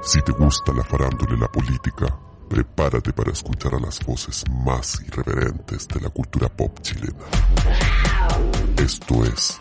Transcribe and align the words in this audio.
Si 0.00 0.22
te 0.22 0.32
gusta 0.32 0.72
la 0.72 0.84
farándula 0.84 1.34
y 1.34 1.40
la 1.40 1.48
política, 1.48 2.06
prepárate 2.48 3.12
para 3.12 3.32
escuchar 3.32 3.74
a 3.74 3.80
las 3.80 3.98
voces 4.06 4.44
más 4.64 5.00
irreverentes 5.06 5.88
de 5.88 6.00
la 6.00 6.08
cultura 6.08 6.48
pop 6.48 6.78
chilena. 6.80 7.24
Esto 8.76 9.24
es 9.24 9.58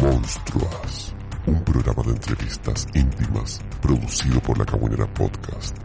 Monstruas, 0.00 1.14
un 1.46 1.64
programa 1.64 2.02
de 2.04 2.10
entrevistas 2.10 2.86
íntimas 2.94 3.60
producido 3.80 4.40
por 4.40 4.58
la 4.58 4.66
Caguinera 4.66 5.12
Podcast. 5.14 5.76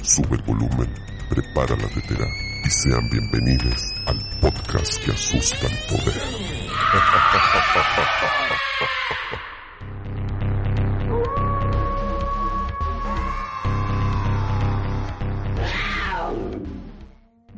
Sube 0.00 0.36
el 0.36 0.42
volumen, 0.42 0.92
prepara 1.28 1.76
la 1.76 1.88
tetera 1.88 2.26
y 2.64 2.70
sean 2.70 3.08
bienvenidos 3.10 3.82
al 4.06 4.18
podcast 4.40 5.04
que 5.04 5.12
asusta 5.12 5.66
el 5.66 5.78
poder. 5.88 6.22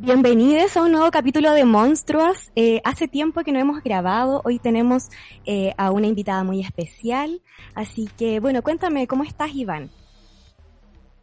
Bienvenidos 0.05 0.77
a 0.77 0.83
un 0.83 0.93
nuevo 0.93 1.11
capítulo 1.11 1.53
de 1.53 1.65
Monstruos. 1.65 2.53
Eh, 2.57 2.83
hace 2.85 3.09
tiempo 3.09 3.43
que 3.43 3.53
no 3.53 3.59
hemos 3.59 3.83
grabado, 3.83 4.43
hoy 4.45 4.59
tenemos 4.59 5.09
eh, 5.47 5.73
a 5.79 5.91
una 5.93 6.07
invitada 6.07 6.45
muy 6.45 6.61
especial, 6.61 7.41
así 7.75 8.11
que 8.19 8.39
bueno, 8.39 8.61
cuéntame, 8.61 9.07
¿cómo 9.07 9.25
estás 9.25 9.55
Iván? 9.55 9.89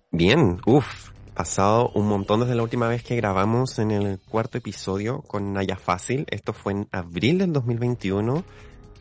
Bien, 0.09 0.59
uff, 0.65 1.11
pasado 1.35 1.91
un 1.93 2.07
montón 2.07 2.39
desde 2.39 2.55
la 2.55 2.63
última 2.63 2.87
vez 2.87 3.03
que 3.03 3.15
grabamos 3.15 3.77
en 3.77 3.91
el 3.91 4.19
cuarto 4.19 4.57
episodio 4.57 5.21
con 5.27 5.53
Naya 5.53 5.75
Fácil, 5.75 6.25
esto 6.31 6.51
fue 6.51 6.73
en 6.73 6.87
abril 6.91 7.37
del 7.37 7.53
2021 7.53 8.43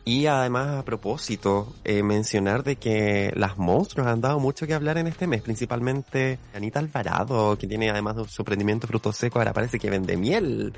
y 0.03 0.25
además, 0.25 0.79
a 0.79 0.83
propósito, 0.83 1.73
eh, 1.83 2.01
mencionar 2.01 2.63
de 2.63 2.75
que 2.75 3.31
las 3.35 3.57
monstruos 3.57 4.07
han 4.07 4.21
dado 4.21 4.39
mucho 4.39 4.65
que 4.65 4.73
hablar 4.73 4.97
en 4.97 5.07
este 5.07 5.27
mes, 5.27 5.41
principalmente 5.41 6.39
Anita 6.55 6.79
Alvarado, 6.79 7.57
que 7.57 7.67
tiene 7.67 7.89
además 7.89 8.15
de 8.15 8.27
su 8.27 8.41
emprendimiento 8.41 8.87
fruto 8.87 9.13
seco, 9.13 9.39
ahora 9.39 9.53
parece 9.53 9.79
que 9.79 9.89
vende 9.89 10.17
miel. 10.17 10.73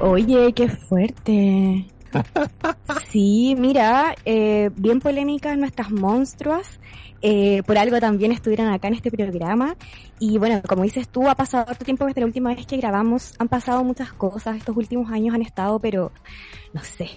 Oye, 0.00 0.52
qué 0.52 0.68
fuerte. 0.68 1.86
sí, 3.10 3.56
mira, 3.58 4.14
eh, 4.24 4.70
bien 4.76 5.00
polémicas 5.00 5.58
nuestras 5.58 5.90
monstruas. 5.90 6.78
Eh, 7.20 7.64
por 7.66 7.76
algo 7.76 7.98
también 7.98 8.30
estuvieron 8.30 8.68
acá 8.68 8.88
en 8.88 8.94
este 8.94 9.10
programa. 9.10 9.76
Y 10.20 10.38
bueno, 10.38 10.62
como 10.66 10.84
dices 10.84 11.08
tú, 11.08 11.28
ha 11.28 11.34
pasado 11.34 11.66
harto 11.68 11.84
tiempo 11.84 12.06
desde 12.06 12.20
la 12.20 12.26
última 12.26 12.54
vez 12.54 12.66
que 12.66 12.76
grabamos. 12.76 13.34
Han 13.38 13.48
pasado 13.48 13.82
muchas 13.82 14.12
cosas. 14.12 14.56
Estos 14.56 14.76
últimos 14.76 15.10
años 15.10 15.34
han 15.34 15.42
estado, 15.42 15.80
pero 15.80 16.12
no 16.72 16.82
sé, 16.84 17.10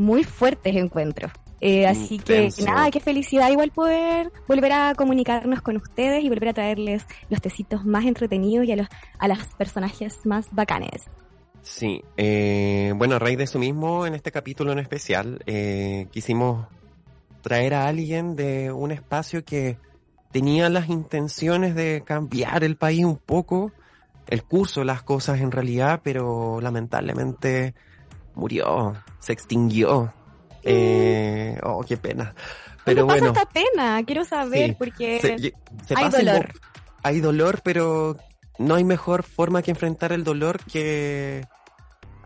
muy 0.00 0.24
fuertes 0.24 0.74
encuentros. 0.74 1.30
Eh, 1.60 1.86
así 1.86 2.18
que 2.18 2.48
nada, 2.64 2.90
qué 2.90 3.00
felicidad 3.00 3.50
igual 3.50 3.70
poder 3.70 4.32
volver 4.48 4.72
a 4.72 4.94
comunicarnos 4.94 5.60
con 5.60 5.76
ustedes 5.76 6.24
y 6.24 6.28
volver 6.30 6.48
a 6.48 6.54
traerles 6.54 7.04
los 7.28 7.42
tecitos 7.42 7.84
más 7.84 8.06
entretenidos 8.06 8.66
y 8.66 8.72
a 8.72 8.76
los 8.76 8.88
a 9.18 9.28
los 9.28 9.38
personajes 9.58 10.24
más 10.24 10.46
bacanes. 10.52 11.10
Sí, 11.62 12.02
eh, 12.16 12.94
bueno, 12.96 13.16
a 13.16 13.18
raíz 13.18 13.36
de 13.36 13.44
eso 13.44 13.58
mismo, 13.58 14.06
en 14.06 14.14
este 14.14 14.32
capítulo 14.32 14.72
en 14.72 14.78
especial, 14.78 15.42
eh, 15.44 16.06
quisimos 16.10 16.66
traer 17.42 17.74
a 17.74 17.86
alguien 17.86 18.36
de 18.36 18.72
un 18.72 18.90
espacio 18.92 19.44
que 19.44 19.76
tenía 20.32 20.70
las 20.70 20.88
intenciones 20.88 21.74
de 21.74 22.02
cambiar 22.06 22.64
el 22.64 22.76
país 22.76 23.04
un 23.04 23.18
poco, 23.18 23.72
el 24.28 24.44
curso 24.44 24.80
de 24.80 24.86
las 24.86 25.02
cosas 25.02 25.40
en 25.40 25.50
realidad, 25.50 26.00
pero 26.02 26.58
lamentablemente 26.62 27.74
murió, 28.40 28.94
se 29.20 29.32
extinguió. 29.32 30.12
Eh, 30.62 31.58
oh, 31.62 31.84
qué 31.86 31.96
pena. 31.96 32.34
Pero 32.84 33.06
pasa 33.06 33.20
bueno. 33.20 33.38
esta 33.38 33.48
pena? 33.48 34.02
Quiero 34.04 34.24
saber, 34.24 34.76
porque 34.76 35.20
se, 35.20 35.94
hay 35.94 36.10
dolor. 36.10 36.52
Hay 37.02 37.20
dolor, 37.20 37.60
pero 37.62 38.16
no 38.58 38.74
hay 38.74 38.84
mejor 38.84 39.22
forma 39.22 39.62
que 39.62 39.70
enfrentar 39.70 40.12
el 40.12 40.24
dolor 40.24 40.60
que 40.64 41.46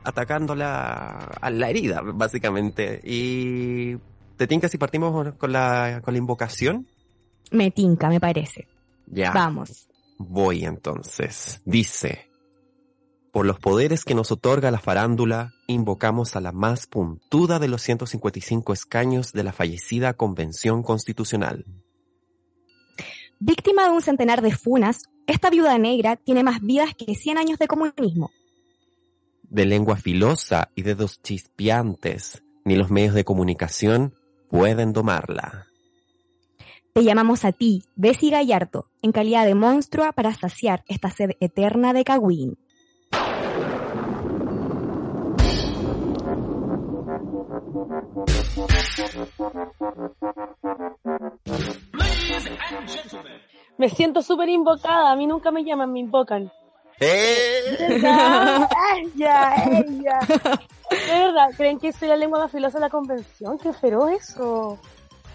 atacándola 0.05 1.31
a 1.41 1.51
la 1.51 1.71
herida, 1.71 2.01
básicamente. 2.03 3.01
Y 3.03 3.97
te 4.37 4.47
tinca 4.47 4.69
si 4.69 4.79
partimos 4.79 5.35
con 5.35 5.53
la, 5.53 6.01
con 6.05 6.15
la 6.15 6.19
invocación. 6.19 6.87
Me 7.51 7.71
tinca, 7.71 8.09
me 8.09 8.21
parece. 8.21 8.67
Ya. 9.07 9.33
Vamos. 9.33 9.89
Voy 10.19 10.65
entonces. 10.65 11.61
Dice. 11.65 12.31
Por 13.35 13.47
los 13.47 13.59
poderes 13.59 14.05
que 14.05 14.15
nos 14.15 14.31
otorga 14.31 14.71
la 14.71 14.79
farándula, 14.79 15.55
invocamos 15.67 16.37
a 16.37 16.41
la 16.41 16.53
más 16.53 16.87
puntuda 16.87 17.59
de 17.59 17.67
los 17.67 17.83
155 17.83 18.73
escaños 18.73 19.33
de 19.33 19.43
la 19.43 19.53
fallecida 19.53 20.15
Convención 20.15 20.85
Constitucional. 20.85 21.65
Víctima 23.41 23.87
de 23.87 23.91
un 23.91 24.03
centenar 24.03 24.41
de 24.41 24.55
funas, 24.55 25.11
esta 25.27 25.51
viuda 25.51 25.77
negra 25.79 26.15
tiene 26.15 26.45
más 26.45 26.61
vidas 26.61 26.95
que 26.95 27.13
100 27.17 27.39
años 27.39 27.59
de 27.59 27.67
comunismo. 27.67 28.31
De 29.43 29.67
lengua 29.67 29.97
filosa 29.97 30.71
y 30.77 30.83
dedos 30.83 31.21
chispeantes, 31.21 32.45
ni 32.65 32.77
los 32.77 32.93
medios 32.93 33.17
de 33.17 33.25
comunicación 33.25 34.15
pueden 34.49 34.93
domarla. 34.93 35.67
Te 36.93 37.03
llamamos 37.03 37.45
a 37.45 37.51
ti, 37.51 37.83
Bessie 37.97 38.31
Gallardo, 38.31 38.87
en 39.03 39.11
calidad 39.11 39.45
de 39.45 39.57
monstrua 39.57 40.13
para 40.13 40.33
saciar 40.35 40.85
esta 40.87 41.11
sed 41.11 41.33
eterna 41.41 41.93
de 41.93 42.05
Cagüín. 42.05 42.57
Me 53.79 53.89
siento 53.89 54.23
súper 54.23 54.49
invocada, 54.49 55.11
a 55.11 55.17
mí 55.17 55.27
nunca 55.27 55.51
me 55.51 55.65
llaman, 55.65 55.93
me 55.93 56.01
invocan. 56.01 56.53
¡Eh! 57.01 57.77
¿Verdad? 57.79 58.69
¡Ella, 58.97 59.55
ella! 59.67 60.19
De 60.91 61.19
verdad, 61.19 61.49
¿creen 61.57 61.79
que 61.79 61.93
soy 61.93 62.09
la 62.09 62.17
lengua 62.17 62.39
más 62.39 62.53
filosa 62.53 62.79
de 62.79 62.83
la 62.83 62.91
convención? 62.91 63.59
¡Qué 63.59 63.73
feroz 63.73 64.13
eso! 64.13 64.79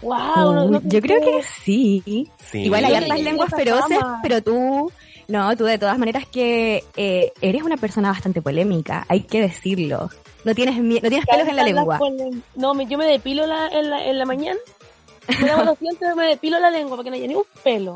¡Wow! 0.00 0.54
No, 0.54 0.64
no 0.70 0.80
Yo 0.84 1.00
creo 1.02 1.20
que 1.20 1.42
sí. 1.42 2.30
Sí. 2.38 2.62
Igual 2.62 2.86
hay 2.86 3.18
sí, 3.18 3.22
lenguas 3.22 3.50
feroces, 3.50 3.98
fama. 3.98 4.20
pero 4.22 4.42
tú, 4.42 4.90
no, 5.28 5.54
tú 5.56 5.64
de 5.64 5.76
todas 5.78 5.98
maneras 5.98 6.26
que 6.26 6.82
eh, 6.96 7.32
eres 7.42 7.62
una 7.62 7.76
persona 7.76 8.08
bastante 8.08 8.40
polémica, 8.40 9.04
hay 9.08 9.22
que 9.24 9.42
decirlo. 9.42 10.08
No 10.44 10.54
tienes, 10.54 10.76
no 10.78 11.00
tienes 11.08 11.26
pelos 11.26 11.48
en 11.48 11.56
la 11.56 11.62
lengua. 11.64 11.98
No, 12.56 12.74
me- 12.74 12.86
yo 12.86 12.96
me 12.98 13.06
depilo 13.06 13.46
la, 13.46 13.68
en, 13.68 13.90
la, 13.90 14.04
en 14.04 14.18
la 14.18 14.24
mañana. 14.24 14.58
Me 15.40 15.46
lavo 15.46 15.64
los 15.64 15.78
dientes, 15.78 16.16
me 16.16 16.26
depilo 16.26 16.58
la 16.58 16.70
lengua 16.70 16.96
para 16.96 17.04
que 17.04 17.10
no 17.10 17.16
haya 17.16 17.26
ni 17.28 17.34
un 17.34 17.44
pelo. 17.62 17.94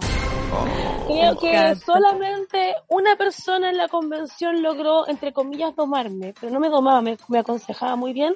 Creo 1.08 1.36
que 1.38 1.74
solamente 1.76 2.74
una 2.88 3.16
persona 3.16 3.70
en 3.70 3.76
la 3.76 3.88
convención 3.88 4.62
logró, 4.62 5.08
entre 5.08 5.32
comillas, 5.32 5.74
domarme, 5.74 6.34
pero 6.38 6.52
no 6.52 6.60
me 6.60 6.68
domaba, 6.68 7.00
me, 7.02 7.16
me 7.28 7.38
aconsejaba 7.38 7.96
muy 7.96 8.12
bien, 8.12 8.34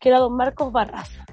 que 0.00 0.08
era 0.08 0.18
don 0.18 0.34
Marcos 0.36 0.72
Barraza. 0.72 1.24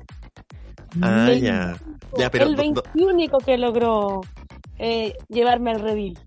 Ah, 1.02 1.26
El- 1.30 1.42
ya. 1.42 1.76
Ya, 2.18 2.30
pero. 2.30 2.46
el 2.46 2.56
21 2.56 3.40
que 3.44 3.58
logró 3.58 4.22
eh, 4.78 5.18
llevarme 5.30 5.72
al 5.72 5.80
redil. 5.80 6.20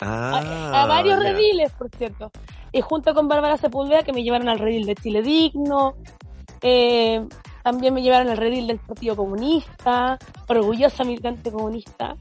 ah, 0.00 0.70
a, 0.72 0.82
a 0.82 0.86
varios 0.86 1.18
ya. 1.20 1.32
rediles, 1.32 1.72
por 1.72 1.90
cierto. 1.96 2.30
Y 2.72 2.80
junto 2.80 3.14
con 3.14 3.28
Bárbara 3.28 3.56
Sepúlveda 3.56 4.02
que 4.02 4.12
me 4.12 4.22
llevaron 4.22 4.48
al 4.48 4.58
redil 4.58 4.86
de 4.86 4.94
Chile 4.94 5.22
Digno, 5.22 5.94
eh, 6.62 7.24
también 7.62 7.92
me 7.94 8.02
llevaron 8.02 8.28
al 8.28 8.36
redil 8.36 8.66
del 8.66 8.78
Partido 8.78 9.14
Comunista, 9.16 10.18
orgullosa 10.48 11.04
militante 11.04 11.52
comunista. 11.52 12.16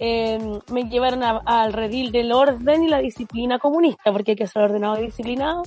Eh, 0.00 0.38
me 0.70 0.84
llevaron 0.84 1.24
a- 1.24 1.42
al 1.44 1.72
redil 1.72 2.12
del 2.12 2.30
orden 2.32 2.84
y 2.84 2.88
la 2.88 2.98
disciplina 2.98 3.58
comunista, 3.58 4.12
porque 4.12 4.32
hay 4.32 4.36
que 4.36 4.46
ser 4.46 4.62
ordenado 4.62 5.00
y 5.00 5.06
disciplinado. 5.06 5.62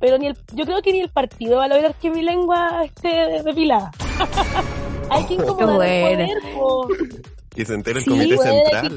Pero 0.00 0.16
ni 0.18 0.28
el, 0.28 0.36
yo 0.52 0.64
creo 0.64 0.80
que 0.80 0.92
ni 0.92 1.00
el 1.00 1.08
partido 1.08 1.56
va 1.56 1.64
a 1.64 1.68
lograr 1.68 1.94
que 1.94 2.10
mi 2.10 2.22
lengua 2.22 2.84
esté 2.84 3.42
depilada. 3.42 3.90
hay 5.10 5.24
que 5.24 5.34
incomodar 5.34 5.74
buena. 5.76 6.24
el 6.24 6.38
poder, 6.40 6.54
po. 6.54 6.88
Que 7.54 7.64
se 7.64 7.74
entere 7.74 7.98
el 7.98 8.04
Sí, 8.04 8.10
comité 8.10 8.36
central. 8.38 8.96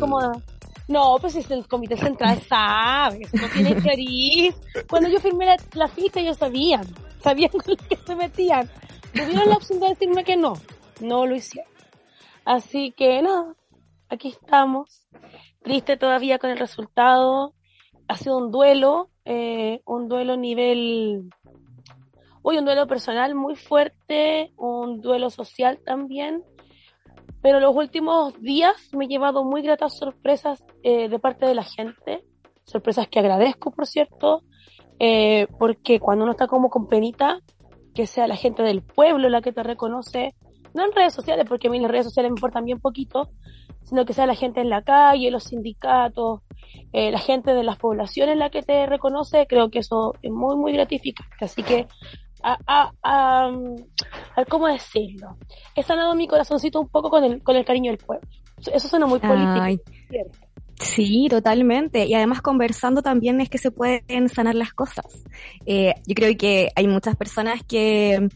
No, 0.87 1.17
pues 1.19 1.35
es 1.35 1.49
el 1.51 1.67
comité 1.67 1.95
central, 1.97 2.39
sabes, 2.41 3.33
no 3.33 3.47
tiene 3.49 3.75
cariz. 3.81 4.55
Cuando 4.89 5.09
yo 5.09 5.19
firmé 5.19 5.45
la, 5.45 5.57
la 5.73 5.87
ficha, 5.87 6.19
ellos 6.19 6.37
sabían, 6.37 6.83
sabían 7.21 7.51
con 7.51 7.61
lo 7.67 7.75
que 7.75 7.95
se 7.95 8.15
metían. 8.15 8.69
Tuvieron 9.13 9.49
la 9.49 9.55
opción 9.55 9.79
de 9.79 9.89
decirme 9.89 10.23
que 10.23 10.37
no, 10.37 10.53
no 10.99 11.25
lo 11.25 11.35
hicieron. 11.35 11.71
Así 12.45 12.91
que 12.91 13.21
nada, 13.21 13.55
aquí 14.09 14.29
estamos, 14.29 15.07
triste 15.63 15.97
todavía 15.97 16.39
con 16.39 16.49
el 16.49 16.57
resultado. 16.57 17.53
Ha 18.07 18.17
sido 18.17 18.37
un 18.37 18.51
duelo, 18.51 19.09
eh, 19.25 19.81
un 19.85 20.07
duelo 20.07 20.35
nivel, 20.37 21.29
uy, 22.41 22.57
un 22.57 22.65
duelo 22.65 22.87
personal 22.87 23.35
muy 23.35 23.55
fuerte, 23.55 24.51
un 24.57 25.01
duelo 25.01 25.29
social 25.29 25.79
también. 25.85 26.43
Pero 27.41 27.59
los 27.59 27.75
últimos 27.75 28.39
días 28.41 28.89
me 28.93 29.05
he 29.05 29.07
llevado 29.07 29.43
muy 29.43 29.61
gratas 29.61 29.97
sorpresas 29.97 30.63
eh, 30.83 31.09
de 31.09 31.19
parte 31.19 31.45
de 31.45 31.55
la 31.55 31.63
gente, 31.63 32.23
sorpresas 32.63 33.07
que 33.07 33.19
agradezco, 33.19 33.71
por 33.71 33.87
cierto, 33.87 34.43
eh, 34.99 35.47
porque 35.57 35.99
cuando 35.99 36.23
uno 36.23 36.33
está 36.33 36.47
como 36.47 36.69
con 36.69 36.87
penita, 36.87 37.39
que 37.95 38.07
sea 38.07 38.27
la 38.27 38.35
gente 38.35 38.63
del 38.63 38.81
pueblo 38.81 39.29
la 39.29 39.41
que 39.41 39.51
te 39.51 39.63
reconoce, 39.63 40.35
no 40.73 40.85
en 40.85 40.91
redes 40.93 41.13
sociales, 41.13 41.45
porque 41.47 41.67
a 41.67 41.71
mí 41.71 41.79
las 41.79 41.91
redes 41.91 42.05
sociales 42.05 42.31
me 42.31 42.37
importan 42.37 42.65
bien 42.65 42.79
poquito, 42.79 43.29
sino 43.83 44.05
que 44.05 44.13
sea 44.13 44.25
la 44.25 44.35
gente 44.35 44.61
en 44.61 44.69
la 44.69 44.83
calle, 44.83 45.31
los 45.31 45.45
sindicatos, 45.45 46.41
eh, 46.93 47.11
la 47.11 47.19
gente 47.19 47.53
de 47.53 47.63
las 47.63 47.77
poblaciones 47.77 48.37
la 48.37 48.49
que 48.49 48.61
te 48.61 48.85
reconoce, 48.85 49.47
creo 49.47 49.69
que 49.69 49.79
eso 49.79 50.13
es 50.21 50.31
muy, 50.31 50.55
muy 50.55 50.73
gratificante. 50.73 51.43
Así 51.43 51.63
que, 51.63 51.87
a, 52.43 52.57
a, 52.67 52.91
a, 53.03 53.51
a 54.35 54.45
¿cómo 54.45 54.67
decirlo? 54.67 55.37
He 55.75 55.83
sanado 55.83 56.15
mi 56.15 56.27
corazoncito 56.27 56.79
un 56.81 56.89
poco 56.89 57.09
con 57.09 57.23
el, 57.23 57.43
con 57.43 57.55
el 57.55 57.65
cariño 57.65 57.91
del 57.91 57.97
pueblo. 57.97 58.27
Eso 58.73 58.87
suena 58.87 59.07
muy 59.07 59.19
político. 59.19 59.83
Sí, 60.81 61.27
totalmente. 61.29 62.05
Y 62.05 62.13
además 62.15 62.41
conversando 62.41 63.01
también 63.03 63.39
es 63.39 63.49
que 63.49 63.59
se 63.59 63.71
pueden 63.71 64.29
sanar 64.29 64.55
las 64.55 64.73
cosas. 64.73 65.05
Eh, 65.65 65.93
yo 66.07 66.15
creo 66.15 66.35
que 66.35 66.69
hay 66.75 66.87
muchas 66.87 67.15
personas 67.15 67.61
que, 67.63 68.29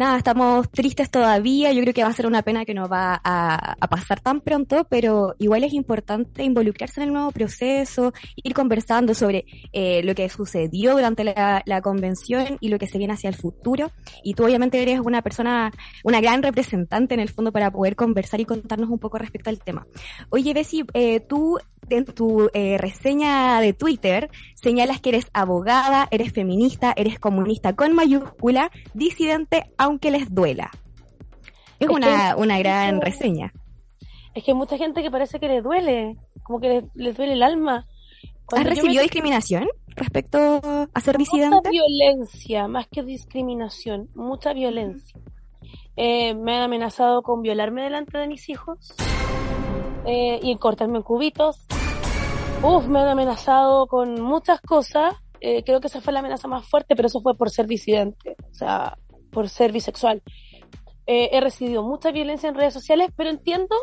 nada, 0.00 0.16
estamos 0.16 0.70
tristes 0.70 1.10
todavía. 1.10 1.72
Yo 1.72 1.82
creo 1.82 1.92
que 1.92 2.02
va 2.02 2.08
a 2.08 2.14
ser 2.14 2.26
una 2.26 2.40
pena 2.40 2.64
que 2.64 2.72
no 2.72 2.88
va 2.88 3.20
a, 3.22 3.76
pasar 3.90 4.20
tan 4.20 4.40
pronto, 4.40 4.86
pero 4.88 5.34
igual 5.38 5.62
es 5.62 5.74
importante 5.74 6.42
involucrarse 6.42 7.02
en 7.02 7.08
el 7.08 7.12
nuevo 7.12 7.30
proceso, 7.32 8.14
ir 8.34 8.54
conversando 8.54 9.14
sobre 9.14 9.44
eh, 9.72 10.02
lo 10.02 10.14
que 10.14 10.28
sucedió 10.30 10.92
durante 10.92 11.22
la, 11.22 11.62
la 11.66 11.82
convención 11.82 12.56
y 12.60 12.70
lo 12.70 12.78
que 12.78 12.86
se 12.86 12.96
viene 12.96 13.12
hacia 13.12 13.28
el 13.28 13.36
futuro. 13.36 13.92
Y 14.24 14.32
tú 14.32 14.44
obviamente 14.44 14.80
eres 14.80 15.00
una 15.00 15.20
persona, 15.20 15.70
una 16.02 16.22
gran 16.22 16.42
representante 16.42 17.12
en 17.12 17.20
el 17.20 17.28
fondo 17.28 17.52
para 17.52 17.70
poder 17.70 17.94
conversar 17.94 18.40
y 18.40 18.46
contarnos 18.46 18.88
un 18.88 18.98
poco 18.98 19.18
respecto 19.18 19.50
al 19.50 19.58
tema. 19.58 19.86
Oye, 20.30 20.54
Bessie, 20.54 20.86
eh, 20.94 21.20
tú 21.20 21.58
en 21.90 22.04
tu 22.04 22.48
eh, 22.54 22.78
reseña 22.78 23.60
de 23.60 23.72
Twitter 23.72 24.30
señalas 24.54 25.00
que 25.00 25.10
eres 25.10 25.26
abogada, 25.32 26.08
eres 26.10 26.32
feminista, 26.32 26.92
eres 26.96 27.18
comunista 27.18 27.74
con 27.74 27.94
mayúscula, 27.94 28.70
disidente 28.94 29.64
aunque 29.78 30.10
les 30.10 30.34
duela. 30.34 30.70
Es, 31.78 31.88
Es 31.88 31.94
una, 31.94 32.34
que- 32.34 32.40
una 32.42 32.58
gran 32.58 33.00
reseña. 33.00 33.52
Es 34.34 34.44
que 34.44 34.52
hay 34.52 34.56
mucha 34.56 34.76
gente 34.78 35.02
que 35.02 35.10
parece 35.10 35.40
que 35.40 35.48
le 35.48 35.60
duele, 35.62 36.16
como 36.44 36.60
que 36.60 36.68
les, 36.68 36.84
les 36.94 37.16
duele 37.16 37.32
el 37.32 37.42
alma. 37.42 37.86
¿Has 38.52 38.64
me- 38.64 38.70
recibido 38.70 39.02
discriminación 39.02 39.66
respecto 39.96 40.38
a 40.94 41.00
ser 41.00 41.18
Mucha 41.18 41.32
disidente? 41.36 41.70
violencia, 41.70 42.68
más 42.68 42.86
que 42.88 43.02
discriminación, 43.02 44.08
mucha 44.14 44.52
violencia. 44.52 45.18
Eh, 45.96 46.34
me 46.34 46.56
han 46.56 46.62
amenazado 46.62 47.22
con 47.22 47.42
violarme 47.42 47.82
delante 47.82 48.16
de 48.18 48.28
mis 48.28 48.48
hijos 48.48 48.94
eh, 50.06 50.38
y 50.42 50.56
cortarme 50.56 50.98
en 50.98 51.02
cubitos. 51.02 51.66
Uf, 52.62 52.88
me 52.88 53.00
han 53.00 53.08
amenazado 53.08 53.86
con 53.86 54.20
muchas 54.20 54.60
cosas. 54.60 55.14
Eh, 55.40 55.62
creo 55.64 55.80
que 55.80 55.86
esa 55.86 56.02
fue 56.02 56.12
la 56.12 56.18
amenaza 56.18 56.46
más 56.46 56.68
fuerte, 56.68 56.94
pero 56.94 57.08
eso 57.08 57.22
fue 57.22 57.34
por 57.34 57.48
ser 57.48 57.66
disidente, 57.66 58.36
o 58.50 58.54
sea, 58.54 58.98
por 59.32 59.48
ser 59.48 59.72
bisexual. 59.72 60.22
Eh, 61.06 61.30
he 61.32 61.40
recibido 61.40 61.82
mucha 61.82 62.10
violencia 62.10 62.50
en 62.50 62.54
redes 62.54 62.74
sociales, 62.74 63.08
pero 63.16 63.30
entiendo 63.30 63.74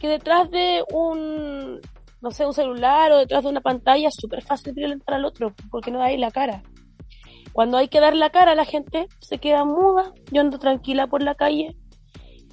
que 0.00 0.08
detrás 0.08 0.50
de 0.50 0.82
un, 0.90 1.80
no 2.22 2.30
sé, 2.30 2.46
un 2.46 2.54
celular 2.54 3.12
o 3.12 3.18
detrás 3.18 3.42
de 3.42 3.50
una 3.50 3.60
pantalla 3.60 4.08
es 4.08 4.14
súper 4.14 4.42
fácil 4.42 4.72
violentar 4.72 5.16
al 5.16 5.26
otro, 5.26 5.54
porque 5.70 5.90
no 5.90 6.02
ahí 6.02 6.16
la 6.16 6.30
cara. 6.30 6.62
Cuando 7.52 7.76
hay 7.76 7.88
que 7.88 8.00
dar 8.00 8.16
la 8.16 8.30
cara, 8.30 8.54
la 8.54 8.64
gente 8.64 9.06
se 9.20 9.36
queda 9.36 9.66
muda. 9.66 10.14
Yo 10.32 10.40
ando 10.40 10.58
tranquila 10.58 11.08
por 11.08 11.22
la 11.22 11.34
calle. 11.34 11.76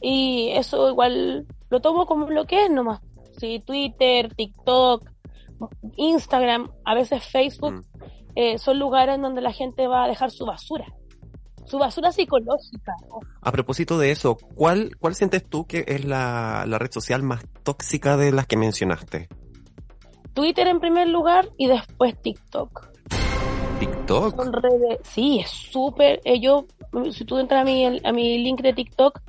Y 0.01 0.49
eso 0.51 0.89
igual 0.89 1.47
lo 1.69 1.79
tomo 1.79 2.05
como 2.05 2.29
lo 2.29 2.45
que 2.45 2.65
es 2.65 2.69
nomás. 2.69 2.99
Sí, 3.37 3.61
Twitter, 3.65 4.33
TikTok, 4.33 5.14
Instagram, 5.97 6.71
a 6.83 6.94
veces 6.95 7.23
Facebook, 7.23 7.73
Mm. 7.73 8.03
eh, 8.35 8.57
son 8.57 8.79
lugares 8.79 9.19
donde 9.21 9.41
la 9.41 9.51
gente 9.53 9.88
va 9.88 10.03
a 10.06 10.07
dejar 10.07 10.31
su 10.31 10.45
basura. 10.45 10.85
Su 11.65 11.79
basura 11.79 12.12
psicológica. 12.12 12.94
A 13.41 13.51
propósito 13.51 13.97
de 13.97 14.12
eso, 14.12 14.38
¿cuál, 14.56 14.91
cuál 15.00 15.15
sientes 15.15 15.44
tú 15.50 15.65
que 15.65 15.83
es 15.88 16.06
la, 16.06 16.63
la 16.67 16.77
red 16.77 16.91
social 16.91 17.23
más 17.23 17.44
tóxica 17.63 18.17
de 18.17 18.31
las 18.31 18.45
que 18.45 18.56
mencionaste? 18.57 19.29
Twitter 20.33 20.67
en 20.67 20.79
primer 20.79 21.07
lugar 21.07 21.50
y 21.57 21.67
después 21.67 22.21
TikTok. 22.21 22.89
¿TikTok? 23.79 24.35
Son 24.35 24.53
redes, 24.53 25.00
sí, 25.03 25.39
es 25.39 25.50
súper. 25.50 26.21
eh, 26.23 26.39
yo, 26.39 26.65
si 27.12 27.25
tú 27.25 27.38
entras 27.39 27.62
a 27.62 27.65
mi, 27.65 27.85
a 28.03 28.12
mi 28.12 28.38
link 28.44 28.62
de 28.62 28.73
TikTok, 28.73 29.19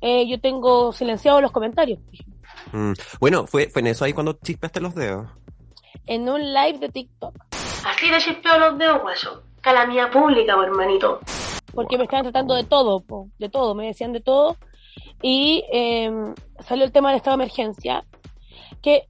eh, 0.00 0.28
yo 0.28 0.40
tengo 0.40 0.92
silenciados 0.92 1.42
los 1.42 1.52
comentarios. 1.52 1.98
Mm, 2.72 2.92
Bueno, 3.20 3.46
fue, 3.46 3.68
fue 3.70 3.80
en 3.80 3.88
eso 3.88 4.04
ahí 4.04 4.12
cuando 4.12 4.34
chispeaste 4.34 4.80
los 4.80 4.94
dedos. 4.94 5.28
En 6.08 6.28
un 6.28 6.40
live 6.52 6.78
de 6.78 6.88
TikTok. 6.88 7.34
Así 7.86 8.10
de 8.10 8.18
chispeo 8.18 8.58
los 8.58 8.78
dedos, 8.78 9.02
guaso. 9.02 9.42
Calamidad 9.60 10.10
pública, 10.10 10.54
hermanito. 10.62 11.20
Porque 11.74 11.96
me 11.98 12.04
estaban 12.04 12.24
tratando 12.24 12.54
de 12.54 12.64
todo, 12.64 13.00
po, 13.00 13.28
de 13.38 13.48
todo, 13.48 13.74
me 13.74 13.86
decían 13.86 14.12
de 14.12 14.20
todo. 14.20 14.56
Y 15.22 15.64
eh, 15.72 16.10
salió 16.60 16.84
el 16.84 16.92
tema 16.92 17.08
del 17.10 17.16
estado 17.18 17.36
de 17.36 17.42
emergencia, 17.44 18.04
que 18.82 19.08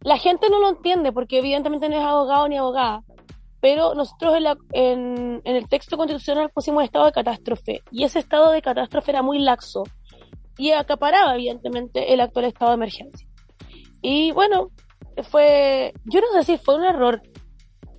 la 0.00 0.18
gente 0.18 0.48
no 0.50 0.60
lo 0.60 0.68
entiende, 0.68 1.12
porque 1.12 1.38
evidentemente 1.38 1.88
no 1.88 1.96
es 1.96 2.04
abogado 2.04 2.46
ni 2.48 2.58
abogada. 2.58 3.02
Pero 3.60 3.94
nosotros 3.94 4.36
en, 4.36 4.42
la- 4.42 4.56
en- 4.72 5.40
en 5.44 5.56
el 5.56 5.68
texto 5.68 5.96
constitucional 5.96 6.50
pusimos 6.54 6.84
estado 6.84 7.06
de 7.06 7.12
catástrofe, 7.12 7.82
y 7.90 8.04
ese 8.04 8.18
estado 8.18 8.50
de 8.50 8.60
catástrofe 8.62 9.10
era 9.12 9.22
muy 9.22 9.38
laxo, 9.38 9.84
y 10.58 10.72
acaparaba 10.72 11.34
evidentemente 11.34 12.12
el 12.12 12.20
actual 12.20 12.44
estado 12.46 12.72
de 12.72 12.74
emergencia. 12.76 13.26
Y 14.02 14.32
bueno, 14.32 14.68
fue, 15.22 15.92
yo 16.04 16.20
no 16.20 16.26
sé 16.42 16.44
si 16.56 16.58
fue 16.58 16.76
un 16.76 16.84
error. 16.84 17.22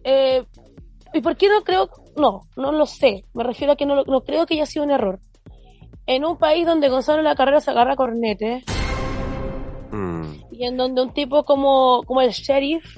Eh, 0.03 0.43
¿Y 1.13 1.21
por 1.21 1.35
qué 1.37 1.47
no 1.49 1.63
creo? 1.63 1.89
No, 2.17 2.41
no 2.57 2.71
lo 2.71 2.85
sé. 2.85 3.23
Me 3.33 3.43
refiero 3.43 3.73
a 3.73 3.75
que 3.75 3.85
no, 3.85 3.95
lo- 3.95 4.05
no 4.05 4.21
creo 4.21 4.45
que 4.45 4.55
haya 4.55 4.65
sido 4.65 4.83
un 4.85 4.91
error. 4.91 5.19
En 6.07 6.25
un 6.25 6.37
país 6.37 6.65
donde 6.65 6.89
Gonzalo 6.89 7.21
La 7.23 7.35
Carrera 7.35 7.61
se 7.61 7.71
agarra 7.71 7.95
cornete 7.95 8.63
Mm, 9.91 10.25
y 10.51 10.65
en 10.65 10.77
donde 10.77 11.01
un 11.01 11.13
tipo 11.13 11.43
como, 11.45 12.03
como 12.05 12.21
el 12.21 12.31
sheriff 12.31 12.97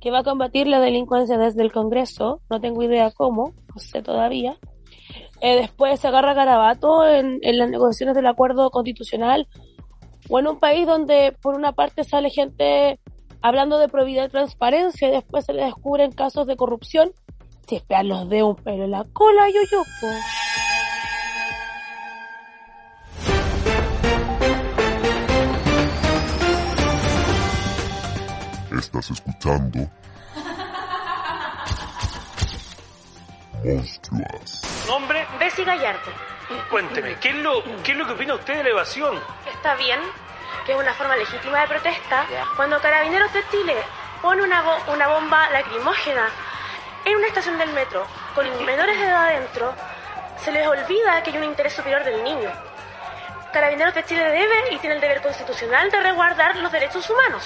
que 0.00 0.10
va 0.10 0.20
a 0.20 0.24
combatir 0.24 0.66
la 0.68 0.80
delincuencia 0.80 1.36
desde 1.38 1.62
el 1.62 1.72
Congreso, 1.72 2.40
no 2.48 2.60
tengo 2.60 2.82
idea 2.82 3.10
cómo, 3.10 3.52
no 3.74 3.80
sé 3.80 4.00
todavía, 4.02 4.56
eh, 5.40 5.56
después 5.56 5.98
se 5.98 6.06
agarra 6.08 6.34
Garabato 6.34 7.06
en, 7.06 7.38
en 7.42 7.58
las 7.58 7.68
negociaciones 7.70 8.14
del 8.14 8.26
acuerdo 8.26 8.70
constitucional, 8.70 9.48
o 10.28 10.38
en 10.38 10.46
un 10.46 10.60
país 10.60 10.86
donde 10.86 11.36
por 11.42 11.54
una 11.56 11.72
parte 11.72 12.04
sale 12.04 12.30
gente 12.30 13.00
hablando 13.46 13.78
de 13.78 13.88
probidad 13.88 14.26
y 14.26 14.28
transparencia 14.28 15.06
y 15.06 15.12
después 15.12 15.44
se 15.44 15.52
le 15.52 15.64
descubren 15.64 16.10
casos 16.10 16.48
de 16.48 16.56
corrupción, 16.56 17.12
chispearlos 17.66 18.28
de 18.28 18.42
un 18.42 18.56
pelo 18.56 18.84
en 18.84 18.90
la 18.90 19.04
cola, 19.12 19.48
yo, 19.48 19.60
yo. 19.70 19.82
Estás 28.76 29.10
escuchando 29.12 29.78
Monstruas. 33.62 34.86
Nombre, 34.88 35.24
Bessie 35.38 35.64
Gallardo. 35.64 36.10
cuénteme, 36.68 37.14
¿qué 37.20 37.28
es, 37.28 37.36
lo, 37.36 37.62
¿qué 37.84 37.92
es 37.92 37.98
lo 37.98 38.06
que 38.06 38.12
opina 38.12 38.34
usted 38.34 38.56
de 38.56 38.64
la 38.64 38.70
evasión? 38.70 39.14
Está 39.54 39.76
bien 39.76 40.00
que 40.64 40.72
es 40.72 40.78
una 40.78 40.94
forma 40.94 41.16
legítima 41.16 41.60
de 41.60 41.68
protesta 41.68 42.24
cuando 42.56 42.80
Carabineros 42.80 43.32
de 43.32 43.42
Chile 43.50 43.74
pone 44.22 44.42
una, 44.42 44.62
bo- 44.62 44.92
una 44.92 45.08
bomba 45.08 45.50
lacrimógena 45.50 46.28
en 47.04 47.16
una 47.16 47.26
estación 47.28 47.58
del 47.58 47.72
metro 47.72 48.06
con 48.34 48.46
menores 48.66 48.98
de 48.98 49.04
edad 49.04 49.26
adentro, 49.26 49.74
se 50.42 50.52
les 50.52 50.66
olvida 50.66 51.22
que 51.22 51.30
hay 51.30 51.38
un 51.38 51.44
interés 51.44 51.72
superior 51.72 52.04
del 52.04 52.22
niño. 52.24 52.50
Carabineros 53.52 53.94
de 53.94 54.04
Chile 54.04 54.24
debe 54.24 54.54
y 54.74 54.78
tiene 54.78 54.96
el 54.96 55.00
deber 55.00 55.22
constitucional 55.22 55.90
de 55.90 56.00
resguardar 56.00 56.56
los 56.56 56.70
derechos 56.72 57.08
humanos. 57.08 57.42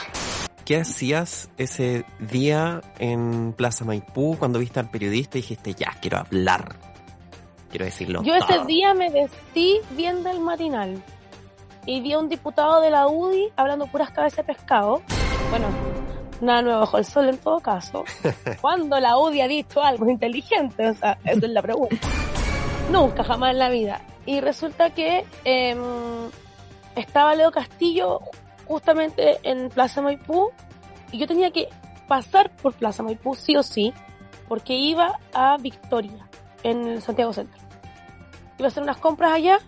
¿Qué 0.64 0.76
hacías 0.80 1.48
ese 1.56 2.04
día 2.18 2.80
en 2.98 3.52
Plaza 3.52 3.84
Maipú 3.84 4.36
cuando 4.38 4.58
viste 4.58 4.80
al 4.80 4.88
periodista 4.90 5.38
y 5.38 5.42
dijiste, 5.42 5.74
ya, 5.74 5.90
quiero 6.00 6.18
hablar? 6.18 6.74
Quiero 7.70 7.84
decirlo. 7.84 8.22
Yo 8.22 8.34
ese 8.34 8.54
todo"? 8.54 8.64
día 8.64 8.94
me 8.94 9.10
vestí 9.10 9.80
viendo 9.90 10.30
el 10.30 10.40
matinal 10.40 11.00
y 11.86 12.00
vi 12.00 12.12
a 12.12 12.18
un 12.18 12.28
diputado 12.28 12.80
de 12.80 12.90
la 12.90 13.06
UDI 13.08 13.52
hablando 13.56 13.86
puras 13.86 14.10
cabezas 14.10 14.38
de 14.38 14.54
pescado. 14.54 15.02
Bueno, 15.50 15.66
nada 16.40 16.62
nuevo 16.62 16.80
bajo 16.80 16.98
el 16.98 17.04
sol 17.04 17.28
en 17.28 17.38
todo 17.38 17.60
caso. 17.60 18.04
¿Cuándo 18.60 18.98
la 19.00 19.16
UDI 19.18 19.40
ha 19.40 19.48
dicho 19.48 19.82
algo 19.82 20.08
inteligente? 20.08 20.88
O 20.88 20.94
sea, 20.94 21.18
esa 21.24 21.46
es 21.46 21.52
la 21.52 21.62
pregunta. 21.62 21.96
Nunca, 22.90 23.24
jamás 23.24 23.52
en 23.52 23.58
la 23.58 23.68
vida. 23.68 24.00
Y 24.26 24.40
resulta 24.40 24.90
que 24.90 25.24
em, 25.44 25.78
estaba 26.94 27.34
Leo 27.34 27.50
Castillo 27.50 28.20
justamente 28.66 29.38
en 29.42 29.68
Plaza 29.70 30.02
Maipú 30.02 30.50
y 31.10 31.18
yo 31.18 31.26
tenía 31.26 31.50
que 31.50 31.68
pasar 32.06 32.50
por 32.56 32.74
Plaza 32.74 33.02
Maipú 33.02 33.34
sí 33.34 33.56
o 33.56 33.62
sí 33.62 33.92
porque 34.48 34.74
iba 34.74 35.18
a 35.32 35.56
Victoria 35.58 36.28
en 36.62 36.86
el 36.86 37.02
Santiago 37.02 37.32
Centro. 37.32 37.58
Iba 38.58 38.66
a 38.66 38.68
hacer 38.68 38.82
unas 38.82 38.98
compras 38.98 39.32
allá 39.32 39.58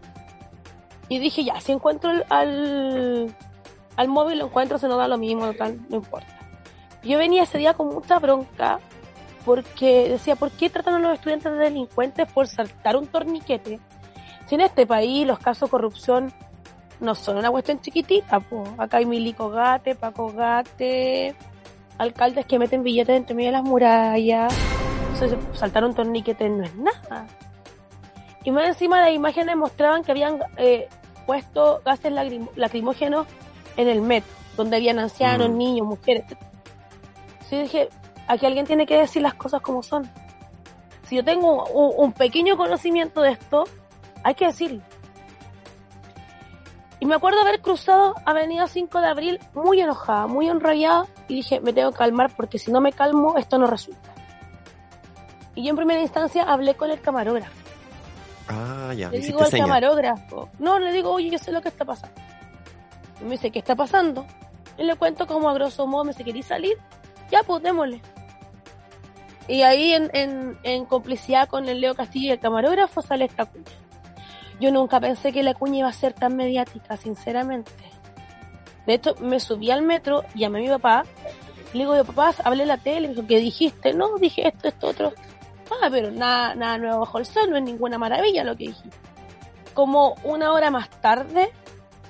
y 1.13 1.19
dije 1.19 1.45
ya, 1.45 1.61
si 1.61 1.73
encuentro 1.73 2.11
al, 2.31 3.37
al 3.97 4.09
móvil 4.09 4.39
lo 4.39 4.47
encuentro, 4.47 4.79
se 4.79 4.89
nos 4.89 4.97
da 4.97 5.07
lo 5.09 5.19
mismo, 5.19 5.45
no, 5.45 5.53
tal, 5.53 5.79
no 5.91 5.97
importa. 5.97 6.39
Yo 7.03 7.19
venía 7.19 7.43
ese 7.43 7.59
día 7.59 7.75
con 7.75 7.89
mucha 7.89 8.19
bronca 8.19 8.81
porque 9.45 10.09
decía, 10.09 10.37
¿por 10.37 10.51
qué 10.53 10.71
tratan 10.71 10.95
a 10.95 10.99
los 11.01 11.13
estudiantes 11.13 11.53
de 11.53 11.59
delincuentes 11.59 12.33
por 12.33 12.47
saltar 12.47 12.97
un 12.97 13.09
torniquete? 13.09 13.79
Si 14.47 14.55
en 14.55 14.63
este 14.63 14.87
país 14.87 15.27
los 15.27 15.39
casos 15.39 15.69
de 15.69 15.73
corrupción 15.73 16.33
no 16.99 17.15
son 17.15 17.37
una 17.37 17.51
cuestión 17.51 17.79
chiquitita, 17.83 18.41
po. 18.41 18.65
acá 18.79 18.97
hay 18.97 19.05
Milico 19.05 19.51
Gate, 19.51 19.95
Paco 19.95 20.33
Gate, 20.33 21.37
alcaldes 21.99 22.47
que 22.47 22.59
meten 22.59 22.83
billetes 22.83 23.19
entre 23.19 23.35
medio 23.35 23.51
de 23.51 23.59
las 23.59 23.65
murallas, 23.65 24.55
entonces 25.13 25.39
saltar 25.53 25.85
un 25.85 25.95
torniquete 25.95 26.49
no 26.49 26.65
es 26.65 26.75
nada. 26.75 27.27
Y 28.45 28.51
más 28.51 28.67
encima 28.67 29.03
las 29.03 29.13
imágenes 29.13 29.57
mostraban 29.57 30.03
que 30.03 30.11
habían 30.11 30.39
eh, 30.57 30.89
puesto 31.27 31.81
gases 31.85 32.13
lacrimógenos 32.57 33.27
en 33.77 33.89
el 33.89 34.01
metro, 34.03 34.31
donde 34.57 34.77
habían 34.77 34.99
ancianos, 34.99 35.49
Mm. 35.51 35.57
niños, 35.57 35.87
mujeres, 35.87 36.25
etc. 36.29 36.39
Sí 37.49 37.59
dije, 37.59 37.89
aquí 38.29 38.47
alguien 38.47 38.67
tiene 38.67 38.87
que 38.87 38.97
decir 38.99 39.23
las 39.23 39.35
cosas 39.35 39.61
como 39.61 39.83
son. 39.83 40.09
Si 41.05 41.17
yo 41.17 41.25
tengo 41.25 41.65
un, 41.67 41.93
un 41.97 42.13
pequeño 42.13 42.57
conocimiento 42.57 43.21
de 43.23 43.33
esto, 43.33 43.65
hay 44.25 44.35
que 44.35 44.47
decirlo. 44.47 44.83
Y 47.01 47.07
me 47.07 47.17
acuerdo 47.17 47.41
haber 47.41 47.61
cruzado 47.61 48.15
Avenida 48.25 48.69
5 48.69 49.01
de 49.01 49.07
Abril 49.09 49.41
muy 49.55 49.81
enojada, 49.81 50.29
muy 50.29 50.49
enrabiada, 50.49 51.07
y 51.27 51.35
dije, 51.35 51.61
me 51.61 51.73
tengo 51.73 51.91
que 51.91 51.99
calmar 51.99 52.31
porque 52.37 52.59
si 52.59 52.71
no 52.71 52.81
me 52.81 52.93
calmo, 52.93 53.37
esto 53.39 53.59
no 53.59 53.67
resulta. 53.67 54.15
Y 55.55 55.65
yo 55.65 55.71
en 55.71 55.77
primera 55.77 56.01
instancia 56.01 56.45
hablé 56.45 56.75
con 56.77 56.91
el 56.91 57.01
camarógrafo. 57.01 57.62
Ah, 58.49 58.93
ya, 58.97 59.11
Le 59.11 59.21
digo 59.21 59.43
al 59.43 59.51
camarógrafo, 59.51 60.49
no, 60.59 60.79
le 60.79 60.93
digo, 60.93 61.11
oye, 61.13 61.31
yo 61.31 61.39
sé 61.39 61.53
lo 61.53 61.63
que 61.63 61.69
está 61.69 61.85
pasando. 61.85 62.21
Y 63.21 63.25
me 63.25 63.31
dice, 63.31 63.51
¿qué 63.51 63.61
está 63.61 63.77
pasando? 63.77 64.27
Y 64.77 64.85
le 64.85 64.97
cuento 64.97 65.27
como 65.27 65.49
a 65.49 65.55
grosso 65.55 65.87
modo 65.87 66.05
me 66.05 66.13
dice, 66.13 66.25
¿queréis 66.25 66.47
salir? 66.47 66.77
Ya, 67.31 67.43
pues 67.43 67.63
démosle. 67.63 68.01
Y 69.49 69.63
ahí 69.63 69.93
en, 69.93 70.11
en, 70.13 70.59
en 70.63 70.85
complicidad 70.87 71.49
con 71.49 71.69
el 71.69 71.81
Leo 71.81 71.95
Castillo 71.95 72.29
y 72.29 72.31
el 72.31 72.41
camarógrafo 72.41 73.03
sale 73.03 73.25
esta 73.25 73.47
cuña. 73.47 73.65
Yo 74.61 74.71
nunca 74.71 75.01
pensé 75.01 75.33
que 75.33 75.43
la 75.43 75.55
cuña 75.55 75.79
iba 75.79 75.89
a 75.89 75.93
ser 75.93 76.13
tan 76.13 76.37
mediática, 76.37 76.97
sinceramente. 76.97 77.73
De 78.87 78.95
hecho, 78.95 79.15
me 79.21 79.41
subí 79.41 79.71
al 79.71 79.83
metro, 79.83 80.25
llamé 80.35 80.59
a 80.59 80.63
mi 80.63 80.69
papá, 80.69 81.05
le 81.73 81.81
digo, 81.81 81.97
yo, 81.97 82.05
papá, 82.05 82.35
hablé 82.45 82.63
en 82.63 82.69
la 82.69 82.79
tele, 82.79 83.09
me 83.09 83.15
dijo, 83.15 83.27
¿qué 83.27 83.39
dijiste? 83.39 83.93
No, 83.93 84.19
dije 84.19 84.49
esto, 84.49 84.69
esto, 84.69 84.89
otro. 84.89 85.13
Ah, 85.81 85.89
pero 85.91 86.11
nada, 86.11 86.55
nada 86.55 86.79
nuevo 86.79 87.01
bajo 87.01 87.19
el 87.19 87.27
sol, 87.27 87.51
no 87.51 87.57
es 87.57 87.63
ninguna 87.63 87.99
maravilla 87.99 88.45
lo 88.45 88.57
que 88.57 88.69
dijiste. 88.69 88.97
Como 89.75 90.17
una 90.25 90.53
hora 90.53 90.71
más 90.71 90.91
tarde, 91.01 91.51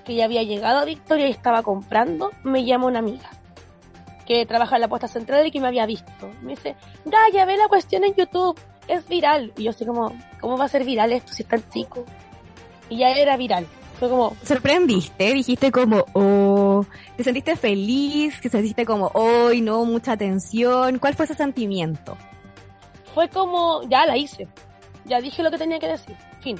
que 0.04 0.14
ya 0.14 0.24
había 0.24 0.42
llegado 0.42 0.78
a 0.78 0.84
Victoria 0.84 1.28
y 1.28 1.30
estaba 1.30 1.62
comprando, 1.62 2.30
me 2.42 2.64
llama 2.64 2.86
una 2.86 2.98
amiga 2.98 3.30
que 4.26 4.46
trabaja 4.46 4.76
en 4.76 4.82
la 4.82 4.88
puesta 4.88 5.08
central 5.08 5.46
y 5.46 5.50
que 5.50 5.60
me 5.60 5.68
había 5.68 5.86
visto. 5.86 6.30
Me 6.42 6.50
dice, 6.50 6.76
Gaya, 7.04 7.44
ve 7.44 7.56
la 7.56 7.68
cuestión 7.68 8.04
en 8.04 8.14
YouTube, 8.14 8.58
es 8.88 9.08
viral. 9.08 9.52
Y 9.56 9.64
yo 9.64 9.70
así 9.70 9.84
como, 9.84 10.12
¿cómo 10.40 10.56
va 10.56 10.64
a 10.64 10.68
ser 10.68 10.84
viral 10.84 11.12
esto 11.12 11.32
si 11.32 11.42
es 11.42 11.48
tan 11.48 11.68
chico? 11.70 12.04
Y 12.88 12.98
ya 12.98 13.10
era 13.10 13.36
viral. 13.36 13.66
Fue 13.98 14.08
como, 14.08 14.36
sorprendiste, 14.42 15.32
dijiste 15.32 15.70
como, 15.70 16.04
oh, 16.14 16.84
te 17.16 17.22
sentiste 17.22 17.56
feliz, 17.56 18.40
te 18.40 18.48
sentiste 18.48 18.84
como, 18.84 19.10
hoy 19.14 19.60
no, 19.60 19.84
mucha 19.84 20.16
tensión. 20.16 20.98
¿Cuál 20.98 21.14
fue 21.14 21.24
ese 21.24 21.34
sentimiento? 21.34 22.16
Fue 23.14 23.28
como, 23.28 23.82
ya 23.88 24.06
la 24.06 24.16
hice. 24.16 24.48
Ya 25.04 25.20
dije 25.20 25.42
lo 25.42 25.50
que 25.50 25.58
tenía 25.58 25.78
que 25.78 25.88
decir. 25.88 26.16
Fin. 26.40 26.58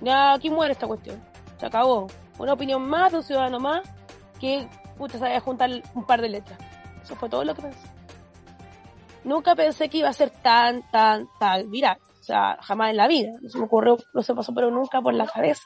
Ya 0.00 0.34
aquí 0.34 0.50
muere 0.50 0.72
esta 0.72 0.86
cuestión. 0.86 1.22
Se 1.58 1.66
acabó. 1.66 2.06
Una 2.38 2.52
opinión 2.52 2.86
más 2.88 3.12
de 3.12 3.18
un 3.18 3.24
ciudadano 3.24 3.60
más 3.60 3.82
que 4.40 4.68
puta 4.98 5.18
sabe 5.18 5.38
juntar 5.40 5.70
un 5.94 6.04
par 6.04 6.20
de 6.20 6.28
letras. 6.28 6.58
Eso 7.02 7.14
fue 7.14 7.28
todo 7.28 7.44
lo 7.44 7.54
que 7.54 7.62
pensé. 7.62 7.88
Nunca 9.24 9.54
pensé 9.54 9.88
que 9.88 9.98
iba 9.98 10.08
a 10.08 10.12
ser 10.12 10.30
tan, 10.30 10.82
tan, 10.90 11.28
tan 11.38 11.70
viral. 11.70 11.98
O 12.20 12.22
sea, 12.22 12.58
jamás 12.60 12.90
en 12.90 12.96
la 12.96 13.08
vida. 13.08 13.30
No 13.40 13.48
se 13.48 13.58
me 13.58 13.64
ocurrió, 13.64 13.96
no 14.12 14.22
se 14.22 14.34
pasó, 14.34 14.52
pero 14.54 14.70
nunca 14.70 15.00
por 15.00 15.14
la 15.14 15.26
cabeza. 15.26 15.62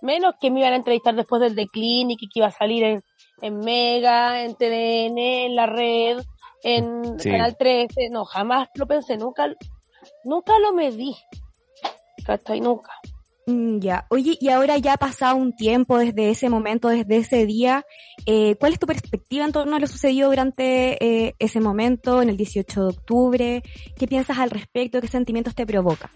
Menos 0.00 0.34
que 0.40 0.50
me 0.50 0.60
iban 0.60 0.72
a 0.72 0.76
entrevistar 0.76 1.14
después 1.14 1.40
del 1.40 1.54
The 1.54 1.66
Clinic 1.68 2.18
y 2.22 2.28
que 2.28 2.40
iba 2.40 2.48
a 2.48 2.52
salir 2.52 2.82
en, 2.82 3.02
en 3.40 3.58
Mega, 3.60 4.42
en 4.42 4.56
TVN, 4.56 5.18
en 5.18 5.54
la 5.54 5.66
red, 5.66 6.18
en 6.62 7.18
Sí. 7.18 7.30
Canal 7.30 7.56
13. 7.56 8.08
No, 8.10 8.24
jamás 8.24 8.68
lo 8.74 8.86
pensé, 8.86 9.16
nunca, 9.16 9.46
nunca 10.24 10.58
lo 10.58 10.72
medí. 10.72 11.14
¿Cachai? 12.24 12.60
Nunca. 12.60 12.90
Mm, 13.46 13.80
ya, 13.80 14.06
oye, 14.10 14.36
y 14.40 14.50
ahora 14.50 14.78
ya 14.78 14.92
ha 14.92 14.96
pasado 14.96 15.34
un 15.34 15.52
tiempo 15.56 15.98
desde 15.98 16.30
ese 16.30 16.48
momento, 16.48 16.88
desde 16.88 17.16
ese 17.16 17.44
día, 17.44 17.84
eh, 18.24 18.54
¿cuál 18.54 18.72
es 18.72 18.78
tu 18.78 18.86
perspectiva 18.86 19.44
en 19.44 19.50
torno 19.50 19.74
a 19.74 19.80
lo 19.80 19.88
sucedido 19.88 20.28
durante 20.28 21.04
eh, 21.04 21.34
ese 21.40 21.60
momento, 21.60 22.22
en 22.22 22.28
el 22.28 22.36
18 22.36 22.80
de 22.80 22.86
octubre? 22.86 23.62
¿Qué 23.96 24.06
piensas 24.06 24.38
al 24.38 24.50
respecto? 24.50 25.00
¿Qué 25.00 25.08
sentimientos 25.08 25.56
te 25.56 25.66
provoca? 25.66 26.10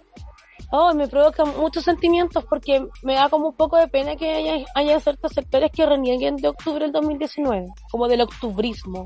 Oh, 0.71 0.95
me 0.95 1.09
provoca 1.09 1.45
muchos 1.45 1.85
sentimientos 1.85 2.45
porque 2.45 2.87
me 3.03 3.15
da 3.15 3.29
como 3.29 3.49
un 3.49 3.57
poco 3.57 3.77
de 3.77 3.89
pena 3.89 4.15
que 4.17 4.33
haya, 4.33 4.65
haya 4.77 5.01
ciertos 5.01 5.33
sectores 5.33 5.71
que 5.73 5.85
renieguen 5.85 6.37
de 6.37 6.49
octubre 6.49 6.85
del 6.85 6.93
2019, 6.93 7.67
como 7.91 8.07
del 8.07 8.21
octubrismo. 8.21 9.05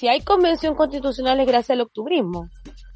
Si 0.00 0.08
hay 0.08 0.22
convención 0.22 0.74
constitucional 0.76 1.40
es 1.40 1.46
gracias 1.46 1.72
al 1.76 1.82
octubrismo. 1.82 2.48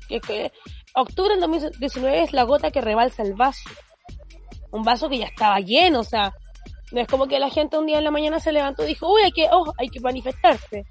Que, 0.09 0.23
que 0.23 0.51
octubre 0.95 1.33
del 1.35 1.41
2019 1.41 2.23
es 2.23 2.33
la 2.33 2.45
gota 2.45 2.71
que 2.71 2.81
rebalsa 2.81 3.23
el 3.23 3.35
vaso. 3.35 3.69
Un 4.71 4.85
vaso 4.85 5.11
que 5.11 5.19
ya 5.19 5.27
estaba 5.27 5.61
lleno, 5.61 6.01
o 6.01 6.05
sea, 6.05 6.33
no 6.93 7.03
es 7.03 7.07
como 7.07 7.27
que 7.27 7.39
la 7.39 7.51
gente 7.51 7.77
un 7.77 7.85
día 7.85 7.99
en 7.99 8.05
la 8.05 8.11
mañana 8.11 8.41
se 8.41 8.53
levantó 8.53 8.85
y 8.85 8.87
dijo, 8.89 9.13
uy, 9.13 9.21
hay 9.21 9.33
que, 9.33 9.49
oh, 9.53 9.71
hay 9.77 9.89
que 9.91 10.01
manifestarse. 10.01 10.87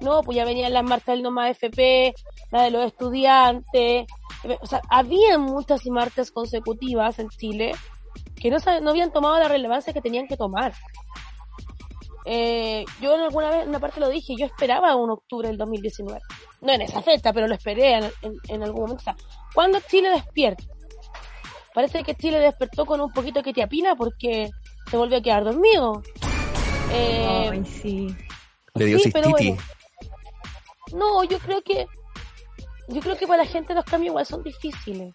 No, 0.00 0.22
pues 0.22 0.36
ya 0.36 0.46
venían 0.46 0.72
las 0.72 0.84
marchas 0.84 1.16
del 1.16 1.22
Noma 1.22 1.50
FP, 1.50 2.14
la 2.50 2.62
de 2.62 2.70
los 2.70 2.86
estudiantes, 2.86 4.06
o 4.62 4.66
sea, 4.66 4.80
había 4.88 5.36
muchas 5.36 5.84
marchas 5.88 6.30
consecutivas 6.30 7.18
en 7.18 7.28
Chile 7.28 7.72
que 8.40 8.50
no, 8.50 8.56
no 8.80 8.90
habían 8.90 9.12
tomado 9.12 9.38
la 9.38 9.48
relevancia 9.48 9.92
que 9.92 10.00
tenían 10.00 10.28
que 10.28 10.38
tomar. 10.38 10.72
Eh, 12.24 12.84
yo 13.00 13.14
en 13.14 13.20
alguna 13.22 13.50
vez, 13.50 13.62
en 13.62 13.68
una 13.70 13.80
parte 13.80 14.00
lo 14.00 14.08
dije, 14.08 14.34
yo 14.38 14.44
esperaba 14.46 14.94
un 14.96 15.10
octubre 15.10 15.48
del 15.48 15.56
2019. 15.56 16.20
No 16.60 16.72
en 16.72 16.82
esa 16.82 17.00
fecha, 17.02 17.32
pero 17.32 17.46
lo 17.46 17.54
esperé 17.54 17.94
en, 17.94 18.04
en- 18.22 18.36
en 18.48 18.62
algún 18.62 18.82
momento. 18.82 19.00
O 19.00 19.04
sea, 19.04 19.16
¿cuándo 19.54 19.78
Chile 19.88 20.10
despierta? 20.10 20.64
Parece 21.74 22.02
que 22.02 22.14
Chile 22.14 22.38
despertó 22.40 22.84
con 22.86 23.00
un 23.00 23.12
poquito 23.12 23.42
que 23.42 23.52
te 23.52 23.62
apina 23.62 23.94
porque 23.94 24.50
se 24.90 24.96
volvió 24.96 25.18
a 25.18 25.22
quedar 25.22 25.44
dormido. 25.44 26.02
Eh, 26.92 27.48
Ay, 27.52 27.64
sí. 27.64 28.16
Le 28.74 28.84
dio 28.86 28.98
Sí, 28.98 29.10
pero 29.12 29.30
bueno. 29.30 29.56
No, 30.92 31.22
yo 31.24 31.38
creo 31.38 31.62
que 31.62 31.86
yo 32.88 33.00
creo 33.00 33.16
que 33.18 33.26
para 33.26 33.44
la 33.44 33.48
gente 33.48 33.74
los 33.74 33.84
cambios 33.84 34.12
igual 34.12 34.24
son 34.26 34.42
difíciles. 34.42 35.12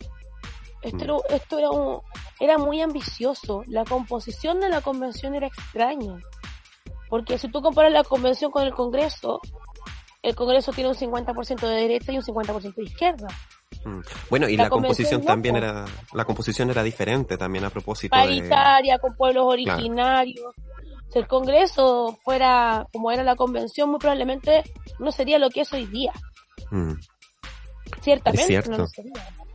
Esto, 0.83 1.03
era, 1.03 1.15
esto 1.35 1.57
era, 1.57 1.71
un- 1.71 2.01
era 2.39 2.57
muy 2.57 2.81
ambicioso. 2.81 3.63
La 3.67 3.83
composición 3.83 4.59
de 4.59 4.69
la 4.69 4.81
convención 4.81 5.33
era 5.33 5.47
extraña. 5.47 6.19
Porque 7.13 7.37
si 7.37 7.47
tú 7.47 7.61
comparas 7.61 7.93
la 7.93 8.03
convención 8.03 8.49
con 8.49 8.63
el 8.63 8.73
Congreso, 8.73 9.39
el 10.23 10.33
Congreso 10.33 10.71
tiene 10.71 10.89
un 10.89 10.95
50% 10.95 11.59
de 11.59 11.75
derecha 11.75 12.11
y 12.11 12.17
un 12.17 12.23
50% 12.23 12.73
de 12.73 12.83
izquierda. 12.85 13.27
Mm. 13.85 13.99
Bueno, 14.31 14.49
y 14.49 14.57
La 14.57 14.63
la, 14.63 14.69
composición 14.71 15.21
no, 15.21 15.27
también 15.27 15.55
era, 15.57 15.85
la 16.11 16.25
composición 16.25 16.71
era 16.71 16.81
diferente 16.81 17.37
también 17.37 17.65
a 17.65 17.69
propósito 17.69 18.17
de... 18.17 18.23
Paritaria, 18.23 18.97
con 18.97 19.15
pueblos 19.15 19.45
originarios. 19.45 20.55
Si 21.11 21.19
el 21.19 21.27
Congreso 21.27 22.17
fuera 22.23 22.87
como 22.91 23.11
era 23.11 23.23
la 23.23 23.35
convención, 23.35 23.91
muy 23.91 23.99
probablemente 23.99 24.63
no 24.97 25.11
sería 25.11 25.37
lo 25.37 25.51
que 25.51 25.61
es 25.61 25.71
hoy 25.71 25.85
día. 25.85 26.13
Mm, 26.71 26.93
Ciertamente 28.01 28.41
Es 28.41 28.47
cierto. 28.47 28.71
no 28.71 28.77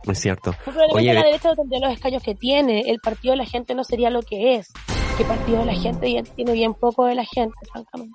lo 0.05 0.11
es 0.13 0.19
cierto. 0.19 0.55
Oye, 0.91 1.13
la 1.13 1.23
derecha 1.23 1.49
no 1.49 1.55
tendría 1.55 1.79
los 1.87 1.93
escaños 1.93 2.23
que 2.23 2.35
tiene, 2.35 2.81
el 2.87 2.99
partido 2.99 3.33
de 3.33 3.37
la 3.37 3.45
gente 3.45 3.75
no 3.75 3.83
sería 3.83 4.09
lo 4.09 4.21
que 4.21 4.55
es. 4.55 4.67
Que 5.17 5.25
partido 5.25 5.59
de 5.59 5.65
la 5.65 5.73
gente 5.75 6.05
bien- 6.07 6.25
tiene 6.35 6.53
bien 6.53 6.73
poco 6.73 7.05
de 7.05 7.15
la 7.15 7.25
gente, 7.25 7.53
francamente. 7.71 8.13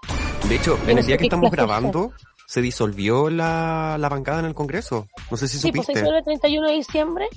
De 0.49 0.54
hecho, 0.57 0.78
en 0.87 0.99
el 0.99 1.07
día 1.07 1.16
que 1.19 1.25
estamos 1.25 1.50
grabando, 1.50 2.12
se 2.47 2.61
disolvió 2.62 3.28
la, 3.31 3.97
la 3.99 4.09
bancada 4.09 4.40
en 4.40 4.47
el 4.47 4.54
Congreso. 4.54 5.07
No 5.31 5.37
sé 5.37 5.47
si 5.49 5.59
Sí, 5.59 5.71
pues 5.73 5.87
se 5.87 5.93
supiste. 5.93 6.09
hizo 6.09 6.16
el 6.16 6.25
31 6.25 6.69
de 6.69 6.75
diciembre. 6.75 7.28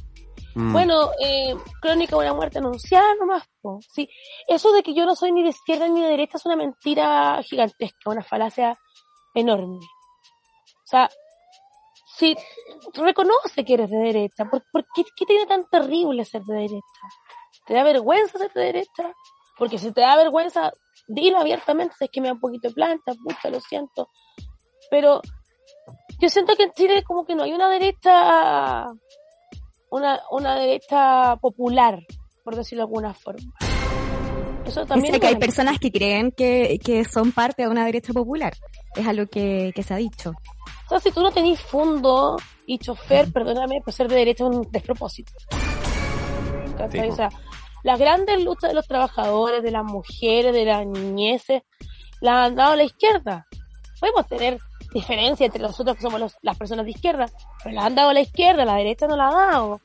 Mm, 0.56 0.74
Bueno, 0.74 1.12
eh, 1.24 1.54
crónica 1.82 2.16
de 2.18 2.24
una 2.24 2.34
muerte 2.34 2.58
anunciada 2.60 3.14
nomás. 3.20 3.44
po. 3.62 3.80
Sí, 3.94 4.10
eso 4.48 4.72
de 4.72 4.82
que 4.84 4.94
yo 4.94 5.06
no 5.06 5.16
soy 5.16 5.32
ni 5.32 5.44
de 5.44 5.50
izquierda 5.50 5.88
ni 5.88 6.02
de 6.02 6.08
derecha 6.10 6.38
es 6.38 6.46
una 6.46 6.56
mentira 6.56 7.42
gigantesca, 7.44 8.10
una 8.10 8.24
falacia 8.24 8.78
enorme. 9.36 9.78
O 9.78 10.86
sea, 10.90 11.10
si 12.18 12.36
reconoce 12.94 13.64
que 13.64 13.76
eres 13.76 13.90
de 13.90 13.98
derecha, 13.98 14.46
¿por, 14.46 14.64
qué, 14.96 15.04
tiene 15.26 15.46
tan 15.46 15.68
terrible 15.70 16.26
ser 16.26 16.42
de 16.44 16.56
derecha? 16.56 17.08
¿Te 17.66 17.74
da 17.74 17.84
vergüenza 17.84 18.38
ser 18.38 18.52
de 18.54 18.62
derecha? 18.62 19.14
Porque 19.58 19.78
si 19.78 19.92
te 19.92 20.02
da 20.02 20.16
vergüenza, 20.16 20.72
dilo 21.08 21.38
abiertamente, 21.38 21.96
si 21.98 22.06
es 22.06 22.12
que 22.12 22.22
me 22.22 22.28
da 22.28 22.34
un 22.34 22.40
poquito 22.40 22.70
de 22.70 22.74
plancha, 22.74 23.14
pucha, 23.24 23.50
lo 23.50 23.60
siento. 23.60 24.10
Pero 24.90 25.22
yo 26.20 26.30
siento 26.30 26.56
que 26.56 26.64
en 26.64 26.72
Chile 26.72 27.04
como 27.04 27.26
que 27.26 27.36
no 27.36 27.44
hay 27.44 27.54
una 27.54 27.70
derecha, 27.70 28.88
una, 29.92 30.22
una 30.32 30.56
derecha 30.56 31.36
popular, 31.38 32.00
por 32.44 32.56
decirlo 32.56 32.84
de 32.84 32.88
alguna 32.88 33.14
forma. 33.14 33.54
Eso 34.68 34.86
también 34.86 35.16
Es 35.16 35.22
que 35.22 35.28
hay 35.28 35.36
personas 35.38 35.80
que 35.80 35.92
creen 35.92 36.32
que, 36.32 36.80
que 36.84 37.06
son 37.06 37.32
parte 37.32 37.64
de 37.64 37.70
una 37.70 37.86
derecha 37.86 38.14
popular. 38.14 38.54
Es 38.96 39.08
algo 39.08 39.26
que, 39.28 39.72
que 39.76 39.84
se 39.84 39.94
ha 39.94 39.98
dicho. 39.98 40.32
O 40.86 40.90
sea, 40.90 41.00
si 41.00 41.12
tú 41.12 41.22
no 41.22 41.32
tenés 41.32 41.60
fondo 41.62 42.38
y 42.66 42.78
chofer, 42.80 43.32
perdóname, 43.32 43.82
pues 43.84 43.96
ser 43.96 44.08
de 44.08 44.16
derecha 44.16 44.44
es 44.48 44.56
un 44.56 44.68
despropósito. 44.72 45.32
Sí, 46.92 47.00
o 47.00 47.16
sea, 47.16 47.30
las 47.84 48.00
grandes 48.00 48.44
luchas 48.44 48.70
de 48.70 48.76
los 48.76 48.88
trabajadores, 48.88 49.64
de 49.64 49.72
las 49.72 49.84
mujeres, 49.84 50.54
de 50.54 50.66
las 50.66 50.86
niñeces, 50.86 51.64
las 52.22 52.48
han 52.48 52.56
dado 52.56 52.74
a 52.74 52.76
la 52.76 52.84
izquierda. 52.84 53.48
Podemos 54.00 54.28
tener 54.28 54.60
diferencia 54.94 55.46
entre 55.46 55.62
nosotros 55.62 55.96
que 55.98 56.02
somos 56.04 56.20
los- 56.20 56.38
las 56.42 56.58
personas 56.58 56.86
de 56.86 56.92
izquierda, 56.92 57.26
pero 57.64 57.76
las 57.76 57.86
han 57.86 57.96
dado 57.96 58.10
a 58.10 58.14
la 58.14 58.22
izquierda, 58.22 58.64
la 58.66 58.76
derecha 58.76 59.08
no 59.08 59.16
la 59.18 59.28
ha 59.30 59.52
dado. 59.52 59.82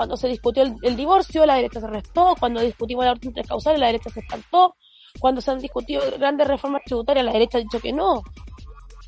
Cuando 0.00 0.16
se 0.16 0.28
discutió 0.28 0.62
el, 0.62 0.96
divorcio, 0.96 1.44
la 1.44 1.56
derecha 1.56 1.78
se 1.78 1.86
restó. 1.86 2.34
Cuando 2.40 2.62
discutimos 2.62 3.04
la 3.04 3.10
orden 3.10 3.34
causal, 3.46 3.78
la 3.78 3.88
derecha 3.88 4.08
se 4.08 4.20
espantó. 4.20 4.74
Cuando 5.18 5.42
se 5.42 5.50
han 5.50 5.58
discutido 5.58 6.00
grandes 6.18 6.48
reformas 6.48 6.80
tributarias, 6.86 7.26
la 7.26 7.34
derecha 7.34 7.58
ha 7.58 7.60
dicho 7.60 7.78
que 7.80 7.92
no. 7.92 8.22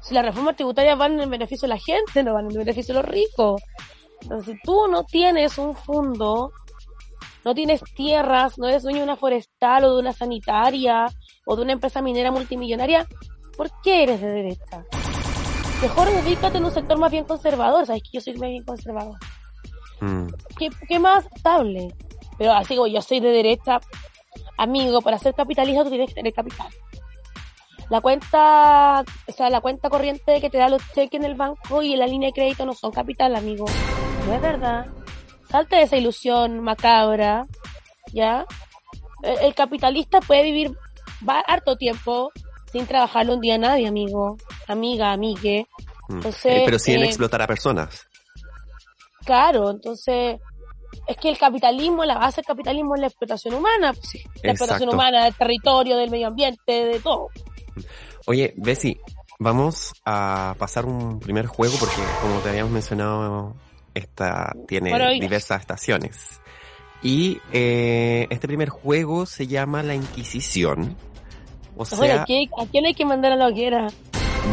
Si 0.03 0.13
las 0.13 0.23
reformas 0.23 0.55
tributarias 0.55 0.99
van 0.99 1.19
en 1.19 1.31
beneficio 1.31 1.67
de 1.67 1.77
la 1.77 1.81
gente, 1.81 2.23
no 2.23 2.35
van 2.35 2.51
en 2.51 2.59
beneficio 2.59 2.95
de 2.95 3.01
los 3.01 3.09
ricos. 3.09 3.63
Entonces, 4.21 4.55
si 4.55 4.61
tú 4.67 4.87
no 4.87 5.05
tienes 5.05 5.57
un 5.57 5.75
fondo, 5.75 6.53
no 7.43 7.55
tienes 7.55 7.81
tierras, 7.97 8.59
no 8.59 8.69
eres 8.69 8.83
dueño 8.83 8.99
de 8.99 9.05
una 9.05 9.17
forestal 9.17 9.85
o 9.85 9.95
de 9.95 9.99
una 9.99 10.13
sanitaria 10.13 11.07
o 11.47 11.57
de 11.57 11.63
una 11.63 11.73
empresa 11.73 12.03
minera 12.03 12.31
multimillonaria, 12.31 13.07
¿por 13.57 13.71
qué 13.83 14.03
eres 14.03 14.21
de 14.21 14.31
derecha? 14.31 14.85
Mejor 15.81 16.09
ubícate 16.23 16.59
en 16.59 16.67
un 16.67 16.71
sector 16.71 16.99
más 16.99 17.11
bien 17.11 17.25
conservador, 17.25 17.87
sabes 17.87 18.03
que 18.03 18.19
yo 18.19 18.21
soy 18.21 18.35
más 18.35 18.51
bien 18.51 18.63
conservador. 18.63 19.17
Mm. 20.03 20.27
¿Qué, 20.59 20.69
qué 20.89 20.99
más 20.99 21.25
estable? 21.33 21.95
Pero 22.39 22.53
así 22.53 22.75
como 22.75 22.89
yo 22.89 23.01
soy 23.01 23.21
de 23.21 23.29
derecha, 23.31 23.81
amigo, 24.59 25.01
para 25.01 25.19
ser 25.19 25.35
capitalista 25.35 25.85
tú 25.85 25.91
tienes 25.91 26.09
que 26.09 26.15
tener 26.15 26.33
capital. 26.33 26.69
La 27.89 28.01
cuenta, 28.01 29.05
o 29.27 29.33
sea, 29.33 29.51
la 29.51 29.61
cuenta 29.61 29.91
corriente 29.91 30.41
que 30.41 30.51
te 30.51 30.59
da 30.59 30.69
los 30.69 30.83
cheques 30.93 31.21
en 31.21 31.25
el 31.25 31.35
banco 31.35 31.83
y 31.83 31.95
la 31.95 32.07
línea 32.07 32.31
de 32.31 32.33
crédito 32.33 32.65
no 32.65 32.73
son 32.73 32.91
capital, 32.91 33.37
amigo. 33.37 33.67
No 34.27 34.35
es 34.35 34.41
verdad. 34.41 34.87
Salte 35.49 35.77
de 35.77 35.83
esa 35.83 35.97
ilusión 35.97 36.61
macabra, 36.61 37.47
¿ya? 38.13 38.47
El, 39.23 39.39
el 39.39 39.55
capitalista 39.55 40.21
puede 40.21 40.43
vivir 40.43 40.77
va 41.29 41.41
harto 41.41 41.77
tiempo 41.77 42.33
sin 42.73 42.87
trabajarle 42.87 43.35
un 43.35 43.41
día 43.41 43.57
a 43.57 43.59
nadie, 43.59 43.87
amigo, 43.87 44.39
amiga, 44.67 45.13
amigue. 45.13 45.67
Mm. 46.09 46.17
Entonces, 46.17 46.53
Eh, 46.57 46.63
pero 46.65 46.79
sin 46.79 47.01
eh, 47.01 47.05
explotar 47.05 47.43
a 47.43 47.47
personas. 47.47 48.09
Claro, 49.25 49.71
entonces 49.71 50.41
es 51.07 51.17
que 51.17 51.31
el 51.31 51.39
capitalismo, 51.39 52.05
la 52.05 52.19
base 52.19 52.37
del 52.37 52.47
capitalismo 52.47 52.95
es 52.95 53.01
la 53.01 53.07
explotación 53.07 53.55
humana, 53.55 53.93
pues 53.93 54.09
sí, 54.09 54.23
la 54.43 54.53
explotación 54.53 54.91
humana 54.91 55.25
del 55.25 55.35
territorio, 55.35 55.97
del 55.97 56.11
medio 56.11 56.29
ambiente, 56.29 56.87
de 56.87 57.01
todo. 57.01 57.29
Oye, 58.27 58.55
Bessie, 58.57 59.01
vamos 59.39 59.93
a 60.05 60.55
pasar 60.59 60.87
un 60.87 61.19
primer 61.19 61.47
juego 61.47 61.75
porque, 61.79 62.01
como 62.21 62.39
te 62.41 62.51
habíamos 62.51 62.73
mencionado, 62.73 63.55
esta 63.95 64.53
tiene 64.67 64.93
diversas 65.21 65.61
estaciones. 65.61 66.41
Y 67.03 67.39
eh, 67.53 68.29
este 68.31 68.47
primer 68.47 68.69
juego 68.69 69.27
se 69.27 69.49
llama 69.49 69.83
La 69.83 69.95
Inquisición. 69.95 70.97
O 71.77 71.83
Oye, 71.83 72.13
sea, 72.13 72.23
¿a 72.23 72.25
quién, 72.25 72.49
a 72.57 72.67
quién 72.67 72.87
hay 72.87 72.95
que 72.95 73.05
mandar 73.05 73.33
a 73.33 73.37
la 73.37 73.49
hoguera? 73.49 73.89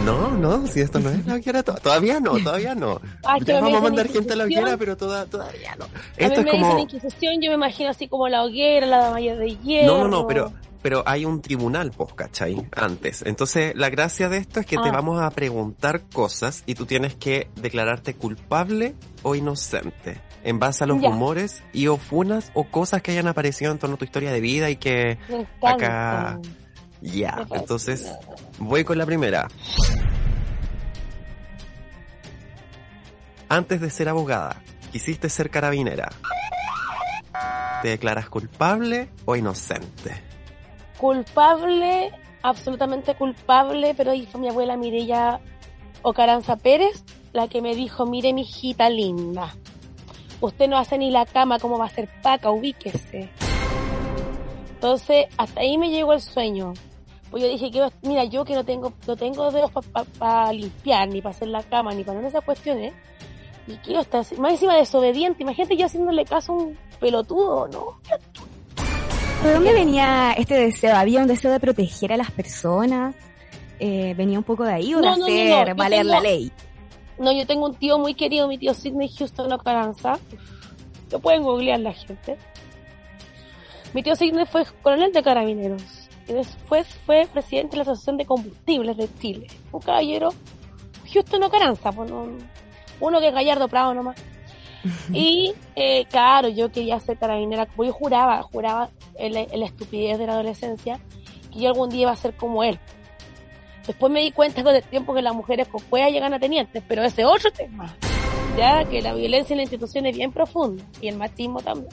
No, 0.06 0.32
no, 0.32 0.68
si 0.68 0.82
esto 0.82 1.00
no 1.00 1.10
es 1.10 1.26
la 1.26 1.36
hoguera, 1.36 1.64
to- 1.64 1.76
todavía 1.76 2.20
no, 2.20 2.38
todavía 2.38 2.74
no. 2.76 3.02
Ah, 3.24 3.38
es 3.38 3.46
que 3.46 3.52
Ya 3.54 3.62
vamos 3.62 3.78
a 3.80 3.82
mandar 3.84 4.08
gente 4.08 4.34
a 4.34 4.36
la 4.36 4.44
hoguera, 4.46 4.78
pero 4.78 4.96
toda- 4.98 5.26
todavía 5.26 5.76
no. 5.78 5.86
A 5.86 5.88
Esto 6.18 6.28
mí 6.28 6.34
es 6.34 6.38
me 6.46 6.52
dicen 6.52 6.62
como... 6.62 6.80
Inquisición, 6.80 7.42
yo 7.42 7.50
me 7.52 7.56
imagino 7.56 7.90
así 7.90 8.08
como 8.08 8.28
la 8.28 8.44
hoguera, 8.44 8.86
la 8.88 8.98
damaya 9.00 9.36
de 9.36 9.56
hierro. 9.58 9.88
No, 9.98 10.04
no, 10.04 10.08
no, 10.08 10.28
pero, 10.28 10.54
pero 10.82 11.04
hay 11.06 11.26
un 11.26 11.42
tribunal, 11.42 11.92
pues, 11.96 12.14
¿cachai? 12.14 12.56
Antes. 12.76 13.24
Entonces, 13.26 13.74
la 13.76 13.90
gracia 13.90 14.30
de 14.30 14.38
esto 14.38 14.60
es 14.62 14.66
que 14.66 14.78
te 14.78 14.90
Ah. 14.90 14.94
vamos 14.94 15.22
a 15.22 15.30
preguntar 15.32 16.02
cosas 16.14 16.64
y 16.66 16.76
tú 16.76 16.86
tienes 16.86 17.16
que 17.16 17.50
declararte 17.56 18.16
culpable 18.16 18.96
o 19.24 19.36
inocente 19.36 20.22
en 20.44 20.58
base 20.60 20.86
a 20.86 20.88
los 20.88 21.02
Ya. 21.02 21.10
rumores 21.10 21.64
y 21.74 21.88
o 21.88 21.98
funas 21.98 22.52
o 22.54 22.64
cosas 22.66 23.02
que 23.02 23.12
hayan 23.12 23.28
aparecido 23.28 23.72
en 23.74 23.78
torno 23.80 23.96
a 23.96 24.00
tu 24.00 24.06
historia 24.06 24.32
de 24.32 24.40
vida 24.40 24.70
y 24.70 24.78
que 24.78 25.18
acá- 25.62 26.40
ya. 27.02 27.46
Entonces, 27.52 28.12
voy 28.58 28.84
con 28.84 28.98
la 28.98 29.06
primera. 29.06 29.48
Antes 33.48 33.82
de 33.82 33.90
ser 33.90 34.10
abogada, 34.10 34.62
quisiste 34.92 35.30
ser 35.30 35.50
carabinera. 35.50 36.10
¿Te 37.82 37.90
declaras 37.90 38.30
culpable 38.30 39.10
o 39.26 39.36
inocente? 39.36 40.22
Culpable, 40.98 42.12
absolutamente 42.44 43.16
culpable, 43.16 43.94
pero 43.96 44.12
fue 44.30 44.42
mi 44.42 44.50
abuela 44.50 44.78
Mireya 44.78 45.40
Ocaranza 46.02 46.58
Pérez, 46.58 47.04
la 47.34 47.48
que 47.48 47.62
me 47.62 47.76
dijo, 47.76 48.06
mire 48.06 48.34
mi 48.34 48.42
hijita 48.42 48.90
linda, 48.90 49.56
usted 50.42 50.68
no 50.68 50.78
hace 50.78 50.98
ni 50.98 51.12
la 51.12 51.26
cama, 51.26 51.60
¿cómo 51.60 51.78
va 51.78 51.86
a 51.86 51.90
ser 51.90 52.10
paca? 52.22 52.52
Ubíquese. 52.52 53.30
Entonces, 54.72 55.26
hasta 55.38 55.62
ahí 55.62 55.78
me 55.78 55.90
llegó 55.90 56.14
el 56.14 56.22
sueño. 56.22 56.74
Pues 57.32 57.44
yo 57.44 57.50
dije 57.50 57.70
que, 57.70 57.88
mira, 58.02 58.24
yo 58.26 58.44
que 58.44 58.56
no 58.56 58.64
tengo, 58.64 58.92
no 59.08 59.16
tengo 59.16 59.52
dedos 59.52 59.72
para 60.18 60.52
limpiar, 60.52 61.08
ni 61.10 61.22
para 61.22 61.36
hacer 61.36 61.48
la 61.50 61.62
cama, 61.64 61.94
ni 61.94 62.04
para 62.04 62.28
esas 62.28 62.44
cuestiones, 62.44 62.94
y 63.68 63.74
quiero 63.78 64.02
estar, 64.02 64.26
más 64.40 64.54
encima 64.54 64.76
desobediente, 64.76 65.44
imagínate 65.44 65.78
yo 65.78 65.86
haciéndole 65.86 66.26
caso 66.26 66.54
a 66.54 66.56
un 66.56 66.78
pelotudo, 67.00 67.68
¿no? 67.68 68.00
¿De 69.44 69.54
dónde 69.54 69.74
venía 69.74 70.34
este 70.38 70.56
deseo? 70.56 70.96
¿Había 70.96 71.22
un 71.22 71.28
deseo 71.28 71.52
de 71.52 71.60
proteger 71.60 72.12
a 72.14 72.18
las 72.18 72.32
personas? 72.32 73.16
Eh, 73.80 74.14
¿Venía 74.18 74.38
un 74.38 74.44
poco 74.44 74.64
de 74.66 74.74
ahí 74.74 74.94
o 74.96 75.00
No, 75.00 75.14
de 75.14 75.18
no, 75.20 75.26
hacer 75.26 75.70
no, 75.70 75.76
valer 75.76 76.00
tengo- 76.02 76.12
la 76.14 76.20
ley? 76.22 76.52
No, 77.20 77.32
yo 77.32 77.46
tengo 77.46 77.66
un 77.68 77.76
tío 77.76 78.00
muy 78.00 78.16
querido, 78.16 78.48
mi 78.48 78.58
tío 78.58 78.74
Sidney 78.74 79.08
Houston 79.18 79.52
Ocaranza. 79.54 80.18
Lo 81.12 81.20
pueden 81.20 81.44
googlear 81.44 81.80
la 81.80 81.94
gente. 81.94 82.38
Mi 83.94 84.04
tío 84.04 84.16
Sidney 84.16 84.46
fue 84.46 84.66
coronel 84.82 85.12
de 85.14 85.22
carabineros. 85.24 85.84
Y 86.30 86.34
después 86.34 86.88
fue 87.06 87.28
presidente 87.34 87.72
de 87.72 87.78
la 87.78 87.82
Asociación 87.84 88.18
de 88.18 88.26
Combustibles 88.26 88.96
de 88.96 89.10
Chile. 89.20 89.48
Un 89.72 89.82
caballero 89.82 90.30
Houston 91.12 91.44
Ocaranza, 91.44 91.92
pues 91.92 92.10
no- 92.10 92.28
uno 93.02 93.20
que 93.20 93.28
es 93.30 93.34
Gallardo 93.34 93.68
Prado 93.68 93.94
nomás. 93.94 94.16
Y 95.14 95.54
eh, 95.76 96.06
claro, 96.06 96.48
yo 96.48 96.72
quería 96.72 97.00
ser 97.00 97.18
carabinera, 97.18 97.66
como 97.66 97.84
yo 97.86 97.92
juraba, 97.94 98.42
juraba 98.44 98.90
en 99.16 99.34
la, 99.34 99.42
en 99.42 99.60
la 99.60 99.66
estupidez 99.66 100.18
de 100.20 100.28
la 100.28 100.34
adolescencia, 100.34 101.00
que 101.52 101.60
yo 101.60 101.68
algún 101.70 101.90
día 101.90 102.04
iba 102.04 102.12
a 102.12 102.16
ser 102.16 102.34
como 102.38 102.64
él. 102.64 102.80
Después 103.88 104.12
me 104.12 104.22
di 104.22 104.32
cuenta 104.32 104.64
con 104.64 104.74
el 104.76 104.84
tiempo 104.84 105.14
que 105.16 105.22
las 105.24 105.34
mujeres 105.36 105.68
con 105.68 105.82
cueva 105.90 106.10
llegan 106.10 106.34
a 106.34 106.40
tenientes, 106.40 106.84
pero 106.88 107.04
ese 107.04 107.26
otro 107.26 107.52
tema, 107.52 107.94
ya 108.56 108.86
que 108.86 109.02
la 109.02 109.14
violencia 109.14 109.54
en 109.54 109.58
la 109.58 109.64
institución 109.64 110.06
es 110.06 110.16
bien 110.16 110.32
profunda 110.32 110.84
y 111.02 111.08
el 111.08 111.18
machismo 111.18 111.60
también. 111.62 111.90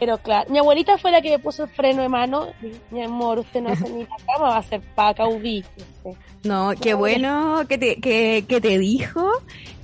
Pero 0.00 0.16
claro, 0.16 0.50
mi 0.50 0.58
abuelita 0.58 0.96
fue 0.96 1.10
la 1.10 1.20
que 1.20 1.28
me 1.28 1.38
puso 1.38 1.64
el 1.64 1.68
freno 1.68 2.00
de 2.00 2.08
mano. 2.08 2.48
Mi 2.90 3.02
amor, 3.02 3.38
usted 3.38 3.60
no 3.60 3.68
hace 3.68 3.88
ni 3.90 4.04
la 4.04 4.16
cama, 4.26 4.48
va 4.48 4.56
a 4.56 4.62
ser 4.62 4.80
paca, 4.94 5.28
ubíquese. 5.28 6.16
No, 6.42 6.72
qué 6.80 6.94
bueno 6.94 7.64
que 7.68 7.76
te, 7.76 7.96
que, 8.00 8.46
que 8.48 8.62
te 8.62 8.78
dijo, 8.78 9.30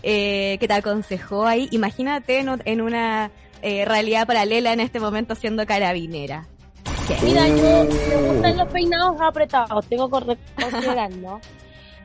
eh, 0.02 0.56
que 0.58 0.66
te 0.66 0.72
aconsejó 0.72 1.46
ahí. 1.46 1.68
Imagínate 1.70 2.38
en, 2.38 2.80
una 2.80 3.30
eh, 3.60 3.84
realidad 3.84 4.26
paralela 4.26 4.72
en 4.72 4.80
este 4.80 5.00
momento 5.00 5.34
siendo 5.34 5.66
carabinera. 5.66 6.46
¿Qué? 7.06 7.16
Mira, 7.22 7.46
yo 7.48 7.84
me 7.84 8.32
gustan 8.32 8.56
los 8.56 8.68
peinados 8.68 9.20
apretados, 9.20 9.86
tengo 9.86 10.08
que 10.08 10.38
considerarlo. 10.58 11.40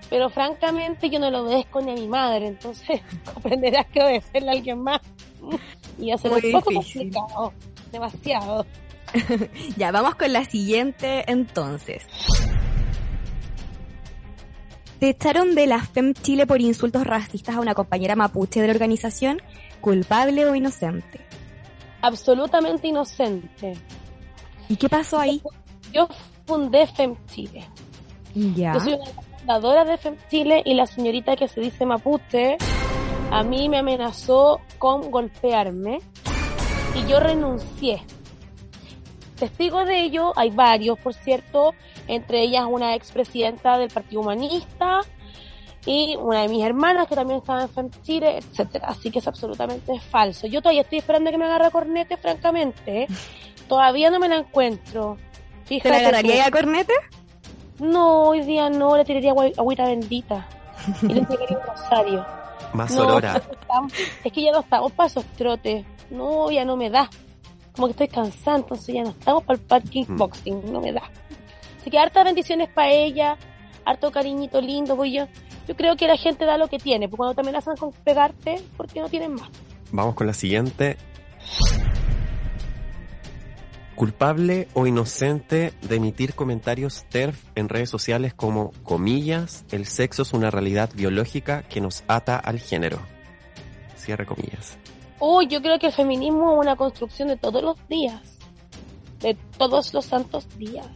Pero 0.10 0.30
francamente 0.30 1.10
yo 1.10 1.20
no 1.20 1.32
lo 1.32 1.46
obedezco 1.46 1.80
ni 1.80 1.92
a 1.92 1.94
mi 1.94 2.10
madre, 2.10 2.48
entonces 2.48 3.00
comprenderás 3.34 3.88
que 3.88 4.04
obedecerle 4.04 4.50
a 4.50 4.52
alguien 4.52 4.82
más. 4.82 5.00
Y 5.98 6.12
hacer 6.12 6.30
Muy 6.30 6.42
un 6.46 6.52
poco 6.52 6.72
difícil. 6.72 7.14
complicado, 7.14 7.54
demasiado. 7.92 8.66
Ya, 9.76 9.92
vamos 9.92 10.16
con 10.16 10.32
la 10.32 10.46
siguiente 10.46 11.30
entonces. 11.30 12.06
Te 15.00 15.10
echaron 15.10 15.56
de 15.56 15.68
la 15.68 15.80
FEM 15.80 16.14
Chile 16.14 16.46
por 16.46 16.62
insultos 16.62 17.06
racistas 17.06 17.56
a 17.56 17.60
una 17.60 17.74
compañera 17.74 18.16
mapuche 18.16 18.62
de 18.62 18.68
la 18.68 18.74
organización, 18.74 19.42
culpable 19.82 20.46
o 20.46 20.56
inocente. 20.56 21.20
Absolutamente 22.02 22.88
inocente. 22.88 23.74
¿Y 24.70 24.76
qué 24.76 24.88
pasó 24.88 25.20
ahí? 25.20 25.42
Yo 25.92 26.08
fundé 26.46 26.88
FEM 26.88 27.16
Chile. 27.26 27.68
Ya. 28.34 28.74
Yo 28.76 28.80
soy 28.80 28.94
una 28.94 29.12
fundadora 29.40 29.84
de 29.84 29.98
FEM 29.98 30.16
Chile 30.30 30.62
y 30.64 30.76
la 30.76 30.86
señorita 30.86 31.36
que 31.36 31.48
se 31.48 31.60
dice 31.60 31.86
mapuche 31.86 32.58
a 33.32 33.44
mí 33.44 33.70
me 33.70 33.78
amenazó 33.78 34.60
con 34.78 35.10
golpearme 35.10 36.00
y 36.96 37.08
yo 37.08 37.20
renuncié. 37.20 38.04
Testigo 39.38 39.86
de 39.86 40.02
ello, 40.02 40.34
hay 40.36 40.50
varios, 40.52 41.00
por 41.00 41.14
cierto, 41.14 41.74
entre 42.08 42.44
ellas 42.44 42.66
una 42.70 42.96
expresidenta 42.96 43.78
del 43.78 43.90
Partido 43.90 44.22
Humanista 44.22 45.02
y 45.86 46.16
una 46.20 46.42
de 46.42 46.50
mis 46.50 46.64
hermanas 46.64 47.08
que 47.08 47.16
también 47.16 47.40
estaba 47.40 47.64
en 47.64 47.70
FEM 47.70 47.90
Chile, 48.04 48.38
etcétera. 48.38 48.88
Así 48.90 49.10
que 49.10 49.20
es 49.20 49.28
absolutamente 49.28 50.00
falso. 50.00 50.48
Yo 50.48 50.62
todavía 50.62 50.82
estoy 50.82 51.00
esperando 51.00 51.32
que 51.32 51.38
me 51.38 51.46
agarre 51.46 51.72
cornete, 51.72 52.18
francamente. 52.18 53.08
Todavía 53.68 54.12
no 54.12 54.20
me 54.20 54.28
la 54.28 54.36
encuentro. 54.36 55.18
¿Te 55.68 55.90
la 55.90 55.98
agarraría 55.98 56.46
a 56.46 56.52
cornete? 56.52 56.94
No, 57.80 58.24
hoy 58.24 58.42
día 58.42 58.70
no, 58.70 58.98
le 58.98 59.06
tiraría 59.06 59.32
agüita 59.32 59.86
bendita. 59.86 60.46
Y 61.02 61.08
le 61.08 61.22
tiraría 61.26 61.58
un 61.58 61.66
rosario. 61.66 62.26
Más 62.74 62.92
no, 62.94 63.04
olora. 63.04 63.42
Es 64.24 64.32
que 64.32 64.42
ya 64.44 64.52
no 64.52 64.60
estamos 64.60 64.92
para 64.92 65.08
esos 65.08 65.26
trotes. 65.38 65.86
No, 66.12 66.52
ya 66.52 66.66
no 66.66 66.78
me 66.78 66.90
da. 66.90 67.10
Como 67.74 67.88
que 67.88 67.92
estoy 67.92 68.08
cansada, 68.10 68.58
entonces 68.58 68.94
ya 68.94 69.02
no 69.04 69.10
estamos 69.12 69.44
para 69.44 69.58
el 69.60 69.66
parking 69.66 70.06
Mm. 70.08 70.18
boxing, 70.18 70.72
no 70.72 70.82
me 70.82 70.92
da. 70.92 71.04
Así 71.80 71.90
que 71.90 71.98
hartas 71.98 72.26
bendiciones 72.26 72.70
para 72.70 72.92
ella, 72.92 73.38
harto 73.86 74.12
cariñito 74.12 74.62
lindo, 74.62 74.96
pues 74.96 75.12
yo, 75.12 75.26
yo 75.68 75.76
creo 75.76 75.96
que 75.96 76.08
la 76.08 76.18
gente 76.18 76.46
da 76.46 76.58
lo 76.58 76.68
que 76.68 76.78
tiene, 76.78 77.08
porque 77.08 77.18
cuando 77.18 77.36
te 77.36 77.42
amenazan 77.42 77.76
con 77.78 77.92
pegarte, 77.92 78.62
porque 78.78 79.00
no 79.00 79.10
tienen 79.10 79.34
más. 79.34 79.50
Vamos 79.92 80.14
con 80.16 80.28
la 80.28 80.34
siguiente. 80.34 80.98
Culpable 83.96 84.68
o 84.74 84.88
inocente 84.88 85.74
de 85.82 85.96
emitir 85.96 86.34
comentarios 86.34 87.06
TERF 87.10 87.38
en 87.56 87.70
redes 87.70 87.90
sociales 87.90 88.34
como, 88.34 88.72
comillas, 88.84 89.64
el 89.72 89.86
sexo 89.86 90.24
es 90.24 90.34
una 90.34 90.50
realidad 90.50 90.90
biológica 90.96 91.64
que 91.64 91.82
nos 91.82 92.04
ata 92.08 92.38
al 92.38 92.60
género. 92.60 93.00
Cierre 93.96 94.26
comillas. 94.26 94.78
Uy, 95.22 95.48
yo 95.48 95.62
creo 95.62 95.78
que 95.80 95.88
el 95.88 95.94
feminismo 95.94 96.52
es 96.54 96.58
una 96.60 96.76
construcción 96.76 97.28
de 97.30 97.38
todos 97.38 97.62
los 97.64 97.78
días, 97.88 98.40
de 99.20 99.36
todos 99.58 99.94
los 99.94 100.04
santos 100.06 100.48
días. 100.58 100.88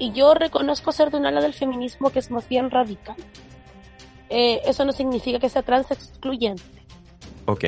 Y 0.00 0.12
yo 0.12 0.34
reconozco 0.34 0.92
ser 0.92 1.10
de 1.10 1.16
un 1.18 1.26
ala 1.26 1.40
del 1.40 1.54
feminismo 1.54 2.10
que 2.10 2.18
es 2.18 2.30
más 2.30 2.48
bien 2.48 2.70
radical. 2.70 3.16
Eh, 4.28 4.60
eso 4.64 4.84
no 4.84 4.92
significa 4.92 5.38
que 5.38 5.48
sea 5.48 5.62
trans 5.62 5.90
excluyente. 5.90 6.62
Ok. 7.46 7.64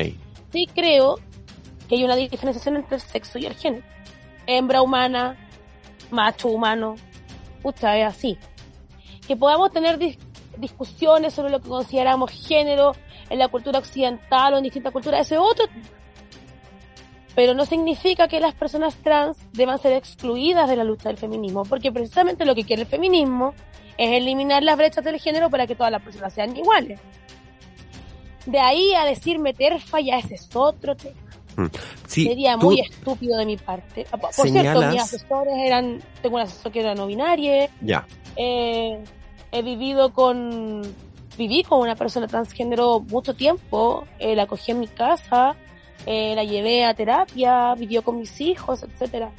Sí 0.51 0.67
creo 0.73 1.15
que 1.89 1.95
hay 1.95 2.03
una 2.03 2.15
diferenciación 2.15 2.75
entre 2.75 2.95
el 2.97 3.01
sexo 3.01 3.39
y 3.39 3.45
el 3.45 3.55
género. 3.55 3.83
Hembra 4.47 4.81
humana, 4.81 5.37
macho 6.11 6.49
humano, 6.49 6.95
pucha, 7.61 7.97
es 7.97 8.05
así. 8.05 8.37
Que 9.27 9.35
podamos 9.37 9.71
tener 9.71 9.97
dis- 9.97 10.19
discusiones 10.57 11.33
sobre 11.33 11.49
lo 11.51 11.61
que 11.61 11.69
consideramos 11.69 12.29
género 12.31 12.91
en 13.31 13.39
la 13.39 13.47
cultura 13.47 13.79
occidental 13.79 14.53
o 14.53 14.57
en 14.57 14.63
distintas 14.63 14.91
culturas, 14.91 15.21
ese 15.21 15.35
es 15.35 15.41
otro. 15.41 15.65
Pero 17.33 17.53
no 17.53 17.65
significa 17.65 18.27
que 18.27 18.39
las 18.41 18.53
personas 18.53 18.95
trans 18.97 19.37
deban 19.53 19.79
ser 19.79 19.93
excluidas 19.93 20.69
de 20.69 20.75
la 20.75 20.83
lucha 20.83 21.09
del 21.09 21.17
feminismo, 21.17 21.63
porque 21.63 21.91
precisamente 21.91 22.43
lo 22.45 22.53
que 22.53 22.65
quiere 22.65 22.81
el 22.81 22.87
feminismo 22.87 23.53
es 23.97 24.11
eliminar 24.11 24.63
las 24.63 24.75
brechas 24.77 25.03
del 25.03 25.19
género 25.19 25.49
para 25.49 25.65
que 25.65 25.75
todas 25.75 25.91
las 25.91 26.01
personas 26.01 26.33
sean 26.33 26.55
iguales. 26.57 26.99
De 28.45 28.59
ahí 28.59 28.93
a 28.95 29.05
decir 29.05 29.39
meter 29.39 29.79
falla, 29.79 30.17
ese 30.17 30.35
es 30.35 30.49
otro 30.53 30.95
tema. 30.95 31.15
Sí, 32.07 32.25
Sería 32.25 32.57
muy 32.57 32.79
estúpido 32.79 33.37
de 33.37 33.45
mi 33.45 33.55
parte. 33.57 34.05
Ah, 34.11 34.17
Por 34.17 34.31
cierto, 34.49 34.81
mis 34.89 35.01
asesores 35.01 35.53
eran, 35.57 36.01
tengo 36.21 36.35
un 36.37 36.41
asesor 36.41 36.71
que 36.71 36.79
era 36.79 36.95
no 36.95 37.07
binario, 37.07 37.67
Ya. 37.81 38.05
eh, 38.35 39.01
he 39.51 39.61
vivido 39.61 40.13
con, 40.13 40.81
viví 41.37 41.63
con 41.63 41.79
una 41.79 41.95
persona 41.95 42.27
transgénero 42.27 42.99
mucho 42.99 43.33
tiempo, 43.35 44.05
eh, 44.19 44.35
la 44.35 44.47
cogí 44.47 44.71
en 44.71 44.79
mi 44.79 44.87
casa, 44.87 45.55
eh, 46.05 46.33
la 46.35 46.43
llevé 46.43 46.85
a 46.85 46.93
terapia, 46.93 47.73
vivió 47.75 48.01
con 48.03 48.17
mis 48.17 48.39
hijos, 48.41 48.83
etcétera. 48.83 49.31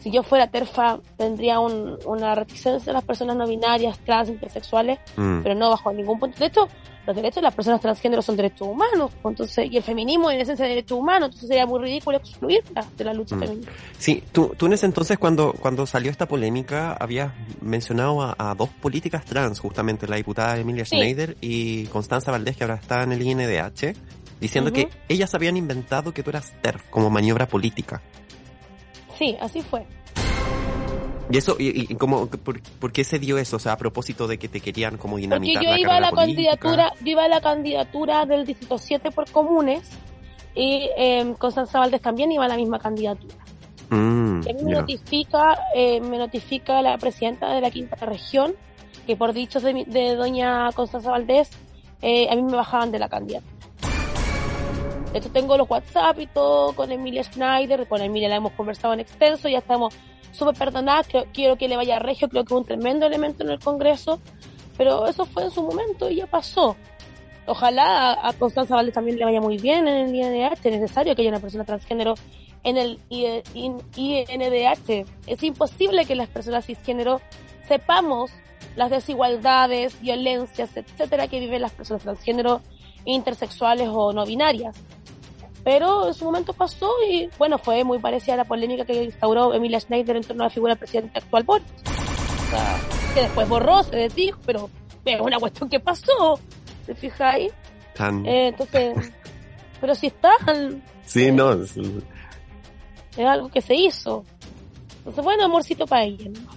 Si 0.00 0.10
yo 0.12 0.22
fuera 0.22 0.46
terfa, 0.46 1.00
tendría 1.16 1.58
un- 1.58 1.98
una 2.06 2.34
reticencia 2.36 2.90
a 2.90 2.94
las 2.94 3.04
personas 3.04 3.36
no 3.36 3.46
binarias, 3.46 3.98
trans, 4.00 4.28
intersexuales, 4.28 4.98
Mm. 5.16 5.40
pero 5.42 5.54
no 5.56 5.70
bajo 5.70 5.92
ningún 5.92 6.18
punto. 6.20 6.38
De 6.38 6.46
hecho, 6.46 6.68
los 7.06 7.14
derechos 7.16 7.36
de 7.36 7.42
las 7.42 7.54
personas 7.54 7.80
transgénero 7.80 8.20
son 8.22 8.36
derechos 8.36 8.66
humanos, 8.68 9.12
pues, 9.22 9.32
entonces, 9.32 9.70
y 9.70 9.76
el 9.76 9.82
feminismo 9.82 10.30
en 10.30 10.40
esencia 10.40 10.64
es 10.66 10.70
derecho 10.70 10.96
humano, 10.96 11.26
entonces 11.26 11.48
sería 11.48 11.64
muy 11.66 11.80
ridículo 11.80 12.18
excluirla 12.18 12.84
de 12.96 13.04
la 13.04 13.12
lucha 13.14 13.36
Mm. 13.36 13.40
feminista. 13.40 13.72
Sí, 13.98 14.22
tú, 14.32 14.52
tú 14.56 14.66
en 14.66 14.72
ese 14.72 14.86
entonces 14.86 15.18
cuando, 15.18 15.52
cuando 15.52 15.86
salió 15.86 16.10
esta 16.10 16.26
polémica 16.26 16.92
habías 16.94 17.32
mencionado 17.60 18.22
a, 18.22 18.34
a 18.38 18.54
dos 18.54 18.68
políticas 18.68 19.24
trans, 19.24 19.60
justamente 19.60 20.06
la 20.08 20.16
diputada 20.16 20.58
Emilia 20.58 20.84
Sí. 20.84 20.96
Schneider 20.96 21.36
y 21.40 21.84
Constanza 21.86 22.30
Valdés, 22.32 22.56
que 22.56 22.64
ahora 22.64 22.74
está 22.76 23.02
en 23.02 23.12
el 23.12 23.22
INDH, 23.22 23.94
diciendo 24.40 24.72
que 24.72 24.88
ellas 25.08 25.34
habían 25.34 25.56
inventado 25.56 26.12
que 26.12 26.22
tú 26.22 26.30
eras 26.30 26.52
TERF 26.60 26.82
como 26.90 27.08
maniobra 27.08 27.46
política. 27.46 28.02
Sí, 29.18 29.36
así 29.40 29.62
fue. 29.62 29.86
Y 31.30 31.38
eso, 31.38 31.56
y, 31.58 31.92
y 31.92 31.96
como, 31.96 32.26
por, 32.28 32.60
por 32.62 32.92
qué 32.92 33.02
se 33.02 33.18
dio 33.18 33.36
eso? 33.38 33.56
O 33.56 33.58
sea, 33.58 33.72
a 33.72 33.76
propósito 33.76 34.26
de 34.28 34.38
que 34.38 34.48
te 34.48 34.60
querían 34.60 34.96
como 34.96 35.12
Porque 35.14 35.22
dinamitar 35.22 35.62
yo 35.64 35.70
la 35.70 35.78
iba 35.80 35.96
a 35.96 36.00
la 36.00 36.10
política. 36.10 36.56
candidatura, 36.56 36.92
yo 37.00 37.10
iba 37.10 37.24
a 37.24 37.28
la 37.28 37.40
candidatura 37.40 38.26
del 38.26 38.46
Distrito 38.46 38.78
7 38.78 39.10
por 39.10 39.30
comunes 39.30 39.90
y 40.54 40.88
eh, 40.96 41.34
Constanza 41.38 41.80
Valdés 41.80 42.00
también 42.00 42.30
iba 42.30 42.44
a 42.44 42.48
la 42.48 42.56
misma 42.56 42.78
candidatura. 42.78 43.34
Mm, 43.90 44.40
Y 44.46 44.50
a 44.50 44.52
mí 44.54 44.62
me 44.62 44.72
notifica, 44.72 45.58
eh, 45.74 46.00
me 46.00 46.18
notifica 46.18 46.80
la 46.82 46.96
presidenta 46.98 47.52
de 47.54 47.60
la 47.60 47.70
quinta 47.70 47.96
región 48.06 48.54
que 49.06 49.16
por 49.16 49.32
dichos 49.32 49.62
de, 49.62 49.84
de 49.86 50.14
doña 50.16 50.70
Constanza 50.72 51.10
Valdés, 51.10 51.50
eh, 52.02 52.28
a 52.30 52.34
mí 52.36 52.42
me 52.42 52.56
bajaban 52.56 52.90
de 52.92 52.98
la 53.00 53.08
candidatura. 53.08 53.52
De 55.12 55.18
hecho, 55.18 55.30
tengo 55.30 55.56
los 55.56 55.68
WhatsApp 55.70 56.18
y 56.20 56.26
todo 56.26 56.72
con 56.74 56.90
Emilia 56.92 57.22
Schneider, 57.24 57.86
con 57.88 58.02
Emilia 58.02 58.28
la 58.28 58.36
hemos 58.36 58.52
conversado 58.52 58.92
en 58.94 59.00
extenso, 59.00 59.48
ya 59.48 59.58
estamos 59.58 59.94
súper 60.32 60.54
perdonadas, 60.56 61.06
creo- 61.08 61.26
quiero 61.32 61.56
que 61.56 61.68
le 61.68 61.76
vaya 61.76 61.96
a 61.96 61.98
Regio, 61.98 62.28
creo 62.28 62.44
que 62.44 62.52
es 62.54 62.58
un 62.58 62.64
tremendo 62.64 63.06
elemento 63.06 63.42
en 63.44 63.50
el 63.50 63.58
Congreso, 63.58 64.20
pero 64.76 65.06
eso 65.06 65.24
fue 65.24 65.44
en 65.44 65.50
su 65.50 65.62
momento 65.62 66.10
y 66.10 66.16
ya 66.16 66.26
pasó. 66.26 66.76
Ojalá 67.46 68.18
a, 68.26 68.32
Constanza 68.32 68.74
Valdés 68.74 68.94
también 68.94 69.18
le 69.18 69.24
vaya 69.24 69.40
muy 69.40 69.56
bien 69.58 69.86
en 69.86 70.08
el 70.08 70.14
INDH, 70.14 70.64
es 70.66 70.72
necesario 70.80 71.14
que 71.14 71.22
haya 71.22 71.30
una 71.30 71.40
persona 71.40 71.64
transgénero 71.64 72.14
en 72.64 72.76
el 72.76 72.98
INDH. 73.94 75.04
Es 75.26 75.42
imposible 75.42 76.04
que 76.04 76.14
las 76.16 76.28
personas 76.28 76.66
cisgénero 76.66 77.20
sepamos 77.68 78.30
las 78.74 78.90
desigualdades, 78.90 80.00
violencias, 80.00 80.76
etcétera, 80.76 81.28
que 81.28 81.40
viven 81.40 81.62
las 81.62 81.72
personas 81.72 82.02
transgénero, 82.02 82.60
intersexuales 83.04 83.88
o 83.90 84.12
no 84.12 84.26
binarias. 84.26 84.76
Pero 85.66 86.06
en 86.06 86.14
su 86.14 86.24
momento 86.24 86.52
pasó 86.52 86.88
y, 87.10 87.28
bueno, 87.38 87.58
fue 87.58 87.82
muy 87.82 87.98
parecida 87.98 88.34
a 88.34 88.36
la 88.36 88.44
polémica 88.44 88.84
que 88.84 89.02
instauró 89.02 89.52
Emilia 89.52 89.80
Schneider 89.80 90.14
en 90.14 90.22
torno 90.22 90.44
a 90.44 90.46
la 90.46 90.50
figura 90.50 90.74
del 90.74 90.78
presidente 90.78 91.18
actual 91.18 91.42
Boris. 91.42 91.66
O 91.84 92.50
sea, 92.50 92.78
que 93.14 93.20
después 93.22 93.48
borró, 93.48 93.82
se 93.82 93.96
desdijo, 93.96 94.38
pero 94.46 94.70
es 95.04 95.20
una 95.20 95.40
cuestión 95.40 95.68
que 95.68 95.80
pasó. 95.80 96.38
¿Te 96.86 96.94
fijáis? 96.94 97.52
Tan- 97.96 98.24
Eh, 98.24 98.46
entonces, 98.50 98.94
pero 99.80 99.96
si 99.96 100.06
están, 100.06 100.84
sí, 101.04 101.32
no. 101.32 101.52
es- 101.54 101.76
es 101.76 103.26
algo 103.26 103.48
que 103.48 103.60
se 103.60 103.74
hizo. 103.74 104.24
Entonces, 104.98 105.24
bueno, 105.24 105.46
amorcito 105.46 105.84
para 105.84 106.04
ella. 106.04 106.30
¿no? 106.30 106.48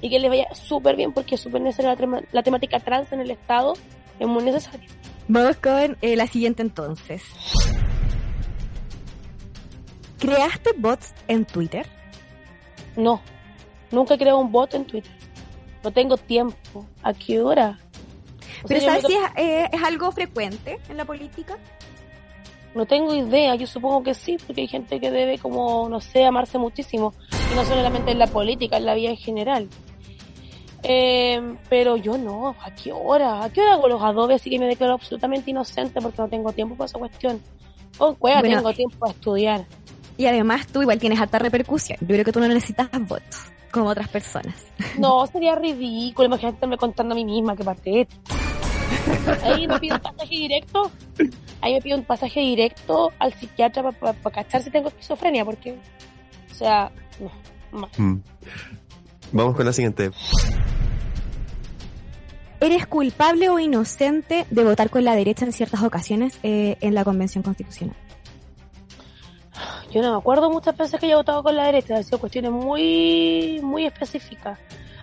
Y 0.00 0.08
que 0.10 0.20
les 0.20 0.30
vaya 0.30 0.46
súper 0.54 0.94
bien 0.94 1.12
porque 1.12 1.34
es 1.34 1.40
súper 1.40 1.60
necesaria 1.60 1.90
la, 1.90 1.96
tema- 1.96 2.22
la 2.30 2.42
temática 2.44 2.78
trans 2.78 3.10
en 3.12 3.18
el 3.20 3.32
Estado. 3.32 3.72
Es 4.20 4.28
muy 4.28 4.44
necesario. 4.44 4.88
Vamos 5.26 5.56
con 5.56 5.96
eh, 6.02 6.14
la 6.14 6.28
siguiente 6.28 6.62
entonces. 6.62 7.20
¿Creaste 10.24 10.70
bots 10.76 11.14
en 11.28 11.44
Twitter? 11.44 11.86
No, 12.96 13.20
nunca 13.90 14.16
creo 14.16 14.38
un 14.38 14.50
bot 14.50 14.74
en 14.74 14.84
Twitter. 14.84 15.12
No 15.82 15.90
tengo 15.90 16.16
tiempo. 16.16 16.86
¿A 17.02 17.12
qué 17.12 17.40
hora? 17.40 17.78
O 18.62 18.68
Pero 18.68 18.80
¿sabes 18.80 19.04
si 19.06 19.14
es, 19.14 19.22
eh, 19.36 19.68
es 19.70 19.82
algo 19.82 20.10
frecuente 20.12 20.78
en 20.88 20.96
la 20.96 21.04
política? 21.04 21.58
No 22.74 22.86
tengo 22.86 23.14
idea, 23.14 23.54
yo 23.54 23.66
supongo 23.66 24.02
que 24.02 24.14
sí, 24.14 24.36
porque 24.46 24.62
hay 24.62 24.66
gente 24.68 24.98
que 24.98 25.10
debe 25.10 25.38
como, 25.38 25.88
no 25.88 26.00
sé, 26.00 26.24
amarse 26.24 26.58
muchísimo. 26.58 27.12
Y 27.52 27.54
no 27.54 27.64
solamente 27.64 28.10
en 28.10 28.18
la 28.18 28.26
política, 28.26 28.78
en 28.78 28.86
la 28.86 28.94
vida 28.94 29.10
en 29.10 29.16
general. 29.16 29.68
Eh, 30.82 31.40
pero 31.68 31.96
yo 31.96 32.18
no, 32.18 32.56
¿a 32.60 32.74
qué 32.74 32.92
hora? 32.92 33.44
¿A 33.44 33.50
qué 33.50 33.60
hora 33.60 33.74
hago 33.74 33.88
los 33.88 34.02
adobes? 34.02 34.40
Así 34.40 34.50
que 34.50 34.58
me 34.58 34.66
declaro 34.66 34.94
absolutamente 34.94 35.50
inocente 35.50 36.00
porque 36.00 36.20
no 36.20 36.28
tengo 36.28 36.52
tiempo 36.52 36.74
para 36.74 36.86
esa 36.86 36.98
cuestión. 36.98 37.40
Con 37.96 38.16
cueva 38.16 38.40
Bueno. 38.40 38.56
tengo 38.56 38.72
tiempo 38.72 38.98
para 38.98 39.12
estudiar. 39.12 39.66
Y 40.16 40.26
además 40.26 40.66
tú 40.66 40.82
igual 40.82 40.98
tienes 40.98 41.20
alta 41.20 41.38
repercusión. 41.38 41.98
Yo 42.00 42.08
creo 42.08 42.24
que 42.24 42.32
tú 42.32 42.40
no 42.40 42.48
necesitas 42.48 42.88
bots 43.08 43.52
como 43.70 43.88
otras 43.88 44.08
personas. 44.08 44.54
No, 44.98 45.26
sería 45.26 45.56
ridículo, 45.56 46.26
imagínate 46.26 46.54
estarme 46.54 46.76
contando 46.76 47.14
a 47.14 47.16
mí 47.16 47.24
misma, 47.24 47.56
que 47.56 47.64
patético. 47.64 48.22
Ahí 49.42 49.66
me 49.66 49.78
pido 49.80 49.96
un 49.96 50.02
pasaje 50.02 50.30
directo, 50.30 50.90
ahí 51.60 51.74
me 51.74 51.82
pido 51.82 51.98
un 51.98 52.04
pasaje 52.04 52.40
directo 52.40 53.12
al 53.18 53.34
psiquiatra 53.34 53.90
para 53.90 54.14
cachar 54.30 54.62
si 54.62 54.70
tengo 54.70 54.88
esquizofrenia, 54.88 55.44
porque, 55.44 55.76
o 56.50 56.54
sea, 56.54 56.92
no, 57.18 57.80
no. 57.80 57.88
Mm. 57.96 58.22
Vamos 59.32 59.56
con 59.56 59.66
la 59.66 59.72
siguiente. 59.72 60.10
¿Eres 62.60 62.86
culpable 62.86 63.48
o 63.48 63.58
inocente 63.58 64.46
de 64.48 64.64
votar 64.64 64.90
con 64.90 65.04
la 65.04 65.16
derecha 65.16 65.44
en 65.44 65.52
ciertas 65.52 65.82
ocasiones 65.82 66.38
eh, 66.42 66.76
en 66.80 66.94
la 66.94 67.04
Convención 67.04 67.42
Constitucional? 67.42 67.96
Yo 69.94 70.02
no 70.02 70.10
me 70.10 70.18
acuerdo 70.18 70.50
muchas 70.50 70.76
veces 70.76 70.98
que 70.98 71.06
haya 71.06 71.16
votado 71.16 71.44
con 71.44 71.54
la 71.54 71.66
derecha, 71.66 71.94
han 71.94 72.02
sido 72.02 72.18
cuestiones 72.18 72.50
muy, 72.50 73.60
muy 73.62 73.86
específicas. 73.86 74.58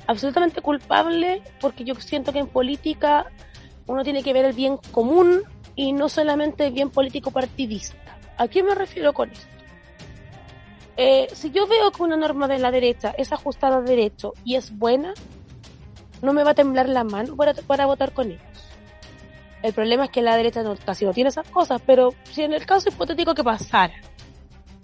absolutamente 0.05 0.61
culpable 0.61 1.41
porque 1.61 1.85
yo 1.85 1.95
siento 1.95 2.33
que 2.33 2.39
en 2.39 2.47
política 2.47 3.27
uno 3.87 4.03
tiene 4.03 4.21
que 4.21 4.33
ver 4.33 4.43
el 4.43 4.53
bien 4.53 4.77
común 4.91 5.43
y 5.77 5.93
no 5.93 6.09
solamente 6.09 6.67
el 6.67 6.73
bien 6.73 6.89
político 6.89 7.31
partidista. 7.31 8.17
¿A 8.37 8.49
qué 8.49 8.63
me 8.63 8.75
refiero 8.75 9.13
con 9.13 9.31
esto? 9.31 9.47
Eh, 10.97 11.29
si 11.33 11.51
yo 11.51 11.67
veo 11.67 11.89
que 11.91 12.03
una 12.03 12.17
norma 12.17 12.49
de 12.49 12.59
la 12.59 12.69
derecha 12.69 13.15
es 13.17 13.31
ajustada 13.31 13.77
a 13.77 13.81
derecho 13.81 14.33
y 14.43 14.55
es 14.55 14.77
buena, 14.77 15.13
no 16.21 16.33
me 16.33 16.43
va 16.43 16.51
a 16.51 16.55
temblar 16.55 16.89
la 16.89 17.05
mano 17.05 17.37
para, 17.37 17.53
para 17.53 17.85
votar 17.85 18.11
con 18.11 18.31
ellos. 18.31 18.41
El 19.63 19.71
problema 19.71 20.05
es 20.05 20.11
que 20.11 20.21
la 20.21 20.35
derecha 20.35 20.63
casi 20.83 21.05
no 21.05 21.13
tiene 21.13 21.29
esas 21.29 21.47
cosas, 21.47 21.81
pero 21.85 22.13
si 22.23 22.43
en 22.43 22.53
el 22.53 22.65
caso 22.65 22.89
hipotético 22.89 23.33
que 23.33 23.43
pasara, 23.43 23.93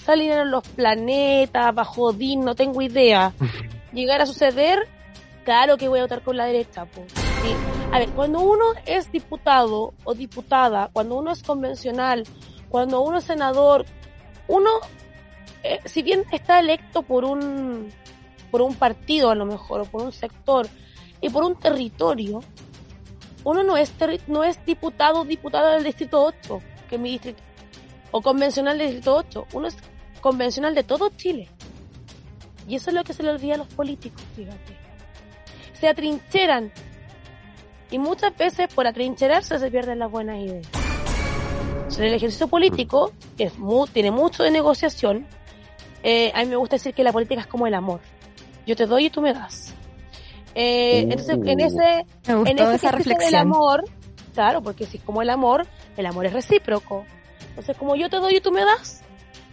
salieran 0.07 0.49
los 0.49 0.65
planetas, 0.69 1.75
bajo 1.75 2.13
DIN, 2.13 2.45
no 2.45 2.55
tengo 2.55 2.81
idea, 2.81 3.33
llegara 3.93 4.23
a 4.23 4.25
suceder, 4.25 4.87
claro 5.43 5.77
que 5.77 5.89
voy 5.89 5.99
a 5.99 6.03
votar 6.03 6.21
con 6.21 6.37
la 6.37 6.45
derecha. 6.45 6.85
Pues. 6.85 7.11
Sí. 7.11 7.53
A 7.91 7.99
ver, 7.99 8.09
cuando 8.11 8.39
uno 8.39 8.63
es 8.85 9.11
diputado 9.11 9.93
o 10.05 10.13
diputada, 10.13 10.89
cuando 10.93 11.17
uno 11.17 11.31
es 11.31 11.43
convencional, 11.43 12.23
cuando 12.69 13.01
uno 13.01 13.17
es 13.17 13.25
senador, 13.25 13.85
uno, 14.47 14.69
eh, 15.63 15.81
si 15.83 16.03
bien 16.03 16.23
está 16.31 16.59
electo 16.59 17.01
por 17.01 17.25
un, 17.25 17.89
por 18.49 18.61
un 18.61 18.75
partido 18.75 19.29
a 19.29 19.35
lo 19.35 19.45
mejor, 19.45 19.81
o 19.81 19.85
por 19.85 20.03
un 20.03 20.13
sector, 20.13 20.67
y 21.19 21.29
por 21.29 21.43
un 21.43 21.59
territorio, 21.59 22.41
uno 23.43 23.63
no 23.63 23.75
es, 23.75 23.93
no 24.27 24.45
es 24.45 24.65
diputado 24.65 25.21
o 25.21 25.25
diputada 25.25 25.73
del 25.75 25.83
Distrito 25.83 26.23
8, 26.23 26.61
que 26.89 26.95
es 26.95 27.01
mi 27.01 27.11
distrito, 27.11 27.43
o 28.11 28.21
convencional 28.21 28.77
del 28.77 28.87
Distrito 28.87 29.17
8, 29.17 29.47
uno 29.53 29.67
es 29.67 29.77
convencional 30.21 30.75
de 30.75 30.83
todo 30.83 31.09
Chile. 31.15 31.49
Y 32.67 32.75
eso 32.75 32.89
es 32.89 32.95
lo 32.95 33.03
que 33.03 33.13
se 33.13 33.23
le 33.23 33.29
olvida 33.29 33.55
a 33.55 33.57
los 33.57 33.67
políticos, 33.67 34.21
fíjate. 34.35 34.77
Se 35.73 35.87
atrincheran. 35.87 36.71
Y 37.89 37.99
muchas 37.99 38.35
veces 38.35 38.67
por 38.73 38.85
atrincherarse 38.87 39.57
se 39.57 39.71
pierden 39.71 39.99
las 39.99 40.11
buenas 40.11 40.39
ideas. 40.39 40.67
En 41.97 42.03
el 42.03 42.13
ejercicio 42.13 42.47
político, 42.47 43.13
que 43.37 43.45
es 43.45 43.57
muy, 43.57 43.87
tiene 43.89 44.11
mucho 44.11 44.43
de 44.43 44.51
negociación, 44.51 45.25
eh, 46.03 46.31
a 46.35 46.43
mí 46.43 46.47
me 46.47 46.57
gusta 46.57 46.75
decir 46.75 46.93
que 46.93 47.03
la 47.03 47.13
política 47.13 47.41
es 47.41 47.47
como 47.47 47.65
el 47.65 47.73
amor. 47.73 48.01
Yo 48.65 48.75
te 48.75 48.85
doy 48.85 49.05
y 49.05 49.09
tú 49.09 49.21
me 49.21 49.33
das. 49.33 49.73
Eh, 50.53 51.01
entonces, 51.01 51.37
en 51.43 51.59
ese, 51.59 52.05
en 52.27 52.59
ese 52.59 52.75
esa 52.75 52.91
del 52.91 53.35
amor, 53.35 53.83
claro, 54.33 54.61
porque 54.61 54.85
si 54.85 54.97
es 54.97 55.03
como 55.03 55.21
el 55.21 55.29
amor, 55.29 55.65
el 55.95 56.05
amor 56.05 56.25
es 56.25 56.33
recíproco. 56.33 57.05
Entonces, 57.49 57.77
como 57.77 57.95
yo 57.95 58.09
te 58.09 58.17
doy 58.17 58.37
y 58.37 58.41
tú 58.41 58.51
me 58.51 58.65
das, 58.65 59.03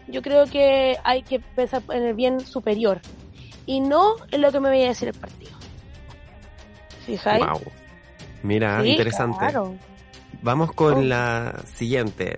yo 0.08 0.22
creo 0.22 0.46
que 0.46 0.96
hay 1.04 1.22
que 1.22 1.40
pensar 1.40 1.82
en 1.92 2.02
el 2.04 2.14
bien 2.14 2.40
superior 2.40 3.00
y 3.66 3.80
no 3.80 4.14
en 4.30 4.40
lo 4.42 4.52
que 4.52 4.60
me 4.60 4.68
vaya 4.68 4.84
a 4.86 4.88
decir 4.88 5.08
el 5.08 5.14
partido. 5.14 5.52
¿Fijáis? 7.06 7.44
Wow. 7.44 7.60
Mira, 8.42 8.82
Sí, 8.82 8.88
interesante. 8.90 9.38
claro. 9.38 9.74
Vamos 10.42 10.72
con 10.72 10.94
Oh. 10.94 11.02
la 11.02 11.62
siguiente. 11.64 12.36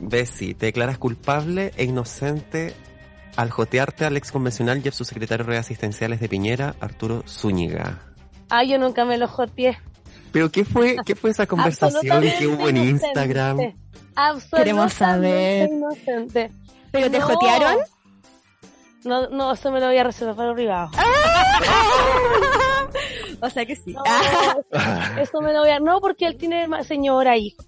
Bessie, 0.00 0.54
te 0.54 0.66
declaras 0.66 0.98
culpable 0.98 1.72
e 1.76 1.84
inocente 1.84 2.74
al 3.36 3.50
jotearte 3.50 4.04
al 4.04 4.16
ex 4.16 4.32
convencional 4.32 4.80
y 4.82 4.88
al 4.88 4.94
subsecretario 4.94 5.44
de 5.46 5.58
asistenciales 5.58 6.20
de 6.20 6.28
Piñera, 6.28 6.74
Arturo 6.80 7.22
Zúñiga. 7.28 7.98
Ah, 8.48 8.64
yo 8.64 8.78
nunca 8.78 9.04
me 9.04 9.18
lo 9.18 9.28
joteé. 9.28 9.78
Pero 10.32 10.50
¿qué 10.50 10.64
fue, 10.64 10.96
qué 11.04 11.14
fue 11.14 11.30
esa 11.30 11.46
conversación 11.46 12.22
que 12.38 12.46
hubo 12.46 12.68
en 12.68 12.76
Instagram? 12.76 13.58
Queremos 14.54 14.92
saber. 14.92 15.70
inocente. 15.70 16.50
¿Pero 16.90 17.10
te 17.10 17.20
jotearon? 17.20 17.76
No, 19.04 19.28
no, 19.28 19.52
eso 19.52 19.72
me 19.72 19.80
lo 19.80 19.86
voy 19.86 19.96
a 19.96 20.04
reservar 20.04 20.36
para 20.36 20.52
privado. 20.52 20.90
o 23.40 23.48
sea 23.48 23.64
que 23.64 23.74
sí. 23.74 23.94
No, 23.94 24.02
eso 25.18 25.40
me 25.40 25.54
lo 25.54 25.60
voy 25.60 25.70
a... 25.70 25.80
No, 25.80 26.00
porque 26.00 26.26
él 26.26 26.36
tiene 26.36 26.68
señora, 26.84 27.38
hijo. 27.38 27.64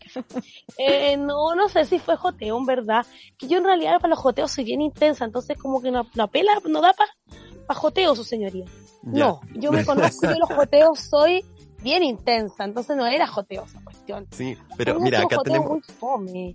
Eh, 0.77 1.17
no, 1.17 1.55
no 1.55 1.71
sé 1.71 1.87
si 1.87 1.99
fue 1.99 2.17
joteo, 2.17 2.59
en 2.59 2.67
verdad. 2.67 3.07
Que 3.39 3.49
yo 3.49 3.59
en 3.59 3.65
realidad 3.65 3.97
para 3.97 4.11
los 4.11 4.19
joteos 4.19 4.53
soy 4.53 4.65
bien 4.65 4.83
intensa, 4.83 5.25
entonces 5.25 5.57
como 5.59 5.81
que 5.81 5.91
no, 5.91 6.07
no 6.15 6.25
apela, 6.25 6.53
no 6.69 6.83
da 6.83 6.93
para 6.93 7.11
pa 7.67 7.75
joteo, 7.75 8.15
su 8.15 8.25
señoría. 8.25 8.67
No, 9.03 9.41
yo 9.55 9.73
me 9.73 9.85
conozco, 9.85 10.29
yo 10.29 10.39
los 10.39 10.51
joteos 10.51 11.01
soy 11.01 11.45
bien 11.83 12.03
intensa, 12.03 12.65
entonces 12.65 12.97
no 12.97 13.07
era 13.07 13.27
joteo 13.27 13.65
esa 13.65 13.81
cuestión. 13.83 14.27
Sí, 14.31 14.57
pero 14.77 14.99
mira, 15.01 15.23
acá 15.23 15.39
tenemos, 15.43 15.83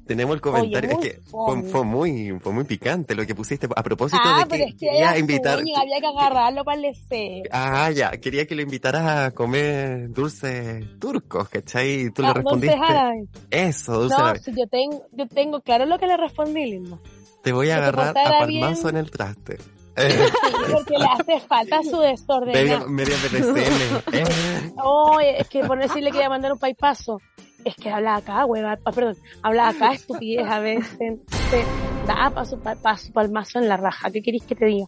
tenemos 0.06 0.36
el 0.36 0.42
comentario. 0.42 0.96
muy 0.96 1.06
es 1.08 1.14
que 1.14 1.22
fue, 1.66 1.84
muy, 1.84 2.40
fue 2.40 2.54
muy 2.54 2.64
picante 2.64 3.16
lo 3.16 3.26
que 3.26 3.36
pusiste 3.36 3.68
a 3.76 3.84
propósito 3.84 4.22
Ah, 4.24 4.46
de 4.50 4.58
que 4.58 4.64
es 4.64 4.72
que 4.74 4.78
quería 4.88 5.10
era 5.12 5.18
invitar. 5.20 5.60
Zúñiga, 5.60 5.82
había 5.82 6.00
que 6.00 6.08
agarrarlo 6.08 6.64
para 6.64 6.78
el 6.78 6.84
deseo. 6.84 7.44
Ah, 7.52 7.92
ya, 7.92 8.12
quería 8.12 8.46
que 8.46 8.56
lo 8.56 8.62
invitaras 8.62 9.06
a 9.28 9.32
comer 9.32 10.12
dulces 10.12 10.86
turcos, 11.00 11.50
¿cachai? 11.50 12.06
Y 12.06 12.12
tú 12.12 12.22
le 12.22 12.30
Ah, 12.30 12.34
respondiste. 12.34 12.76
dulces. 12.76 13.30
Eso, 13.52 14.00
dulce 14.02 14.18
No, 14.18 14.36
si 14.36 14.52
yo 14.56 14.68
tengo, 14.68 15.06
yo 15.12 15.28
tengo 15.28 15.62
claro 15.62 15.86
lo 15.86 16.00
que 16.00 16.08
le 16.08 16.18
respondí, 16.18 16.66
lindo. 16.66 17.00
Te 17.44 17.52
voy 17.52 17.70
a 17.70 17.76
que 17.76 17.82
agarrar 17.82 18.18
a 18.18 18.40
palmazo 18.40 18.84
bien. 18.88 18.96
en 18.96 18.98
el 18.98 19.12
traste. 19.12 19.58
Porque 20.72 20.98
le 20.98 21.06
hace 21.06 21.40
falta 21.48 21.82
su 21.84 22.00
desorden. 22.00 22.54
medio, 22.54 22.88
medio 22.88 23.16
BDSM. 23.18 24.14
Eh, 24.14 24.72
Oh, 24.84 25.20
es 25.20 25.48
que 25.50 25.64
por 25.64 25.80
decirle 25.80 26.12
que 26.12 26.18
iba 26.18 26.28
a 26.28 26.30
mandar 26.30 26.52
un 26.54 26.60
paipazo. 26.60 27.20
Es 27.66 27.76
que 27.76 27.90
habla 27.90 28.16
acá, 28.18 28.46
hueva, 28.46 28.78
ah, 28.86 28.92
perdón, 28.92 29.18
habla 29.42 29.70
acá 29.70 29.92
estupidez 29.94 30.48
a 30.48 30.60
veces. 30.60 31.20
Te 31.50 31.66
da 32.06 32.30
paso, 32.30 32.60
pa- 32.60 32.76
paso, 32.76 33.12
palmazo 33.12 33.60
en 33.60 33.68
la 33.68 33.76
raja, 33.78 34.10
¿qué 34.12 34.22
queréis 34.22 34.44
que 34.44 34.56
te 34.56 34.66
diga? 34.66 34.86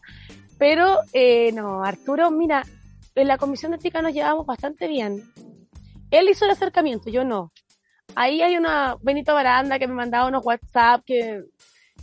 Pero, 0.57 0.99
eh, 1.13 1.51
no, 1.51 1.83
Arturo, 1.83 2.31
mira, 2.31 2.63
en 3.15 3.27
la 3.27 3.37
comisión 3.37 3.71
de 3.71 3.77
ética 3.77 4.01
nos 4.01 4.13
llevamos 4.13 4.45
bastante 4.45 4.87
bien. 4.87 5.23
Él 6.11 6.29
hizo 6.29 6.45
el 6.45 6.51
acercamiento, 6.51 7.09
yo 7.09 7.23
no. 7.25 7.51
Ahí 8.15 8.41
hay 8.41 8.55
una 8.57 8.95
Benito 9.01 9.33
Baranda 9.33 9.77
que 9.79 9.87
me 9.87 9.93
mandaba 9.93 10.27
unos 10.27 10.45
WhatsApp 10.45 11.01
que 11.05 11.41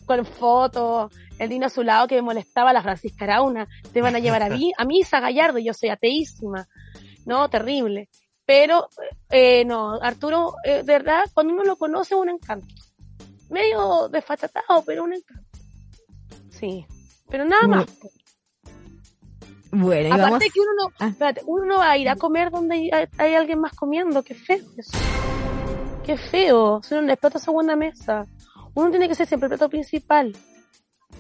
con 0.04 0.24
fotos, 0.26 1.12
el 1.38 1.49
Dino 1.49 1.66
a 1.66 1.70
su 1.70 1.83
lado 1.83 2.07
que 2.09 2.16
me 2.16 2.22
molestaba, 2.22 2.72
la 2.72 2.83
Francisca 2.83 3.25
Arauna, 3.25 3.66
te 3.92 4.01
van 4.03 4.16
a 4.16 4.18
llevar 4.18 4.42
a 4.42 4.49
mí, 4.57 4.72
a 4.77 4.85
misa 4.85 5.20
Gallardo, 5.20 5.59
yo 5.59 5.75
soy 5.75 5.90
ateísima. 5.90 6.66
No, 7.25 7.49
terrible. 7.49 8.09
Pero, 8.44 8.88
eh, 9.31 9.64
no, 9.64 9.94
Arturo, 10.01 10.55
eh, 10.64 10.77
de 10.85 10.92
verdad, 10.92 11.25
cuando 11.35 11.53
uno 11.55 11.64
lo 11.64 11.77
conoce, 11.77 12.14
un 12.14 12.29
encanto. 12.29 12.66
Medio 13.51 14.09
desfachatado, 14.09 14.83
pero 14.87 15.03
un 15.05 15.14
encanto. 15.14 15.59
Sí. 16.51 16.87
Pero 17.29 17.44
nada 17.44 17.66
más. 17.66 17.87
Bueno, 19.72 20.09
y 20.09 20.12
Aparte 20.12 20.31
vamos... 20.31 20.44
que 20.55 20.61
uno 20.61 20.70
no, 20.81 20.92
Ah. 21.01 21.09
espérate, 21.09 21.42
uno 21.46 21.64
no 21.66 21.79
va 21.79 21.90
a 21.90 21.99
ir 21.99 22.09
a 22.09 22.16
comer 22.16 22.51
donde 22.51 22.88
hay, 22.92 23.07
hay 23.18 23.35
alguien 23.35 23.61
más 23.61 23.75
comiendo, 23.75 24.22
qué 24.22 24.35
feo 24.35 24.64
eso. 24.77 24.96
Qué 26.05 26.16
feo, 26.16 26.81
son 26.85 27.11
un 27.11 27.16
plato 27.16 27.38
segunda 27.40 27.75
mesa. 27.75 28.25
Uno 28.75 28.90
tiene 28.90 29.09
que 29.09 29.16
ser 29.16 29.27
siempre 29.27 29.46
el 29.46 29.51
plato 29.51 29.68
principal. 29.68 30.37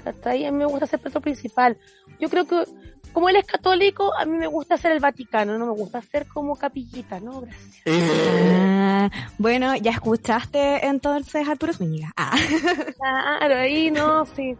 Hasta 0.06 0.30
ahí 0.30 0.44
a 0.44 0.52
mí 0.52 0.58
me 0.58 0.66
gusta 0.66 0.86
ser 0.86 1.00
plato 1.00 1.20
principal. 1.20 1.76
Yo 2.20 2.28
creo 2.28 2.46
que, 2.46 2.64
como 3.12 3.28
él 3.28 3.36
es 3.36 3.44
católico, 3.46 4.12
a 4.16 4.24
mí 4.24 4.36
me 4.36 4.46
gusta 4.46 4.76
ser 4.76 4.92
el 4.92 5.00
Vaticano, 5.00 5.58
no 5.58 5.66
me 5.66 5.72
gusta 5.72 6.00
ser 6.02 6.26
como 6.26 6.56
capillita, 6.56 7.20
no, 7.20 7.40
gracias. 7.40 7.84
Ah, 7.86 9.10
bueno, 9.38 9.74
ya 9.76 9.90
escuchaste 9.92 10.86
entonces 10.86 11.48
Arturo 11.48 11.72
Zúñiga. 11.72 12.12
Ah. 12.16 12.36
Claro, 12.96 13.56
ahí 13.56 13.90
no, 13.90 14.24
sí. 14.26 14.56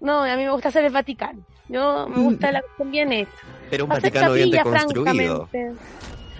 No, 0.00 0.20
a 0.22 0.36
mí 0.36 0.44
me 0.44 0.50
gusta 0.50 0.70
ser 0.70 0.84
el 0.84 0.92
Vaticano. 0.92 1.42
Yo 1.68 2.08
me 2.08 2.22
gusta 2.22 2.50
la 2.52 2.62
cuestión 2.62 2.90
bien 2.90 3.12
hecha. 3.12 3.30
Era 3.70 3.84
un 3.84 3.92
Hacer 3.92 4.04
Vaticano 4.04 4.32
bien 4.32 4.50
capilla, 4.50 4.64
deconstruido. 4.80 5.46
francamente. 5.48 5.82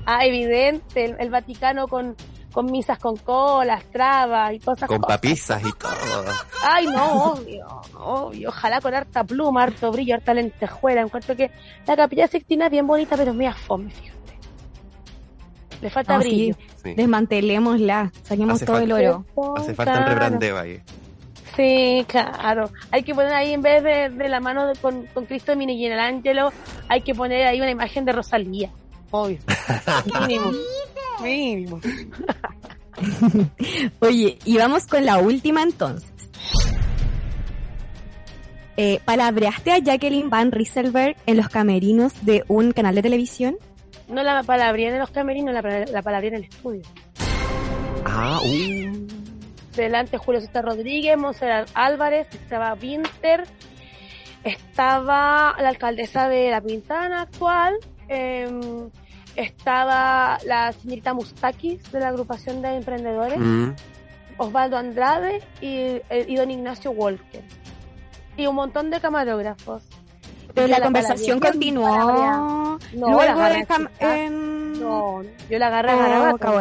Ah, 0.07 0.25
evidente, 0.25 1.05
el, 1.05 1.17
el 1.19 1.29
Vaticano 1.31 1.87
con, 1.89 2.17
con 2.53 2.67
misas 2.71 2.99
con 2.99 3.17
colas, 3.17 3.85
trabas 3.93 4.53
y 4.55 4.59
cosas 4.61 4.89
Con 4.89 4.99
cosas. 4.99 5.17
papizas 5.17 5.63
y 5.65 5.73
todo. 5.73 6.25
Ay, 6.63 6.87
no, 6.87 7.33
obvio, 7.33 7.67
obvio. 7.99 8.49
Ojalá 8.49 8.81
con 8.81 8.95
harta 8.95 9.23
pluma, 9.25 9.63
harto 9.65 9.93
brillo, 9.93 10.15
harta 10.15 10.35
lentejuela. 10.35 11.03
Encuentro 11.03 11.37
que 11.37 11.51
la 11.87 11.97
capilla 11.97 12.27
sixtina 12.27 12.67
es 12.67 12.71
bien 12.73 12.87
bonita, 12.87 13.17
pero 13.17 13.31
es 13.33 13.37
media 13.37 13.55
fome, 13.55 13.91
fíjate. 13.91 14.19
Le 15.81 15.91
falta 15.91 16.17
No, 16.17 16.23
sí, 16.23 16.29
brillo. 16.29 16.57
Sí. 16.83 16.95
desmantelémosla, 16.95 18.13
saquemos 18.23 18.55
Hace 18.57 18.67
todo 18.67 18.79
el 18.79 18.93
oro. 18.93 19.25
Hace 19.57 19.75
falta 19.75 19.93
el 19.93 19.99
Claro. 19.99 20.11
rebrandeo 20.13 20.59
ahí. 20.59 20.83
Sí, 21.57 22.05
claro. 22.09 22.71
Hay 22.91 23.03
que 23.03 23.15
poner 23.15 23.33
ahí, 23.33 23.53
en 23.53 23.63
vez 23.63 23.83
de, 23.83 24.11
de 24.11 24.29
la 24.29 24.41
mano 24.41 24.67
de- 24.69 24.77
con, 24.81 25.07
con 25.07 25.27
Cristo 25.27 25.53
de 25.53 25.57
Miguelangelo, 25.57 26.53
hay 26.89 27.01
que 27.03 27.15
poner 27.15 27.47
ahí 27.47 27.61
una 27.61 27.71
imagen 27.71 28.05
de 28.05 28.13
Rosalía. 28.13 28.71
Obvio. 29.11 29.39
Mínimo. 30.21 30.51
Mínimo. 31.23 31.81
Oye, 34.01 34.39
y 34.45 34.57
vamos 34.57 34.87
con 34.87 35.05
la 35.05 35.19
última 35.19 35.63
entonces. 35.63 36.11
Eh, 38.77 39.01
¿Palabreaste 39.05 39.73
a 39.73 39.79
Jacqueline 39.79 40.31
Van 40.31 40.53
Rieselberg 40.53 41.17
en 41.27 41.37
los 41.37 41.49
camerinos 41.49 42.13
de 42.25 42.45
un 42.47 42.73
canal 42.73 42.95
de 42.95 43.03
televisión? 43.03 43.57
No 44.09 44.23
la 44.23 44.43
palabría 44.45 44.91
en 44.91 44.99
los 44.99 45.11
camerinos, 45.11 45.53
la, 45.53 45.61
la 45.61 46.03
palabría 46.03 46.31
en 46.31 46.37
el 46.37 46.45
estudio. 46.45 46.83
Ah, 48.05 48.41
uh. 48.43 49.07
Delante 49.75 50.17
Julio 50.17 50.41
César 50.41 50.65
Rodríguez, 50.65 51.17
Monserrat 51.17 51.69
Álvarez, 51.75 52.29
estaba 52.33 52.75
Winter, 52.75 53.45
estaba 54.45 55.57
la 55.61 55.69
alcaldesa 55.69 56.29
de 56.29 56.51
La 56.51 56.61
Pintana 56.61 57.23
actual, 57.23 57.75
em, 58.09 58.91
estaba 59.39 60.39
la 60.45 60.73
señorita 60.73 61.15
Mustakis 61.15 61.91
de 61.93 62.01
la 62.01 62.09
agrupación 62.09 62.61
de 62.61 62.75
emprendedores, 62.77 63.39
Mm. 63.39 63.71
Osvaldo 64.37 64.77
Andrade 64.77 65.43
y, 65.61 65.77
eh, 66.11 66.27
y 66.29 66.37
don 66.37 66.51
Ignacio 66.51 66.91
Walker. 66.91 67.43
Y 68.37 68.47
un 68.47 68.55
montón 68.57 68.91
de 68.91 69.01
camarógrafos. 69.01 69.83
Pero 70.55 70.67
la 70.69 70.81
conversación 70.81 71.39
continuó. 71.41 71.87
No, 71.97 72.79
la 72.93 73.13
luego 73.13 73.21
agarré 73.21 73.59
en, 73.61 73.67
Jam- 73.67 73.91
a 74.01 74.19
en- 74.19 74.81
No, 74.81 75.23
yo 75.51 75.59
la 75.59 75.67
agarré 75.69 75.91
a 75.91 75.95
Oh, 75.95 75.99
garabato. 75.99 76.61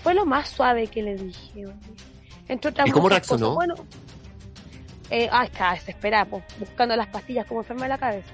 Fue 0.03 0.13
lo 0.13 0.25
más 0.25 0.49
suave 0.49 0.87
que 0.87 1.01
le 1.03 1.15
dije. 1.15 1.65
oye. 1.65 1.75
Entre 2.47 2.69
otras 2.71 2.87
¿Y 2.87 2.91
cómo 2.91 3.09
reaccionó? 3.09 3.55
cosas. 3.55 3.55
Bueno, 3.55 3.75
eh, 5.09 5.27
ah, 5.31 5.47
desesperada, 5.73 6.25
pues, 6.25 6.43
buscando 6.59 6.95
las 6.95 7.07
pastillas 7.07 7.45
como 7.45 7.61
enferma 7.61 7.83
de 7.83 7.89
la 7.89 7.97
cabeza. 7.97 8.29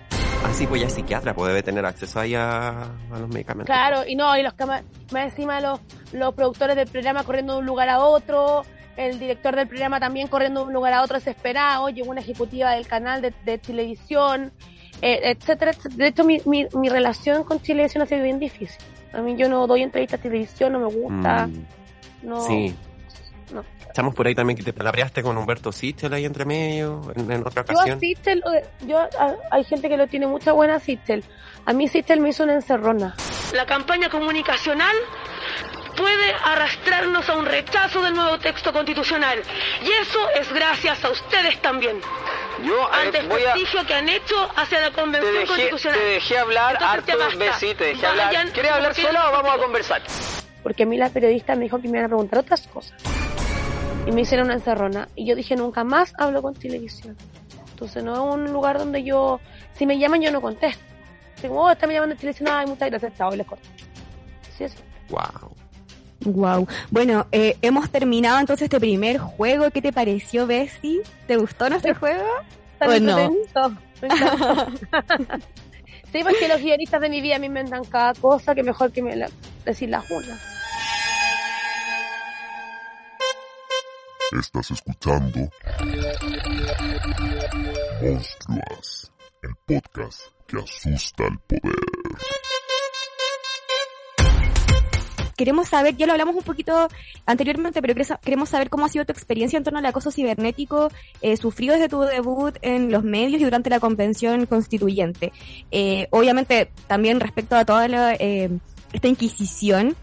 Así 0.46 0.68
pues 0.68 0.82
ya 0.82 0.88
es 0.88 0.94
psiquiatra, 0.94 1.34
pues 1.34 1.48
debe 1.50 1.64
tener 1.64 1.84
acceso 1.86 2.20
ahí 2.20 2.36
a, 2.36 2.70
a 2.84 3.20
los 3.20 3.28
medicamentos. 3.30 3.66
Claro, 3.66 4.06
y 4.08 4.16
no, 4.16 4.38
y 4.38 4.44
los 4.44 4.54
más 5.12 5.12
encima 5.12 5.60
los, 5.62 5.80
los 6.14 6.34
productores 6.36 6.76
del 6.76 6.88
programa 6.88 7.24
corriendo 7.24 7.54
de 7.54 7.60
un 7.60 7.66
lugar 7.66 7.90
a 7.90 8.00
otro, 8.00 8.64
el 8.98 9.20
director 9.20 9.56
del 9.56 9.68
programa 9.68 10.00
también 10.00 10.28
corriendo 10.28 10.62
de 10.62 10.68
un 10.68 10.74
lugar 10.74 10.94
a 10.94 11.04
otro 11.04 11.16
desesperado, 11.18 11.88
llegó 11.90 12.10
una 12.12 12.22
ejecutiva 12.22 12.72
del 12.72 12.88
canal 12.88 13.22
de, 13.22 13.34
de 13.46 13.58
televisión, 13.58 14.52
eh, 15.02 15.20
etcétera, 15.24 15.72
etcétera. 15.72 15.96
De 15.96 16.08
hecho, 16.08 16.24
mi, 16.24 16.42
mi, 16.46 16.66
mi 16.74 16.90
relación 16.90 17.44
con 17.44 17.60
televisión 17.60 18.02
ha 18.04 18.06
sido 18.08 18.24
bien 18.24 18.40
difícil. 18.40 18.78
A 19.14 19.22
mí 19.22 19.36
yo 19.38 19.48
no 19.48 19.66
doy 19.68 19.84
entrevistas 19.84 20.20
a 20.20 20.24
televisión, 20.24 20.74
no 20.74 20.80
me 20.80 20.88
gusta, 20.88 21.48
Mm, 21.48 21.66
no... 22.28 22.42
Sí. 22.42 22.76
no. 23.54 23.64
Estamos 23.88 24.14
por 24.14 24.28
ahí 24.28 24.36
también 24.36 24.56
que 24.58 24.64
te 24.64 24.74
palabreaste 24.74 25.24
con 25.24 25.36
Humberto 25.38 25.72
Sichel 25.72 26.14
ahí 26.14 26.26
entre 26.26 26.46
medio, 26.46 27.02
en, 27.16 27.32
en 27.32 27.42
otra 27.48 27.64
Yo 27.66 27.72
a 27.72 27.74
ocasión. 27.76 28.00
Sistel, 28.00 28.44
eh, 28.54 28.64
yo, 28.86 29.00
a- 29.00 29.36
hay 29.50 29.64
gente 29.64 29.90
que 29.90 29.98
lo 29.98 30.06
tiene 30.08 30.28
mucha 30.28 30.52
buena 30.52 30.76
a 30.76 30.80
Sistel. 30.80 31.24
A 31.66 31.74
mí 31.74 31.88
Sistel 31.88 32.20
me 32.20 32.30
hizo 32.30 32.44
una 32.44 32.54
encerrona. 32.54 33.16
La 33.54 33.66
campaña 33.66 34.10
comunicacional 34.10 34.96
puede 35.98 36.34
arrastrarnos 36.46 37.28
a 37.28 37.36
un 37.36 37.46
rechazo 37.46 38.02
del 38.02 38.14
nuevo 38.14 38.38
texto 38.40 38.72
constitucional. 38.72 39.42
Y 39.84 39.92
eso 40.02 40.20
es 40.40 40.52
gracias 40.54 41.04
a 41.04 41.10
ustedes 41.10 41.62
también. 41.62 42.00
Yo 42.64 42.74
eh, 42.84 42.90
Ante 43.06 43.18
el 43.20 43.26
a... 43.32 43.36
prestigio 43.36 43.86
que 43.86 43.94
han 43.94 44.08
hecho 44.08 44.50
hacia 44.56 44.80
la 44.80 44.90
Te 44.92 45.02
convención 45.02 45.34
dejé, 45.34 45.48
constitucional. 45.48 46.00
te 46.00 46.06
dejé 46.06 46.38
hablar 46.38 46.74
Entonces, 46.74 46.94
harto 46.94 47.06
te 47.78 47.84
dejé 47.86 48.06
hablar. 48.08 48.30
¿Quieres 48.54 48.72
hablar 48.72 48.92
porque- 48.94 49.02
sola 49.02 49.30
o 49.30 49.32
vamos 49.34 49.52
a 49.54 49.58
conversar? 49.58 50.02
Porque 50.64 50.84
a 50.84 50.86
mí 50.86 50.98
la 50.98 51.10
periodista 51.10 51.56
me 51.56 51.64
dijo 51.64 51.78
que 51.82 51.88
me 51.88 51.98
iban 51.98 52.06
a 52.06 52.08
preguntar 52.10 52.40
otras 52.40 52.68
cosas. 52.68 52.94
Y 54.06 54.12
me 54.12 54.22
hicieron 54.22 54.48
una 54.48 54.56
encerrona. 54.56 55.08
Y 55.16 55.26
yo 55.28 55.36
dije, 55.36 55.56
nunca 55.56 55.84
más 55.84 56.14
hablo 56.18 56.42
con 56.42 56.54
televisión. 56.54 57.18
Entonces 57.72 58.04
no 58.04 58.14
es 58.14 58.20
un 58.36 58.52
lugar 58.52 58.78
donde 58.78 59.04
yo, 59.04 59.40
si 59.78 59.86
me 59.86 59.98
llaman 60.00 60.22
yo 60.22 60.32
no 60.32 60.42
contesto. 60.42 60.84
Digo, 61.42 61.62
oh, 61.62 61.70
está 61.72 61.86
me 61.86 61.94
llamando 61.94 62.16
de 62.16 62.20
televisión, 62.20 62.50
ay, 62.52 62.66
muchas 62.66 62.90
gracias, 62.90 63.14
chao, 63.18 63.34
y 63.34 63.38
les 63.38 63.46
corto. 63.46 63.68
Es. 64.60 64.76
Wow. 65.10 65.56
Wow. 66.34 66.68
Bueno, 66.92 67.28
eh, 67.32 67.58
hemos 67.62 67.90
terminado 67.90 68.40
entonces 68.40 68.66
este 68.66 68.80
primer 68.80 69.18
juego. 69.18 69.72
¿Qué 69.72 69.82
te 69.82 69.94
pareció, 69.94 70.46
Bessie? 70.46 71.02
¿Te 71.26 71.38
gustó 71.38 71.70
nuestro 71.70 71.96
juego? 71.96 72.26
Encanta. 72.82 73.72
sí, 76.12 76.20
porque 76.24 76.48
los 76.48 76.62
guionistas 76.62 77.02
de 77.02 77.10
mi 77.10 77.22
vida 77.22 77.40
me 77.40 77.48
inventan 77.48 77.84
cada 77.86 78.14
cosa 78.14 78.54
que 78.54 78.62
mejor 78.62 78.92
que 78.92 79.02
me 79.02 79.16
la, 79.16 79.30
decir 79.66 79.90
las 79.90 80.10
unas. 80.12 80.40
Estás 84.38 84.72
escuchando 84.72 85.50
Monstruas, 88.02 89.12
el 89.42 89.56
podcast 89.66 90.20
que 90.46 90.58
asusta 90.58 91.24
al 91.24 91.40
poder. 91.40 92.57
Queremos 95.38 95.70
saber, 95.70 95.96
ya 95.96 96.08
lo 96.08 96.14
hablamos 96.14 96.36
un 96.36 96.42
poquito 96.42 96.88
anteriormente, 97.28 97.80
pero 97.80 97.94
queremos- 97.94 98.50
saber 98.50 98.70
cómo 98.72 98.86
ha 98.86 98.90
sido 98.90 99.06
tu 99.06 99.12
experiencia 99.12 99.56
en 99.56 99.64
torno 99.64 99.78
al 99.78 99.86
acoso 99.86 100.10
cibernético 100.12 100.90
eh, 101.22 101.38
sufrido 101.38 101.76
desde 101.76 101.90
tu 101.90 102.02
debut 102.02 102.58
en 102.64 102.92
los 102.92 103.04
medios 103.04 103.40
y 103.40 103.44
durante 103.46 103.70
la 103.70 103.80
convención 103.80 104.48
constituyente. 104.48 105.32
Eh, 105.70 106.08
obviamente, 106.10 106.72
también 106.88 107.20
respecto 107.20 107.56
a 107.56 107.66
toda 107.66 107.88
la, 107.88 108.16
eh, 108.16 108.50
esta 108.94 109.08
inquisición, 109.08 109.96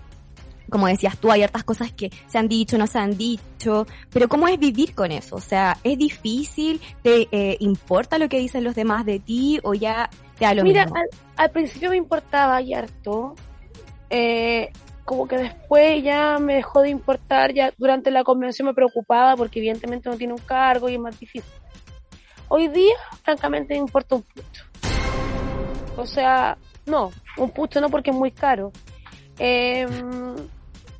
como 0.70 0.86
decías 0.86 1.18
tú, 1.18 1.32
hay 1.32 1.42
hartas 1.42 1.64
cosas 1.64 1.92
que 1.92 2.12
se 2.28 2.38
han 2.38 2.46
dicho, 2.46 2.78
no 2.78 2.86
se 2.86 2.98
han 3.00 3.16
dicho, 3.18 3.88
pero 4.10 4.28
¿cómo 4.28 4.46
es 4.46 4.56
vivir 4.58 4.94
con 4.94 5.10
eso? 5.10 5.34
O 5.36 5.40
sea, 5.40 5.78
¿es 5.82 5.98
difícil? 5.98 6.80
¿Te 7.02 7.28
eh, 7.32 7.56
importa 7.58 8.18
lo 8.18 8.28
que 8.28 8.38
dicen 8.38 8.62
los 8.62 8.76
demás 8.76 9.04
de 9.04 9.18
ti 9.18 9.58
o 9.64 9.74
ya 9.74 10.08
te 10.38 10.44
da 10.44 10.54
lo 10.54 10.62
Mira, 10.62 10.84
mismo? 10.84 10.96
al, 10.96 11.08
al 11.36 11.50
principio 11.50 11.90
me 11.90 11.96
importaba 11.96 12.62
y 12.62 12.72
harto. 12.72 13.34
Eh, 14.10 14.70
como 15.04 15.26
que 15.28 15.36
después 15.36 16.02
ya 16.02 16.38
me 16.38 16.54
dejó 16.56 16.82
de 16.82 16.90
importar. 16.90 17.52
Ya 17.52 17.72
durante 17.76 18.10
la 18.10 18.24
convención 18.24 18.66
me 18.66 18.74
preocupaba 18.74 19.36
porque 19.36 19.58
evidentemente 19.58 20.08
no 20.08 20.16
tiene 20.16 20.32
un 20.32 20.38
cargo 20.40 20.88
y 20.88 20.94
es 20.94 21.00
más 21.00 21.18
difícil. 21.18 21.50
Hoy 22.48 22.68
día, 22.68 22.94
francamente, 23.22 23.74
me 23.74 23.80
importa 23.80 24.14
un 24.16 24.22
pucho. 24.22 24.64
O 25.96 26.06
sea, 26.06 26.56
no, 26.86 27.10
un 27.36 27.50
pucho 27.50 27.80
no 27.80 27.88
porque 27.88 28.10
es 28.10 28.16
muy 28.16 28.30
caro. 28.32 28.72
Eh, 29.38 29.86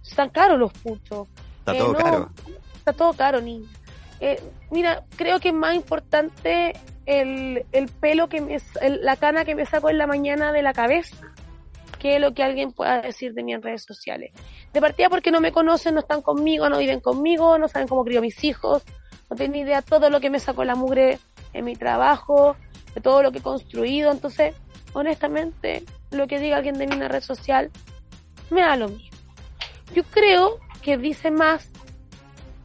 están 0.02 0.30
caros 0.30 0.58
los 0.58 0.72
puchos. 0.72 1.26
Está 1.60 1.74
Eh, 1.74 1.78
todo 1.78 1.92
no, 1.92 1.98
caro. 1.98 2.30
Está 2.76 2.92
todo 2.92 3.12
caro, 3.14 3.40
niña. 3.40 3.68
Eh, 4.20 4.42
mira, 4.70 5.04
creo 5.16 5.40
que 5.40 5.48
es 5.48 5.54
más 5.54 5.74
importante 5.74 6.72
el, 7.06 7.64
el 7.72 7.88
pelo 7.88 8.28
que 8.28 8.40
me, 8.40 8.56
el- 8.80 9.04
la 9.04 9.16
cana 9.16 9.44
que 9.44 9.54
me 9.54 9.66
saco 9.66 9.90
en 9.90 9.98
la 9.98 10.06
mañana 10.06 10.52
de 10.52 10.62
la 10.62 10.72
cabeza 10.72 11.16
que 12.04 12.18
lo 12.18 12.34
que 12.34 12.42
alguien 12.42 12.70
pueda 12.70 13.00
decir 13.00 13.32
de 13.32 13.42
mí 13.42 13.54
en 13.54 13.62
redes 13.62 13.82
sociales. 13.82 14.30
De 14.74 14.80
partida 14.82 15.08
porque 15.08 15.30
no 15.30 15.40
me 15.40 15.52
conocen, 15.52 15.94
no 15.94 16.00
están 16.00 16.20
conmigo, 16.20 16.68
no 16.68 16.76
viven 16.76 17.00
conmigo, 17.00 17.56
no 17.56 17.66
saben 17.66 17.88
cómo 17.88 18.04
crío 18.04 18.18
a 18.18 18.20
mis 18.20 18.44
hijos, 18.44 18.82
no 19.30 19.36
tienen 19.36 19.62
idea 19.62 19.80
todo 19.80 20.10
lo 20.10 20.20
que 20.20 20.28
me 20.28 20.38
saco 20.38 20.64
la 20.64 20.74
mugre 20.74 21.18
en 21.54 21.64
mi 21.64 21.76
trabajo, 21.76 22.56
de 22.94 23.00
todo 23.00 23.22
lo 23.22 23.32
que 23.32 23.38
he 23.38 23.42
construido. 23.42 24.12
Entonces, 24.12 24.54
honestamente, 24.92 25.82
lo 26.10 26.26
que 26.26 26.38
diga 26.38 26.58
alguien 26.58 26.76
de 26.76 26.86
mí 26.86 26.92
en 26.92 26.98
una 26.98 27.08
red 27.08 27.22
social 27.22 27.70
me 28.50 28.60
da 28.60 28.76
lo 28.76 28.88
mismo. 28.88 29.16
Yo 29.94 30.02
creo 30.04 30.58
que 30.82 30.98
dice 30.98 31.30
más, 31.30 31.70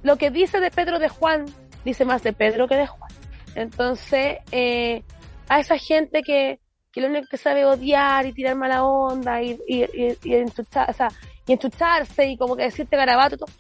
lo 0.04 0.18
que 0.18 0.32
dice 0.32 0.60
de 0.60 0.70
Pedro 0.70 1.00
de 1.00 1.08
Juan, 1.08 1.46
dice 1.86 2.04
más 2.04 2.24
de 2.24 2.34
Pedro 2.34 2.68
que 2.68 2.76
de 2.76 2.88
Juan. 2.88 3.12
Entonces, 3.56 4.40
eh, 4.52 5.06
a 5.48 5.62
esa 5.62 5.78
gente 5.78 6.24
que, 6.24 6.60
que 6.92 7.02
lo 7.02 7.08
único 7.08 7.28
que 7.30 7.38
sabe 7.38 7.66
odiar 7.66 8.26
y 8.26 8.34
tirar 8.34 8.56
mala 8.56 8.84
onda 8.84 9.42
y, 9.42 9.60
y, 9.68 9.84
y, 9.84 10.18
y 10.24 10.34
enchuchar- 10.34 10.90
o 10.90 10.94
sea, 10.94 11.10
y 11.46 11.54
enchucharse 11.54 12.28
y 12.28 12.38
como 12.38 12.56
que 12.56 12.64
decirte 12.64 12.98
garabato, 12.98 13.38
todo, 13.38 13.52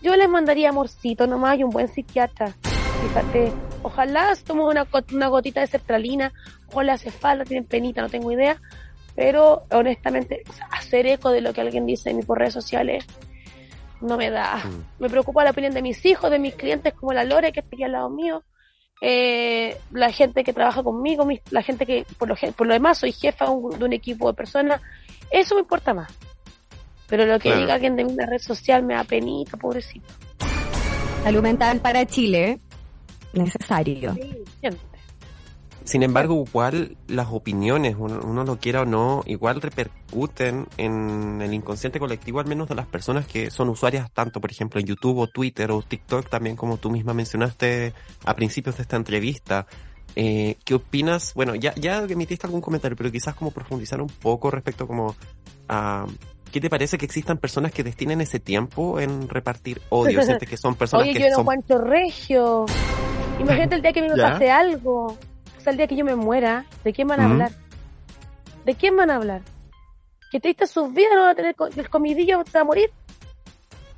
yo 0.00 0.16
les 0.16 0.28
mandaría 0.28 0.70
amorcito 0.70 1.26
nomás 1.26 1.58
y 1.58 1.64
un 1.64 1.70
buen 1.70 1.88
psiquiatra. 1.88 2.54
Fíjate, 3.02 3.52
ojalá 3.82 4.34
se 4.34 4.44
tomen 4.44 4.66
una, 4.66 4.86
una 5.12 5.28
gotita 5.28 5.60
de 5.60 5.66
sertralina, 5.66 6.32
ojalá 6.72 6.94
hace 6.94 7.10
falta, 7.10 7.44
tienen 7.44 7.64
penita, 7.66 8.02
no 8.02 8.08
tengo 8.08 8.32
idea, 8.32 8.60
pero 9.14 9.64
honestamente, 9.70 10.42
o 10.48 10.52
sea, 10.52 10.66
hacer 10.66 11.06
eco 11.06 11.30
de 11.30 11.40
lo 11.40 11.52
que 11.52 11.60
alguien 11.60 11.86
dice 11.86 12.10
en 12.10 12.20
por 12.20 12.38
redes 12.38 12.54
sociales 12.54 13.04
no 14.00 14.16
me 14.16 14.30
da. 14.30 14.56
Mm. 14.64 15.02
Me 15.02 15.10
preocupa 15.10 15.44
la 15.44 15.50
opinión 15.50 15.74
de 15.74 15.82
mis 15.82 16.04
hijos, 16.06 16.30
de 16.30 16.38
mis 16.38 16.54
clientes 16.54 16.94
como 16.94 17.12
la 17.12 17.24
Lore 17.24 17.52
que 17.52 17.60
está 17.60 17.74
aquí 17.74 17.84
al 17.84 17.92
lado 17.92 18.10
mío, 18.10 18.44
eh, 19.00 19.76
la 19.92 20.10
gente 20.12 20.42
que 20.44 20.52
trabaja 20.52 20.82
conmigo, 20.82 21.24
mis- 21.24 21.40
la 21.50 21.62
gente 21.62 21.86
que 21.86 22.04
por 22.18 22.28
lo, 22.28 22.36
gen- 22.36 22.52
por 22.52 22.66
lo 22.66 22.72
demás 22.74 22.98
soy 22.98 23.12
jefa 23.12 23.44
de 23.46 23.50
un, 23.52 23.78
de 23.78 23.84
un 23.84 23.92
equipo 23.92 24.28
de 24.28 24.34
personas, 24.34 24.80
eso 25.30 25.54
me 25.54 25.60
importa 25.60 25.94
más. 25.94 26.10
Pero 27.06 27.24
lo 27.24 27.38
que 27.38 27.48
Claro. 27.48 27.60
diga 27.60 27.74
alguien 27.74 27.96
de 27.96 28.04
mi 28.04 28.14
red 28.24 28.38
social 28.40 28.82
me 28.82 28.94
da 28.94 29.04
penita, 29.04 29.56
pobrecito. 29.56 30.06
Salud 31.22 31.42
mental 31.42 31.80
para 31.80 32.04
Chile, 32.06 32.58
necesario. 33.32 34.14
Siempre. 34.60 34.87
Sin 35.88 36.02
embargo, 36.02 36.44
igual 36.46 36.98
las 37.06 37.28
opiniones, 37.30 37.96
uno, 37.98 38.20
uno 38.22 38.44
lo 38.44 38.58
quiera 38.58 38.82
o 38.82 38.84
no, 38.84 39.22
igual 39.24 39.62
repercuten 39.62 40.66
en 40.76 41.40
el 41.40 41.54
inconsciente 41.54 41.98
colectivo, 41.98 42.40
al 42.40 42.46
menos 42.46 42.68
de 42.68 42.74
las 42.74 42.86
personas 42.86 43.26
que 43.26 43.50
son 43.50 43.70
usuarias 43.70 44.10
tanto, 44.12 44.38
por 44.38 44.50
ejemplo, 44.50 44.78
en 44.78 44.86
YouTube 44.86 45.16
o 45.16 45.28
Twitter 45.28 45.70
o 45.70 45.80
TikTok, 45.80 46.28
también 46.28 46.56
como 46.56 46.76
tú 46.76 46.90
misma 46.90 47.14
mencionaste 47.14 47.94
a 48.26 48.36
principios 48.36 48.76
de 48.76 48.82
esta 48.82 48.96
entrevista. 48.96 49.66
Eh, 50.14 50.58
¿Qué 50.62 50.74
opinas? 50.74 51.32
Bueno, 51.32 51.54
ya, 51.54 51.74
ya 51.74 52.02
emitiste 52.02 52.46
algún 52.46 52.60
comentario, 52.60 52.94
pero 52.94 53.10
quizás 53.10 53.34
como 53.34 53.50
profundizar 53.50 54.02
un 54.02 54.10
poco 54.10 54.50
respecto 54.50 54.86
como 54.86 55.16
a, 55.70 56.04
¿Qué 56.52 56.60
te 56.60 56.68
parece 56.68 56.98
que 56.98 57.06
existan 57.06 57.38
personas 57.38 57.72
que 57.72 57.82
destinen 57.82 58.20
ese 58.20 58.40
tiempo 58.40 59.00
en 59.00 59.26
repartir 59.26 59.80
odio? 59.88 60.22
¿Sientes 60.22 60.46
que 60.46 60.58
son 60.58 60.74
personas 60.74 61.04
Oye, 61.04 61.14
que 61.14 61.30
yo 61.30 61.42
no 61.42 61.50
son... 61.66 61.88
regio. 61.88 62.66
Imagínate 63.40 63.76
el 63.76 63.80
día 63.80 63.92
que 63.94 64.02
me 64.02 64.08
¿Ya? 64.14 64.32
pase 64.32 64.50
algo. 64.50 65.16
Sea, 65.68 65.72
el 65.72 65.76
día 65.76 65.86
que 65.86 65.96
yo 65.96 66.04
me 66.06 66.14
muera, 66.16 66.64
¿de 66.82 66.94
quién 66.94 67.08
van 67.08 67.20
a 67.20 67.26
hablar? 67.26 67.52
¿De 68.64 68.74
quién 68.74 68.96
van 68.96 69.10
a 69.10 69.16
hablar? 69.16 69.42
Que 70.30 70.40
triste 70.40 70.66
sus 70.66 70.94
vidas, 70.94 71.12
no 71.14 71.20
van 71.20 71.30
a 71.32 71.34
tener 71.34 71.54
co- 71.54 71.66
el 71.66 71.90
comidillo, 71.90 72.42
se 72.50 72.56
va 72.56 72.62
a 72.62 72.64
morir. 72.64 72.90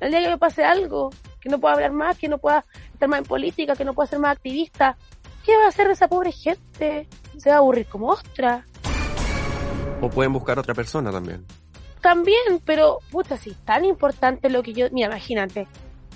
El 0.01 0.11
día 0.11 0.19
que 0.21 0.27
me 0.31 0.37
pase 0.37 0.65
algo, 0.65 1.11
que 1.39 1.47
no 1.47 1.59
pueda 1.59 1.75
hablar 1.75 1.93
más, 1.93 2.17
que 2.17 2.27
no 2.27 2.39
pueda 2.39 2.65
estar 2.91 3.07
más 3.07 3.19
en 3.19 3.25
política, 3.25 3.77
que 3.77 3.85
no 3.85 3.93
pueda 3.93 4.07
ser 4.07 4.19
más 4.19 4.33
activista, 4.35 4.97
¿qué 5.45 5.55
va 5.55 5.63
a 5.63 5.67
hacer 5.69 5.87
de 5.87 5.93
esa 5.93 6.09
pobre 6.09 6.33
gente? 6.33 7.07
Se 7.37 7.49
va 7.49 7.55
a 7.55 7.59
aburrir 7.59 7.85
como 7.87 8.07
ostra. 8.07 8.65
O 10.01 10.09
pueden 10.09 10.33
buscar 10.33 10.59
otra 10.59 10.73
persona 10.73 11.09
también. 11.09 11.45
También, 12.01 12.59
pero, 12.65 12.99
puta, 13.11 13.37
si 13.37 13.51
es 13.51 13.57
tan 13.63 13.85
importante 13.85 14.49
lo 14.49 14.61
que 14.61 14.73
yo. 14.73 14.87
Mira, 14.91 15.07
imagínate. 15.07 15.67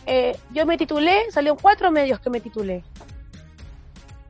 Eh, 0.06 0.38
yo 0.52 0.66
me 0.66 0.78
titulé, 0.78 1.32
salieron 1.32 1.58
cuatro 1.62 1.92
medios 1.92 2.20
que 2.20 2.30
me 2.30 2.42
titulé. 2.42 2.84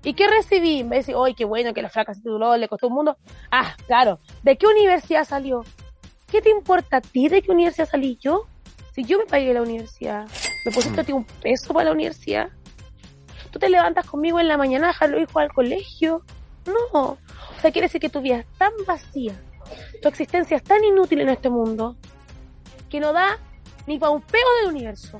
¿Y 0.05 0.13
qué 0.13 0.27
recibí? 0.27 0.83
Me 0.83 0.97
dice, 0.97 1.15
¡ay, 1.19 1.33
qué 1.33 1.45
bueno 1.45 1.73
que 1.73 1.81
la 1.81 1.89
flaca 1.89 2.13
se 2.13 2.21
tituló, 2.21 2.55
le 2.55 2.67
costó 2.67 2.87
un 2.87 2.93
mundo! 2.93 3.17
Ah, 3.49 3.75
claro. 3.87 4.19
¿De 4.43 4.55
qué 4.55 4.67
universidad 4.67 5.25
salió? 5.25 5.65
¿Qué 6.27 6.43
te 6.43 6.51
importa 6.51 6.97
a 6.97 7.01
ti 7.01 7.27
de 7.27 7.41
qué 7.41 7.51
universidad 7.51 7.89
salí 7.89 8.15
yo? 8.21 8.45
Si 8.93 9.03
yo 9.03 9.17
me 9.17 9.25
pagué 9.25 9.51
la 9.51 9.63
universidad, 9.63 10.27
¿me 10.63 10.71
pusiste 10.71 11.01
a 11.01 11.03
ti 11.03 11.11
un 11.11 11.25
peso 11.25 11.73
para 11.73 11.85
la 11.85 11.91
universidad? 11.91 12.49
¿Tú 13.49 13.57
te 13.57 13.67
levantas 13.67 14.05
conmigo 14.05 14.39
en 14.39 14.47
la 14.47 14.57
mañana 14.57 14.85
a 14.85 14.87
dejar 14.89 15.09
los 15.09 15.21
hijos 15.21 15.37
al 15.37 15.51
colegio? 15.51 16.21
No. 16.67 17.01
O 17.01 17.17
sea, 17.59 17.71
quiere 17.71 17.87
decir 17.87 17.99
que 17.99 18.09
tu 18.09 18.21
vida 18.21 18.37
es 18.37 18.45
tan 18.59 18.73
vacía, 18.85 19.33
tu 20.03 20.07
existencia 20.07 20.57
es 20.57 20.63
tan 20.63 20.83
inútil 20.83 21.21
en 21.21 21.29
este 21.29 21.49
mundo, 21.49 21.95
que 22.91 22.99
no 22.99 23.11
da 23.11 23.39
ni 23.87 23.97
para 23.97 24.11
un 24.11 24.21
peo 24.21 24.45
del 24.61 24.71
universo. 24.71 25.19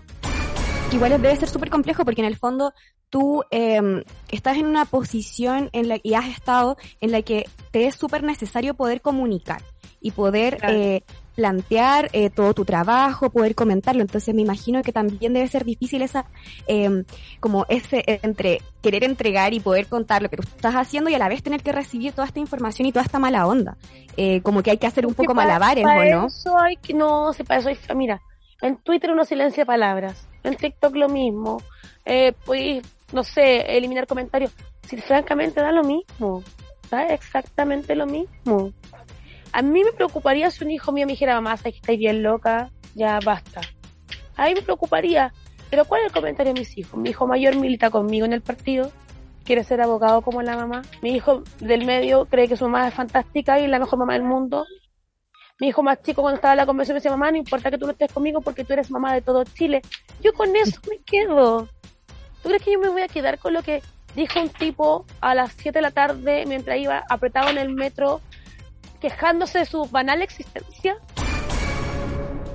igual 0.91 1.19
debe 1.19 1.36
ser 1.38 1.49
súper 1.49 1.71
complejo 1.71 2.05
porque 2.05 2.21
en 2.21 2.27
el 2.27 2.38
fondo 2.38 2.71
tú 3.16 3.45
eh, 3.49 4.03
estás 4.30 4.57
en 4.57 4.66
una 4.66 4.84
posición 4.84 5.70
en 5.72 5.88
la 5.88 5.97
y 6.03 6.16
has 6.16 6.28
estado 6.28 6.76
en 6.99 7.13
la 7.13 7.22
que 7.22 7.45
te 7.72 7.88
es 7.88 7.95
súper 7.95 8.24
necesario 8.24 8.74
poder 8.74 8.99
comunicar 8.99 9.61
y 10.01 10.11
poder 10.11 10.57
Claro. 10.57 10.74
eh, 10.78 11.03
plantear 11.34 12.09
eh, 12.11 12.30
todo 12.30 12.53
tu 12.53 12.66
trabajo, 12.66 13.30
poder 13.30 13.55
comentarlo. 13.55 14.01
Entonces 14.01 14.36
me 14.36 14.41
imagino 14.41 14.82
que 14.82 14.91
también 14.91 15.32
debe 15.32 15.47
ser 15.47 15.63
difícil 15.63 16.01
esa, 16.01 16.26
eh, 16.68 17.05
como 17.39 17.66
ese 17.70 18.03
entre 18.22 18.61
querer 18.82 19.05
entregar 19.05 19.53
y 19.53 19.61
poder 19.61 19.88
contar 19.88 20.22
lo 20.22 20.28
que 20.28 20.36
tú 20.36 20.43
estás 20.43 20.76
haciendo 20.76 21.09
y 21.09 21.13
a 21.13 21.18
la 21.18 21.30
vez 21.30 21.41
tener 21.41 21.63
que 21.63 21.72
recibir 21.72 22.11
toda 22.11 22.28
esta 22.28 22.41
información 22.41 22.86
y 22.86 22.91
toda 22.91 23.05
esta 23.05 23.18
mala 23.18 23.47
onda. 23.47 23.78
Eh, 24.18 24.41
como 24.41 24.61
que 24.61 24.72
hay 24.72 24.78
que 24.78 24.88
hacer 24.88 25.05
un 25.05 25.13
poco 25.13 25.34
malabares, 25.34 25.86
pa 25.86 25.95
¿o 25.95 26.03
no? 26.03 26.28
Eso 26.28 26.59
hay 26.59 26.76
que, 26.76 26.93
no, 26.93 27.32
si 27.32 27.45
para 27.45 27.61
eso 27.61 27.70
hay, 27.70 27.78
mira, 27.95 28.22
en 28.61 28.76
Twitter 28.76 29.09
uno 29.11 29.24
silencia 29.24 29.66
palabras, 29.66 30.28
en 30.43 30.57
TikTok 30.57 30.95
lo 30.97 31.07
mismo, 31.07 31.61
eh, 32.05 32.34
pues, 32.45 32.84
no 33.11 33.23
sé, 33.23 33.77
eliminar 33.77 34.07
comentarios. 34.07 34.51
Si 34.87 34.97
francamente 34.97 35.61
da 35.61 35.71
lo 35.71 35.83
mismo, 35.83 36.43
da 36.89 37.07
exactamente 37.07 37.95
lo 37.95 38.05
mismo. 38.05 38.71
A 39.51 39.61
mí 39.61 39.83
me 39.83 39.93
preocuparía 39.93 40.51
si 40.51 40.63
un 40.63 40.71
hijo 40.71 40.91
mío 40.91 41.05
me 41.05 41.13
dijera, 41.13 41.35
mamá, 41.35 41.55
sabes 41.57 41.73
que 41.73 41.79
estáis 41.79 41.99
bien 41.99 42.23
loca, 42.23 42.71
ya 42.93 43.19
basta. 43.23 43.61
A 44.35 44.47
mí 44.47 44.55
me 44.55 44.61
preocuparía. 44.61 45.33
Pero 45.69 45.85
¿cuál 45.85 46.01
es 46.01 46.07
el 46.07 46.13
comentario 46.13 46.53
de 46.53 46.59
mis 46.59 46.77
hijos? 46.77 46.99
Mi 46.99 47.09
hijo 47.09 47.25
mayor 47.25 47.55
milita 47.55 47.89
conmigo 47.89 48.25
en 48.25 48.33
el 48.33 48.41
partido, 48.41 48.91
quiere 49.43 49.63
ser 49.63 49.81
abogado 49.81 50.21
como 50.21 50.41
la 50.41 50.57
mamá. 50.57 50.81
Mi 51.01 51.11
hijo 51.11 51.43
del 51.59 51.85
medio 51.85 52.25
cree 52.25 52.47
que 52.47 52.57
su 52.57 52.65
mamá 52.65 52.87
es 52.87 52.93
fantástica 52.93 53.59
y 53.59 53.67
la 53.67 53.79
mejor 53.79 53.99
mamá 53.99 54.13
del 54.13 54.23
mundo. 54.23 54.65
Mi 55.59 55.67
hijo 55.67 55.83
más 55.83 56.01
chico 56.01 56.21
cuando 56.21 56.35
estaba 56.35 56.53
en 56.53 56.57
la 56.57 56.65
convención 56.65 56.95
me 56.95 56.99
decía, 56.99 57.11
mamá, 57.11 57.31
no 57.31 57.37
importa 57.37 57.71
que 57.71 57.77
tú 57.77 57.85
no 57.85 57.93
estés 57.93 58.11
conmigo 58.11 58.41
porque 58.41 58.65
tú 58.65 58.73
eres 58.73 58.91
mamá 58.91 59.13
de 59.13 59.21
todo 59.21 59.43
Chile. 59.45 59.81
Yo 60.21 60.33
con 60.33 60.53
eso 60.55 60.81
me 60.89 60.99
quedo. 61.05 61.69
¿Tú 62.45 62.49
crees 62.49 62.63
que 62.63 62.73
yo 62.73 62.79
me 62.79 62.89
voy 62.89 63.01
a 63.01 63.07
quedar 63.07 63.39
con 63.39 63.53
lo 63.53 63.63
que 63.63 63.81
dijo 64.15 64.39
un 64.39 64.49
tipo 64.49 65.07
a 65.19 65.33
las 65.33 65.51
7 65.53 65.79
de 65.79 65.81
la 65.81 65.89
tarde 65.89 66.45
mientras 66.45 66.77
iba 66.77 67.03
apretado 67.09 67.49
en 67.49 67.57
el 67.57 67.73
metro 67.73 68.21
quejándose 69.01 69.57
de 69.57 69.65
su 69.65 69.85
banal 69.85 70.21
existencia? 70.21 70.95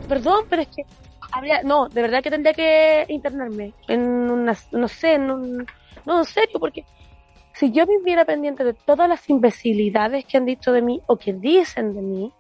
Perdón, 0.09 0.45
pero 0.49 0.63
es 0.63 0.69
que 0.69 0.85
habría, 1.33 1.65
no, 1.65 1.89
de 1.89 2.03
verdad 2.03 2.23
que 2.23 2.31
tendría 2.31 2.55
que 2.55 3.05
internarme 3.09 3.75
en 3.89 4.01
una, 4.31 4.57
no 4.71 4.87
sé, 4.87 5.15
en 5.15 5.29
un, 5.29 5.67
no, 6.07 6.21
en 6.21 6.25
serio, 6.25 6.61
porque 6.61 6.85
si 7.55 7.73
yo 7.73 7.85
viviera 7.85 8.25
pendiente 8.25 8.63
de 8.63 8.75
todas 8.75 9.09
las 9.09 9.29
imbecilidades 9.29 10.25
que 10.25 10.37
han 10.37 10.45
dicho 10.45 10.71
de 10.71 10.83
mí 10.83 11.01
o 11.09 11.17
que 11.17 11.33
dicen 11.33 11.95
de 11.95 12.03
mí, 12.03 12.33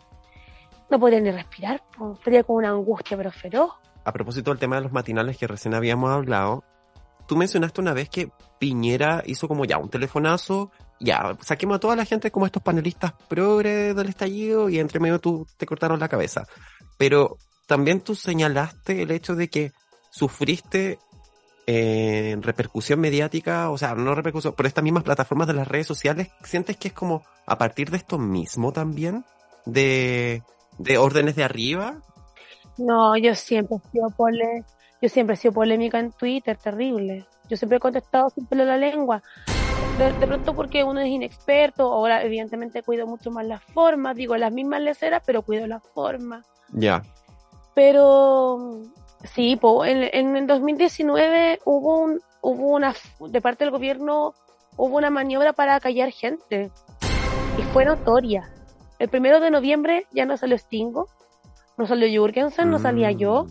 no 0.89 1.01
podría 1.01 1.19
ni 1.19 1.33
respirar, 1.33 1.83
estaría 2.15 2.45
con 2.45 2.59
una 2.59 2.69
angustia 2.69 3.17
pero 3.17 3.33
feroz. 3.33 3.73
A 4.05 4.13
propósito 4.13 4.53
del 4.53 4.61
tema 4.61 4.77
de 4.77 4.83
los 4.83 4.93
matinales 4.93 5.37
que 5.37 5.49
recién 5.49 5.75
habíamos 5.75 6.11
hablado, 6.11 6.63
tú 7.31 7.37
mencionaste 7.37 7.81
una 7.81 7.93
vez 7.93 8.09
que 8.09 8.33
Piñera 8.59 9.23
hizo 9.25 9.47
como 9.47 9.65
ya 9.65 9.79
un 9.79 9.89
telefonazo, 9.89 10.73
ya, 10.99 11.39
saquemos 11.41 11.77
a 11.77 11.79
toda 11.79 11.95
la 11.95 12.05
gente 12.05 12.33
como 12.33 12.45
estos 12.45 12.61
panelistas 12.61 13.13
progre 13.29 13.95
del 13.95 14.09
estallido 14.09 14.69
y 14.69 14.81
entre 14.81 14.99
medio 14.99 15.21
tú 15.21 15.47
te 15.57 15.65
cortaron 15.65 16.01
la 16.01 16.09
cabeza. 16.09 16.49
Pero 16.99 17.37
también 17.69 18.01
tú 18.01 18.17
señalaste 18.17 19.03
el 19.03 19.13
hecho 19.13 19.37
de 19.37 19.49
que 19.49 19.71
sufriste 20.11 20.99
eh, 21.69 22.37
repercusión 22.41 22.99
mediática, 22.99 23.71
o 23.71 23.79
sea, 23.79 23.95
no 23.95 24.13
repercusión, 24.17 24.53
por 24.55 24.67
estas 24.67 24.83
mismas 24.83 25.05
plataformas 25.05 25.47
de 25.47 25.55
las 25.55 25.69
redes 25.69 25.87
sociales, 25.87 26.31
¿sientes 26.43 26.79
que 26.79 26.89
es 26.89 26.95
como 26.95 27.23
a 27.47 27.59
partir 27.59 27.93
de 27.93 27.99
esto 27.99 28.19
mismo 28.19 28.73
también? 28.73 29.25
De, 29.67 30.43
de 30.79 30.99
órdenes 30.99 31.37
de 31.37 31.45
arriba, 31.45 32.03
No, 32.77 33.17
yo 33.17 33.37
siempre 33.37 33.77
he 33.77 33.91
sido 33.93 34.11
pole, 34.17 34.65
yo 35.01 35.09
siempre 35.09 35.35
he 35.35 35.37
sido 35.37 35.53
polémica 35.53 35.99
en 35.99 36.13
Twitter, 36.13 36.57
terrible. 36.57 37.27
Yo 37.49 37.57
siempre 37.57 37.79
he 37.79 37.81
contestado 37.81 38.31
sin 38.31 38.47
pelo 38.47 38.65
la 38.65 38.77
lengua. 38.77 39.23
De, 39.99 40.13
de 40.13 40.27
pronto 40.27 40.55
porque 40.55 40.85
uno 40.85 41.01
es 41.01 41.09
inexperto, 41.09 41.93
ahora 41.93 42.23
evidentemente 42.23 42.83
cuido 42.83 43.07
mucho 43.07 43.31
más 43.31 43.47
las 43.47 43.63
formas, 43.63 44.17
digo 44.17 44.37
las 44.37 44.53
mismas 44.53 44.81
leceras, 44.83 45.23
pero 45.27 45.43
cuido 45.43 45.67
las 45.67 45.83
formas. 45.95 46.47
ya. 46.73 47.03
Pero 47.75 48.83
sí, 49.25 49.57
po, 49.57 49.85
en, 49.85 50.09
en 50.13 50.37
el 50.37 50.47
2019 50.47 51.61
hubo 51.65 51.99
un, 51.99 52.21
hubo 52.43 52.69
una, 52.75 52.95
de 53.21 53.41
parte 53.41 53.65
del 53.65 53.71
gobierno, 53.71 54.35
hubo 54.77 54.97
una 54.97 55.11
maniobra 55.11 55.53
para 55.53 55.79
callar 55.81 56.11
gente. 56.11 56.71
Y 57.59 57.63
fue 57.73 57.85
notoria. 57.85 58.51
El 58.99 59.09
primero 59.09 59.41
de 59.41 59.51
noviembre 59.51 60.07
ya 60.13 60.25
no 60.25 60.37
salió 60.37 60.59
Stingo, 60.59 61.09
no 61.77 61.87
salió 61.87 62.09
Jürgensen, 62.09 62.71
no 62.71 62.79
salía 62.79 63.11
yo. 63.11 63.47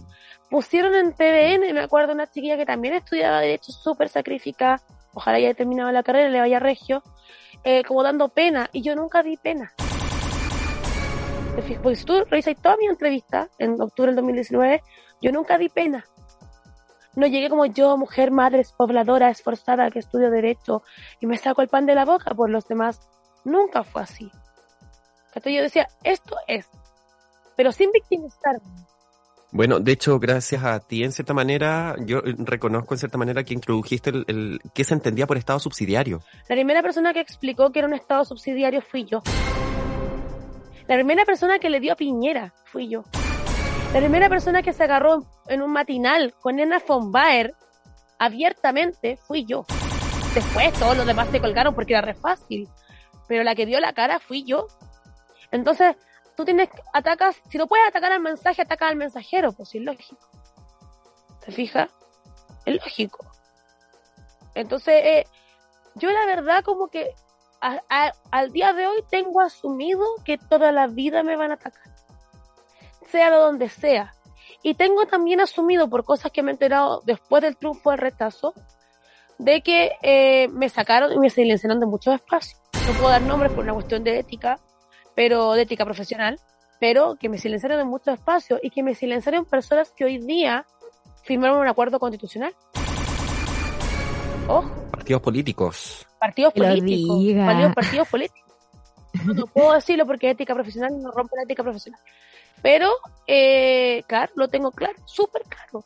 Pusieron 0.49 0.95
en 0.95 1.13
TVN, 1.13 1.73
me 1.73 1.81
acuerdo 1.81 2.13
una 2.13 2.27
chiquilla 2.27 2.57
que 2.57 2.65
también 2.65 2.95
estudiaba 2.95 3.39
Derecho, 3.39 3.71
súper 3.71 4.09
sacrificada, 4.09 4.81
ojalá 5.13 5.37
haya 5.37 5.53
terminado 5.53 5.91
la 5.91 6.01
carrera 6.01 6.29
le 6.29 6.39
vaya 6.39 6.59
regio, 6.59 7.03
eh, 7.63 7.83
como 7.83 8.01
dando 8.01 8.29
pena, 8.29 8.67
y 8.73 8.81
yo 8.81 8.95
nunca 8.95 9.21
di 9.21 9.37
pena. 9.37 9.73
Porque 11.53 11.95
si 11.95 12.05
tú 12.05 12.23
revisas 12.25 12.55
toda 12.61 12.77
mi 12.77 12.87
entrevista 12.87 13.49
en 13.59 13.79
octubre 13.79 14.07
del 14.07 14.15
2019, 14.15 14.81
yo 15.21 15.31
nunca 15.31 15.57
di 15.57 15.69
pena. 15.69 16.05
No 17.15 17.27
llegué 17.27 17.49
como 17.49 17.65
yo, 17.65 17.97
mujer, 17.97 18.31
madre, 18.31 18.63
pobladora, 18.75 19.29
esforzada, 19.29 19.91
que 19.91 19.99
estudio 19.99 20.31
Derecho, 20.31 20.81
y 21.19 21.27
me 21.27 21.37
saco 21.37 21.61
el 21.61 21.67
pan 21.67 21.85
de 21.85 21.95
la 21.95 22.05
boca 22.05 22.33
por 22.33 22.49
los 22.49 22.67
demás. 22.67 23.01
Nunca 23.43 23.83
fue 23.83 24.01
así. 24.01 24.31
Entonces 25.27 25.53
yo 25.53 25.61
decía, 25.61 25.87
esto 26.03 26.37
es, 26.47 26.67
pero 27.55 27.71
sin 27.71 27.91
victimizarme. 27.91 28.88
Bueno, 29.51 29.79
de 29.79 29.91
hecho, 29.91 30.19
gracias 30.19 30.63
a 30.63 30.79
ti, 30.79 31.03
en 31.03 31.11
cierta 31.11 31.33
manera, 31.33 31.95
yo 32.05 32.21
reconozco 32.21 32.93
en 32.93 32.99
cierta 32.99 33.17
manera 33.17 33.43
que 33.43 33.55
introdujiste 33.55 34.11
el, 34.11 34.25
el 34.27 34.59
que 34.73 34.83
se 34.83 34.93
entendía 34.93 35.25
por 35.25 35.37
Estado 35.37 35.59
subsidiario. 35.59 36.21
La 36.47 36.55
primera 36.55 36.83
persona 36.83 37.13
que 37.13 37.19
explicó 37.19 37.71
que 37.71 37.79
era 37.79 37.87
un 37.87 37.95
Estado 37.95 38.25
subsidiario 38.25 38.81
fui 38.81 39.05
yo. 39.05 39.23
La 40.87 40.95
primera 40.95 41.25
persona 41.25 41.59
que 41.59 41.69
le 41.69 41.79
dio 41.79 41.93
a 41.93 41.95
Piñera 41.95 42.53
fui 42.65 42.89
yo. 42.89 43.03
La 43.93 43.99
primera 43.99 44.29
persona 44.29 44.61
que 44.61 44.71
se 44.71 44.83
agarró 44.83 45.25
en 45.47 45.63
un 45.63 45.71
matinal 45.71 46.35
con 46.41 46.59
Ena 46.59 46.79
von 46.87 47.11
Baer 47.11 47.53
abiertamente 48.19 49.17
fui 49.17 49.45
yo. 49.45 49.65
Después 50.35 50.73
todos 50.73 50.95
los 50.95 51.07
demás 51.07 51.27
se 51.29 51.39
colgaron 51.39 51.73
porque 51.73 51.93
era 51.93 52.01
re 52.01 52.13
fácil. 52.13 52.67
Pero 53.27 53.43
la 53.43 53.55
que 53.55 53.65
dio 53.65 53.79
la 53.79 53.93
cara 53.93 54.19
fui 54.19 54.43
yo. 54.43 54.67
Entonces, 55.51 55.95
tú 56.39 56.45
tienes, 56.45 56.69
atacas, 56.93 57.35
si 57.49 57.57
no 57.57 57.67
puedes 57.67 57.85
atacar 57.85 58.13
al 58.13 58.21
mensaje, 58.21 58.61
ataca 58.61 58.87
al 58.87 58.95
mensajero, 58.95 59.51
pues 59.51 59.75
es 59.75 59.81
lógico. 59.81 60.25
¿Te 61.45 61.51
fijas? 61.51 61.89
Es 62.65 62.75
lógico. 62.75 63.25
Entonces, 64.55 64.93
eh, 65.03 65.27
yo 65.95 66.09
la 66.11 66.25
verdad 66.25 66.63
como 66.63 66.87
que 66.87 67.13
al 67.59 68.51
día 68.53 68.71
de 68.71 68.87
hoy 68.87 69.03
tengo 69.11 69.41
asumido 69.41 70.05
que 70.23 70.37
toda 70.37 70.71
la 70.71 70.87
vida 70.87 71.23
me 71.23 71.35
van 71.35 71.51
a 71.51 71.55
atacar. 71.55 71.83
Sea 73.07 73.31
de 73.31 73.35
donde 73.35 73.67
sea. 73.67 74.13
Y 74.63 74.75
tengo 74.75 75.07
también 75.07 75.41
asumido 75.41 75.89
por 75.89 76.05
cosas 76.05 76.31
que 76.31 76.41
me 76.41 76.51
he 76.51 76.53
enterado 76.53 77.01
después 77.05 77.43
del 77.43 77.57
triunfo 77.57 77.91
del 77.91 77.99
rechazo, 77.99 78.53
de 79.39 79.61
que 79.61 79.91
eh, 80.03 80.47
me 80.53 80.69
sacaron 80.69 81.11
y 81.11 81.19
me 81.19 81.29
silenciaron 81.29 81.81
de 81.81 81.85
muchos 81.85 82.15
espacios. 82.15 82.61
No 82.87 82.93
puedo 82.93 83.09
dar 83.09 83.23
nombres 83.23 83.51
por 83.51 83.65
una 83.65 83.73
cuestión 83.73 84.05
de 84.05 84.19
ética, 84.19 84.57
pero 85.15 85.53
de 85.53 85.63
ética 85.63 85.85
profesional. 85.85 86.39
pero 86.79 87.15
que 87.19 87.27
me 87.27 87.37
silenciaron 87.37 87.79
en 87.81 87.87
muchos 87.87 88.13
espacios 88.13 88.59
y 88.63 88.69
que 88.69 88.83
me 88.83 88.95
silenciaron 88.95 89.43
personas 89.45 89.91
que 89.91 90.05
hoy 90.05 90.17
día 90.19 90.65
firmaron 91.23 91.59
un 91.59 91.67
acuerdo 91.67 91.99
constitucional. 91.99 92.53
Ojo, 94.47 94.69
Partidos 94.91 95.21
políticos. 95.21 96.07
partidos 96.19 96.53
lo 96.55 96.65
políticos. 96.65 97.19
diga. 97.19 97.45
Partidos, 97.45 97.73
partidos 97.75 98.07
políticos. 98.09 98.51
No, 99.25 99.33
no 99.33 99.47
puedo 99.47 99.73
decirlo 99.73 100.05
porque 100.05 100.27
es 100.27 100.33
ética 100.33 100.53
profesional 100.53 100.91
y 100.93 100.97
no 101.03 101.11
rompe 101.11 101.35
la 101.35 101.43
ética 101.43 101.63
profesional. 101.63 101.99
Pero, 102.61 102.89
eh, 103.27 104.03
claro, 104.07 104.31
lo 104.35 104.47
tengo 104.47 104.71
claro, 104.71 104.95
súper 105.05 105.43
claro. 105.43 105.83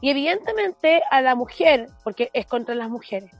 Y 0.00 0.10
evidentemente 0.10 1.02
a 1.10 1.20
la 1.20 1.34
mujer, 1.34 1.88
porque 2.04 2.30
es 2.32 2.46
contra 2.46 2.74
las 2.74 2.88
mujeres, 2.88 3.30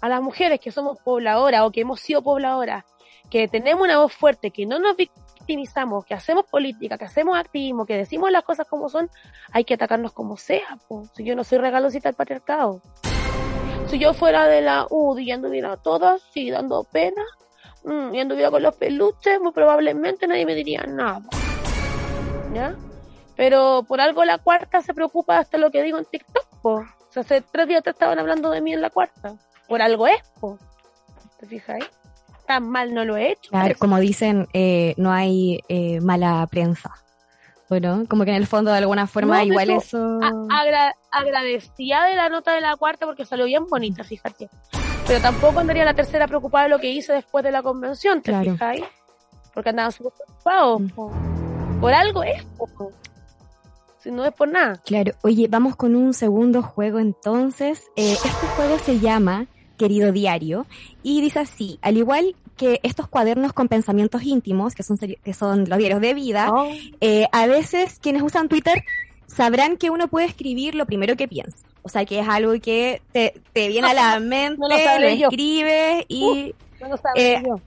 a 0.00 0.08
las 0.08 0.20
mujeres 0.22 0.60
que 0.60 0.70
somos 0.70 0.98
pobladoras 1.02 1.62
o 1.62 1.70
que 1.70 1.80
hemos 1.80 2.00
sido 2.00 2.22
pobladoras, 2.22 2.84
que 3.30 3.48
tenemos 3.48 3.82
una 3.82 3.98
voz 3.98 4.12
fuerte, 4.12 4.50
que 4.50 4.66
no 4.66 4.78
nos 4.78 4.96
victimizamos, 4.96 6.04
que 6.04 6.14
hacemos 6.14 6.46
política, 6.46 6.98
que 6.98 7.04
hacemos 7.04 7.36
activismo, 7.36 7.86
que 7.86 7.96
decimos 7.96 8.30
las 8.30 8.44
cosas 8.44 8.66
como 8.68 8.88
son, 8.88 9.10
hay 9.52 9.64
que 9.64 9.74
atacarnos 9.74 10.12
como 10.12 10.36
sea. 10.36 10.78
po. 10.88 11.04
Si 11.14 11.24
yo 11.24 11.34
no 11.36 11.44
soy 11.44 11.58
regalosita 11.58 12.08
del 12.08 12.16
patriarcado. 12.16 12.80
Si 13.88 13.98
yo 13.98 14.14
fuera 14.14 14.46
de 14.46 14.62
la 14.62 14.86
UDI 14.88 15.24
y 15.24 15.32
anduviera 15.32 15.76
todas 15.76 16.22
así, 16.22 16.50
dando 16.50 16.84
pena, 16.84 17.22
mm, 17.84 18.14
y 18.14 18.20
anduviera 18.20 18.50
con 18.50 18.62
los 18.62 18.74
peluches, 18.76 19.40
muy 19.40 19.52
probablemente 19.52 20.26
nadie 20.26 20.46
me 20.46 20.54
diría 20.54 20.82
nada. 20.82 21.22
¿Ya? 22.52 22.76
Pero 23.36 23.84
por 23.86 24.00
algo 24.00 24.24
la 24.24 24.38
cuarta 24.38 24.80
se 24.80 24.94
preocupa 24.94 25.38
hasta 25.38 25.58
lo 25.58 25.70
que 25.70 25.82
digo 25.82 25.98
en 25.98 26.04
TikTok, 26.04 26.46
po. 26.62 26.74
O 26.76 26.86
sea, 27.10 27.22
hace 27.22 27.42
tres 27.42 27.68
días 27.68 27.82
te 27.82 27.90
estaban 27.90 28.18
hablando 28.18 28.50
de 28.50 28.60
mí 28.60 28.72
en 28.72 28.80
la 28.80 28.90
cuarta. 28.90 29.34
Por 29.68 29.82
algo 29.82 30.06
es, 30.06 30.22
po. 30.40 30.58
¿Te 31.38 31.62
ahí? 31.72 31.80
Tan 32.46 32.68
mal 32.68 32.92
no 32.94 33.04
lo 33.04 33.16
he 33.16 33.32
hecho. 33.32 33.50
Claro, 33.50 33.74
como 33.78 33.98
dicen, 33.98 34.46
eh, 34.52 34.94
no 34.98 35.12
hay 35.12 35.60
eh, 35.68 36.00
mala 36.00 36.46
prensa. 36.50 36.94
Bueno, 37.70 38.04
como 38.08 38.24
que 38.24 38.30
en 38.30 38.36
el 38.36 38.46
fondo 38.46 38.70
de 38.70 38.78
alguna 38.78 39.06
forma 39.06 39.38
No, 39.38 39.44
igual 39.44 39.70
eso... 39.70 40.20
Agra- 40.50 40.94
agradecida 41.10 42.04
de 42.04 42.14
la 42.14 42.28
nota 42.28 42.52
de 42.52 42.60
la 42.60 42.76
cuarta 42.76 43.06
porque 43.06 43.24
salió 43.24 43.46
bien 43.46 43.66
bonita, 43.66 44.04
fíjate. 44.04 44.50
Pero 45.06 45.20
tampoco 45.20 45.60
andaría 45.60 45.84
la 45.84 45.94
tercera 45.94 46.26
preocupada 46.28 46.64
de 46.64 46.70
lo 46.70 46.78
que 46.78 46.90
hice 46.90 47.14
después 47.14 47.42
de 47.42 47.50
la 47.52 47.62
convención, 47.62 48.20
¿te 48.20 48.30
Claro. 48.30 48.56
ahí? 48.60 48.84
Porque 49.54 49.70
andaban 49.70 49.92
súper 49.92 50.12
preocupados. 50.26 50.80
Mm. 50.82 50.88
po. 50.88 51.12
Por 51.80 51.92
algo 51.94 52.22
es, 52.22 52.44
po. 52.58 52.68
Si 54.00 54.10
no 54.10 54.24
es 54.26 54.32
por 54.34 54.48
nada. 54.48 54.76
Claro, 54.84 55.12
oye, 55.22 55.46
vamos 55.48 55.76
con 55.76 55.96
un 55.96 56.12
segundo 56.12 56.62
juego 56.62 56.98
entonces. 56.98 57.84
Eh, 57.96 58.12
este 58.12 58.28
juego 58.28 58.78
se 58.78 59.00
llama 59.00 59.46
Querido 59.84 60.12
Diario 60.12 60.66
y 61.02 61.20
dice 61.20 61.40
así, 61.40 61.78
al 61.82 61.98
igual 61.98 62.34
que 62.56 62.80
estos 62.82 63.06
cuadernos 63.06 63.52
con 63.52 63.68
pensamientos 63.68 64.22
íntimos, 64.22 64.74
que 64.74 64.82
son, 64.82 64.96
que 64.96 65.34
son 65.34 65.68
los 65.68 65.78
diarios 65.78 66.00
de 66.00 66.14
vida, 66.14 66.50
Oh, 66.50 66.70
eh, 67.02 67.26
a 67.32 67.46
veces 67.46 67.98
quienes 68.00 68.22
usan 68.22 68.48
Twitter 68.48 68.82
sabrán 69.26 69.76
que 69.76 69.90
uno 69.90 70.08
puede 70.08 70.26
escribir 70.26 70.74
lo 70.74 70.86
primero 70.86 71.16
que 71.16 71.28
piensa. 71.28 71.66
O 71.82 71.90
sea, 71.90 72.06
que 72.06 72.20
es 72.20 72.26
algo 72.26 72.58
que 72.62 73.02
te, 73.12 73.34
te 73.52 73.68
viene 73.68 73.88
a 73.90 73.92
la 73.94 74.20
mente, 74.20 74.58
No 74.58 74.68
lo 74.68 75.00
lo 75.00 75.06
escribes 75.06 76.06
y... 76.08 76.54
no 76.80 76.88
lo 76.88 76.96
Eh, 77.14 77.42
yo. 77.44 77.60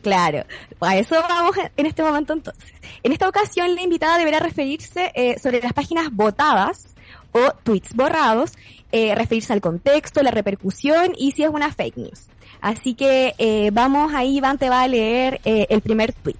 Claro, 0.00 0.44
a 0.80 0.96
eso 0.96 1.16
vamos 1.28 1.56
en 1.76 1.86
este 1.86 2.04
momento 2.04 2.34
entonces. 2.34 2.72
En 3.02 3.10
esta 3.10 3.28
ocasión 3.28 3.74
la 3.74 3.82
invitada 3.82 4.16
deberá 4.16 4.38
referirse 4.38 5.10
eh, 5.14 5.40
sobre 5.40 5.60
las 5.60 5.72
páginas 5.72 6.08
votadas 6.12 6.94
o 7.32 7.52
tweets 7.64 7.94
borrados, 7.94 8.52
eh, 8.96 9.12
referirse 9.16 9.52
al 9.52 9.60
contexto, 9.60 10.22
la 10.22 10.30
repercusión 10.30 11.14
y 11.18 11.32
si 11.32 11.42
es 11.42 11.50
una 11.50 11.72
fake 11.72 11.96
news. 11.96 12.28
Así 12.60 12.94
que 12.94 13.34
eh, 13.38 13.70
vamos 13.72 14.14
ahí, 14.14 14.36
Iván 14.36 14.56
te 14.56 14.70
va 14.70 14.82
a 14.82 14.86
leer 14.86 15.40
eh, 15.44 15.66
el 15.68 15.80
primer 15.80 16.12
tweet. 16.12 16.36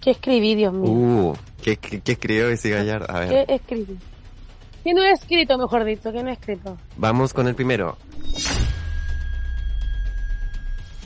¿Qué 0.00 0.10
escribí, 0.10 0.56
Dios 0.56 0.72
mío? 0.72 0.90
Uh, 0.90 1.36
¿qué, 1.62 1.76
qué, 1.76 2.00
qué 2.00 2.12
escribió 2.12 2.48
ese 2.48 2.70
Gallar? 2.70 3.06
A 3.08 3.20
ver, 3.20 3.46
¿Qué 3.46 3.54
escribí? 3.54 3.96
¿Qué 4.82 4.92
no 4.92 5.04
he 5.04 5.12
escrito, 5.12 5.56
mejor 5.56 5.84
dicho? 5.84 6.10
¿Qué 6.10 6.20
no 6.20 6.30
he 6.30 6.32
escrito? 6.32 6.76
vamos 6.96 7.32
con 7.32 7.46
el 7.46 7.54
primero. 7.54 7.96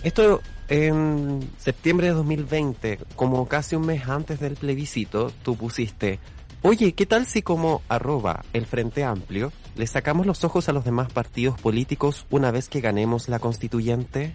Esto 0.02 0.40
en 0.68 1.50
septiembre 1.58 2.06
de 2.06 2.14
2020, 2.14 2.98
como 3.14 3.46
casi 3.46 3.76
un 3.76 3.84
mes 3.84 4.08
antes 4.08 4.40
del 4.40 4.54
plebiscito, 4.54 5.30
tú 5.42 5.54
pusiste, 5.54 6.18
oye, 6.62 6.94
¿qué 6.94 7.04
tal 7.04 7.26
si 7.26 7.42
como 7.42 7.82
arroba 7.90 8.42
el 8.54 8.64
Frente 8.64 9.04
Amplio 9.04 9.52
le 9.74 9.86
sacamos 9.86 10.26
los 10.26 10.44
ojos 10.44 10.68
a 10.68 10.72
los 10.72 10.84
demás 10.84 11.12
partidos 11.12 11.60
políticos 11.60 12.26
una 12.30 12.50
vez 12.50 12.68
que 12.68 12.80
ganemos 12.80 13.28
la 13.28 13.38
constituyente? 13.38 14.34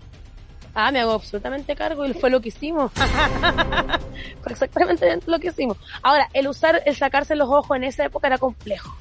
Ah, 0.74 0.92
me 0.92 1.00
hago 1.00 1.14
absolutamente 1.14 1.76
cargo 1.76 2.06
y 2.06 2.14
fue 2.14 2.30
lo 2.30 2.40
que 2.42 2.50
hicimos. 2.50 2.92
fue 4.42 4.52
exactamente 4.52 5.20
lo 5.26 5.40
que 5.40 5.48
hicimos. 5.48 5.78
Ahora, 6.04 6.30
el 6.34 6.48
usar, 6.48 6.82
el 6.86 6.96
sacarse 6.96 7.36
los 7.36 7.50
ojos 7.50 7.76
en 7.78 7.84
esa 7.84 8.06
época 8.06 8.28
era 8.28 8.38
complejo. 8.38 8.96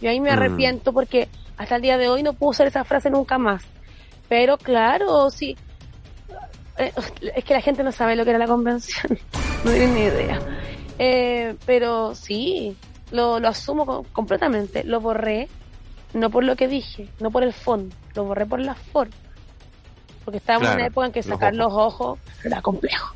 Yo 0.00 0.08
ahí 0.10 0.20
me 0.20 0.30
Mm. 0.30 0.32
arrepiento 0.32 0.92
porque 0.92 1.28
hasta 1.58 1.76
el 1.76 1.82
día 1.82 1.98
de 1.98 2.08
hoy 2.08 2.22
no 2.22 2.32
puedo 2.32 2.50
usar 2.50 2.66
esa 2.66 2.84
frase 2.84 3.10
nunca 3.10 3.36
más. 3.38 3.64
Pero 4.28 4.56
claro, 4.56 5.28
sí. 5.30 5.56
Eh, 6.78 6.92
es 7.34 7.44
que 7.44 7.52
la 7.54 7.60
gente 7.60 7.82
no 7.82 7.92
sabe 7.92 8.16
lo 8.16 8.24
que 8.24 8.30
era 8.30 8.38
la 8.38 8.46
convención. 8.46 9.18
no 9.64 9.70
tienen 9.70 9.94
ni 9.94 10.00
idea. 10.02 10.40
Eh, 10.98 11.54
pero 11.66 12.14
sí, 12.14 12.76
lo, 13.10 13.38
lo 13.40 13.48
asumo 13.48 13.84
co- 13.84 14.06
completamente. 14.12 14.84
Lo 14.84 15.00
borré, 15.00 15.48
no 16.14 16.30
por 16.30 16.44
lo 16.44 16.56
que 16.56 16.68
dije, 16.68 17.08
no 17.20 17.30
por 17.30 17.42
el 17.42 17.52
fondo, 17.52 17.94
lo 18.14 18.24
borré 18.24 18.46
por 18.46 18.60
la 18.60 18.74
forma. 18.74 19.14
Porque 20.24 20.38
estábamos 20.38 20.68
en 20.70 20.74
una 20.76 20.86
época 20.86 21.06
en 21.06 21.12
que 21.12 21.20
los 21.20 21.26
sacar 21.26 21.54
ojos. 21.54 21.58
los 21.58 21.72
ojos 21.72 22.18
era 22.44 22.60
complejo. 22.62 23.14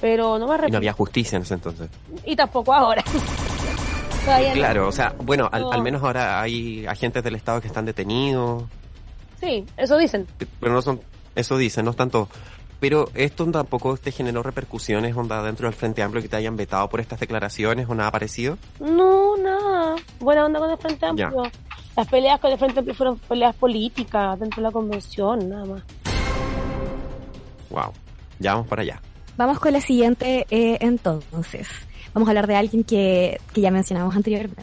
Pero 0.00 0.38
no 0.38 0.46
me 0.46 0.52
Y 0.52 0.54
arrepiento. 0.54 0.72
no 0.72 0.78
había 0.78 0.92
justicia 0.92 1.36
en 1.36 1.42
ese 1.42 1.54
entonces. 1.54 1.90
Y 2.24 2.34
tampoco 2.36 2.72
ahora. 2.72 3.02
Todavía 4.24 4.48
no. 4.50 4.54
Claro, 4.54 4.88
o 4.88 4.92
sea, 4.92 5.14
bueno, 5.22 5.48
al, 5.52 5.62
No. 5.62 5.72
al 5.72 5.82
menos 5.82 6.02
ahora 6.02 6.40
hay 6.40 6.86
agentes 6.86 7.22
del 7.24 7.34
Estado 7.34 7.60
que 7.60 7.66
están 7.68 7.84
detenidos, 7.84 8.64
Sí, 9.40 9.64
eso 9.76 9.96
dicen. 9.96 10.26
pero 10.58 10.72
no 10.72 10.82
son, 10.82 11.00
eso 11.36 11.56
dicen, 11.56 11.84
no 11.84 11.92
es 11.92 11.96
tanto. 11.96 12.28
Pero 12.80 13.08
esto 13.14 13.44
tampoco 13.50 13.96
te 13.96 14.10
generó 14.12 14.42
repercusiones, 14.42 15.16
onda, 15.16 15.42
dentro 15.42 15.66
del 15.68 15.74
Frente 15.74 16.02
Amplio 16.02 16.22
que 16.22 16.28
te 16.28 16.36
hayan 16.36 16.56
vetado 16.56 16.88
por 16.88 17.00
estas 17.00 17.18
declaraciones 17.20 17.88
o 17.88 17.94
nada 17.94 18.10
parecido. 18.10 18.56
No, 18.80 19.36
nada. 19.36 19.96
Buena 20.20 20.44
onda 20.44 20.58
con 20.60 20.70
el 20.70 20.78
Frente 20.78 21.06
Ya. 21.16 21.30
Las 21.98 22.06
peleas 22.06 22.38
con 22.38 22.52
el 22.52 22.58
Frente 22.58 22.78
Amplio 22.78 22.94
fueron 22.94 23.18
peleas 23.18 23.56
políticas 23.56 24.38
dentro 24.38 24.62
de 24.62 24.68
la 24.68 24.70
convención, 24.70 25.48
nada 25.48 25.64
más. 25.64 25.82
Wow, 27.70 27.92
ya 28.38 28.52
vamos 28.54 28.68
para 28.68 28.82
allá. 28.82 29.02
Vamos 29.36 29.58
con 29.58 29.72
la 29.72 29.80
siguiente 29.80 30.46
eh, 30.48 30.78
entonces. 30.80 31.66
Vamos 32.14 32.28
a 32.28 32.30
hablar 32.30 32.46
de 32.46 32.54
alguien 32.54 32.84
que, 32.84 33.40
que 33.52 33.60
ya 33.60 33.72
mencionamos 33.72 34.14
anteriormente. 34.14 34.62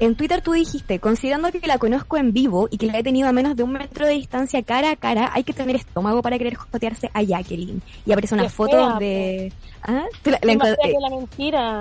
En 0.00 0.16
Twitter 0.16 0.42
tú 0.42 0.50
dijiste, 0.50 0.98
considerando 0.98 1.52
que 1.52 1.64
la 1.68 1.78
conozco 1.78 2.16
en 2.16 2.32
vivo 2.32 2.66
y 2.72 2.78
que 2.78 2.86
la 2.86 2.98
he 2.98 3.04
tenido 3.04 3.28
a 3.28 3.32
menos 3.32 3.54
de 3.54 3.62
un 3.62 3.70
metro 3.70 4.04
de 4.04 4.14
distancia 4.14 4.64
cara 4.64 4.90
a 4.90 4.96
cara, 4.96 5.30
hay 5.32 5.44
que 5.44 5.52
tener 5.52 5.76
estómago 5.76 6.22
para 6.22 6.38
querer 6.38 6.56
jotearse 6.56 7.08
a 7.14 7.22
Jacqueline. 7.22 7.80
Y 8.04 8.10
aparece 8.10 8.34
una 8.34 8.42
Qué 8.44 8.50
foto 8.50 8.72
fea, 8.78 8.80
donde... 8.80 9.52
¿Ah? 9.84 10.02
La- 10.24 10.40
la 10.42 10.52
eh, 10.52 10.94
la 11.00 11.10
mentira. 11.10 11.80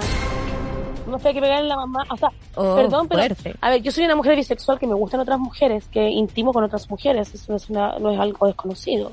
Más 1.08 1.22
fea 1.22 1.34
que 1.34 1.42
pegarle 1.42 1.66
a 1.72 1.76
la 1.76 1.78
mamá. 1.78 2.04
O 2.12 2.18
sea, 2.18 2.30
oh, 2.56 2.76
perdón, 2.76 3.08
pero 3.08 3.22
fuerte. 3.36 3.56
A 3.62 3.70
ver, 3.70 3.82
yo 3.82 3.92
soy 3.92 4.04
una 4.06 4.16
mujer 4.16 4.36
bisexual 4.36 4.78
que 4.78 4.88
me 4.88 4.94
gustan 4.94 5.20
otras 5.22 5.40
mujeres, 5.40 5.88
que 5.88 6.10
intimo 6.10 6.52
con 6.54 6.64
otras 6.64 6.90
mujeres, 6.90 7.34
eso 7.34 7.46
no 7.52 7.56
es, 7.58 7.70
una- 7.70 7.98
no 8.00 8.12
es 8.12 8.20
algo 8.20 8.46
desconocido. 8.48 9.12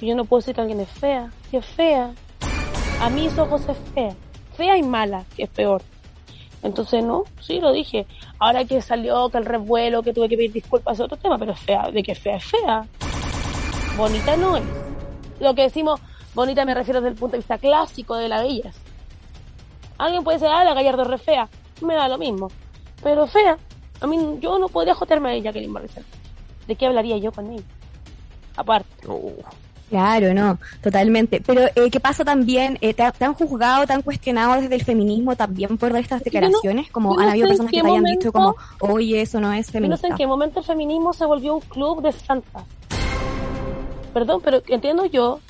Yo 0.00 0.14
no 0.14 0.24
puedo 0.24 0.40
decir 0.40 0.54
que 0.54 0.60
alguien 0.62 0.80
es 0.80 0.88
fea, 0.88 1.30
que 1.50 1.58
es 1.58 1.66
fea. 1.66 2.10
A 3.00 3.10
mis 3.10 3.36
ojos 3.38 3.62
es 3.68 3.76
fea. 3.94 4.14
Fea 4.56 4.76
y 4.76 4.82
mala, 4.82 5.24
que 5.36 5.44
es 5.44 5.50
peor. 5.50 5.82
Entonces, 6.62 7.02
no, 7.04 7.24
sí, 7.40 7.60
lo 7.60 7.72
dije. 7.72 8.06
Ahora 8.38 8.64
que 8.64 8.82
salió, 8.82 9.28
que 9.30 9.38
el 9.38 9.44
revuelo, 9.46 10.02
que 10.02 10.12
tuve 10.12 10.28
que 10.28 10.36
pedir 10.36 10.52
disculpas, 10.52 10.94
es 10.98 11.00
otro 11.04 11.16
tema, 11.16 11.38
pero 11.38 11.52
es 11.52 11.58
fea. 11.60 11.90
De 11.90 12.02
que 12.02 12.14
fea 12.14 12.36
es 12.36 12.44
fea. 12.44 12.84
Bonita 13.96 14.36
no 14.36 14.56
es. 14.56 14.64
Lo 15.40 15.54
que 15.54 15.62
decimos, 15.62 16.00
bonita 16.34 16.64
me 16.64 16.74
refiero 16.74 17.00
desde 17.00 17.12
el 17.12 17.18
punto 17.18 17.32
de 17.32 17.38
vista 17.38 17.58
clásico 17.58 18.14
de 18.16 18.28
la 18.28 18.42
belleza. 18.42 18.78
Alguien 20.04 20.24
puede 20.24 20.38
decir, 20.38 20.50
ah, 20.52 20.64
la 20.64 20.74
Gallardo 20.74 21.04
re 21.04 21.18
fea. 21.18 21.48
Me 21.82 21.94
da 21.94 22.08
lo 22.08 22.18
mismo. 22.18 22.48
Pero 23.02 23.26
fea. 23.26 23.56
A 24.00 24.06
mí, 24.06 24.38
yo 24.40 24.58
no 24.58 24.68
podría 24.68 24.94
joderme 24.94 25.30
a 25.30 25.32
ella, 25.34 25.44
Jacqueline 25.44 25.72
Barrizal. 25.72 26.04
¿De 26.66 26.74
qué 26.76 26.86
hablaría 26.86 27.16
yo 27.18 27.32
con 27.32 27.50
ella? 27.50 27.64
Aparte. 28.56 28.88
Oh, 29.08 29.32
Claro, 29.90 30.32
no, 30.32 30.56
totalmente. 30.80 31.42
Pero, 31.44 31.62
eh, 31.74 31.90
¿qué 31.90 31.98
pasa 31.98 32.24
también? 32.24 32.78
Eh, 32.80 32.94
te, 32.94 33.10
te 33.10 33.24
han 33.24 33.34
juzgado, 33.34 33.84
te 33.88 33.92
han 33.92 34.02
cuestionado 34.02 34.60
desde 34.60 34.76
el 34.76 34.84
feminismo 34.84 35.34
también 35.34 35.76
por 35.78 35.96
estas 35.96 36.20
no- 36.20 36.24
declaraciones? 36.24 36.88
como 36.92 37.10
yo 37.10 37.16
no 37.16 37.22
han 37.24 37.28
habido 37.30 37.46
sé 37.48 37.52
en 37.54 37.58
personas 37.58 37.70
que 37.72 37.76
qué 37.78 37.82
te 37.82 37.88
hayan 37.90 38.04
dicho 38.04 38.32
como, 38.32 38.44
momento- 38.78 38.94
oye, 38.94 39.20
eso 39.20 39.40
no 39.40 39.52
es 39.52 39.66
Yo 39.66 39.70
no 39.70 39.72
feminista. 39.72 40.06
sé 40.06 40.12
en 40.12 40.16
qué 40.16 40.26
momento 40.28 40.60
el 40.60 40.64
feminismo 40.66 41.12
se 41.12 41.24
volvió 41.26 41.54
un 41.54 41.60
club 41.62 42.02
de 42.02 42.12
santas. 42.12 42.62
Perdón, 44.14 44.40
pero 44.44 44.62
entiendo 44.68 45.06
yo 45.06 45.40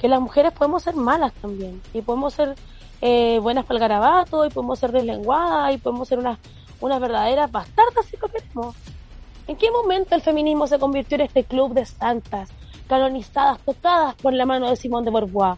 que 0.00 0.08
las 0.08 0.22
mujeres 0.22 0.52
podemos 0.52 0.82
ser 0.82 0.94
malas 0.94 1.32
también. 1.34 1.82
Y 1.92 2.00
podemos 2.00 2.32
ser 2.32 2.54
eh, 3.00 3.38
buenas 3.40 3.64
para 3.64 3.76
el 3.76 3.80
garabato, 3.80 4.46
y 4.46 4.50
podemos 4.50 4.78
ser 4.78 4.92
deslenguadas, 4.92 5.74
y 5.74 5.78
podemos 5.78 6.08
ser 6.08 6.18
unas, 6.18 6.38
unas 6.80 7.00
verdaderas 7.00 7.50
bastardas 7.50 8.06
si. 8.06 8.16
¿En 9.46 9.56
qué 9.56 9.70
momento 9.70 10.14
el 10.14 10.22
feminismo 10.22 10.66
se 10.66 10.78
convirtió 10.78 11.16
en 11.16 11.22
este 11.22 11.44
club 11.44 11.74
de 11.74 11.84
santas? 11.84 12.50
canonizadas, 12.90 13.60
tocadas 13.60 14.16
por 14.16 14.34
la 14.34 14.44
mano 14.44 14.68
de 14.68 14.74
Simón 14.74 15.04
de 15.04 15.12
Beauvoir. 15.12 15.54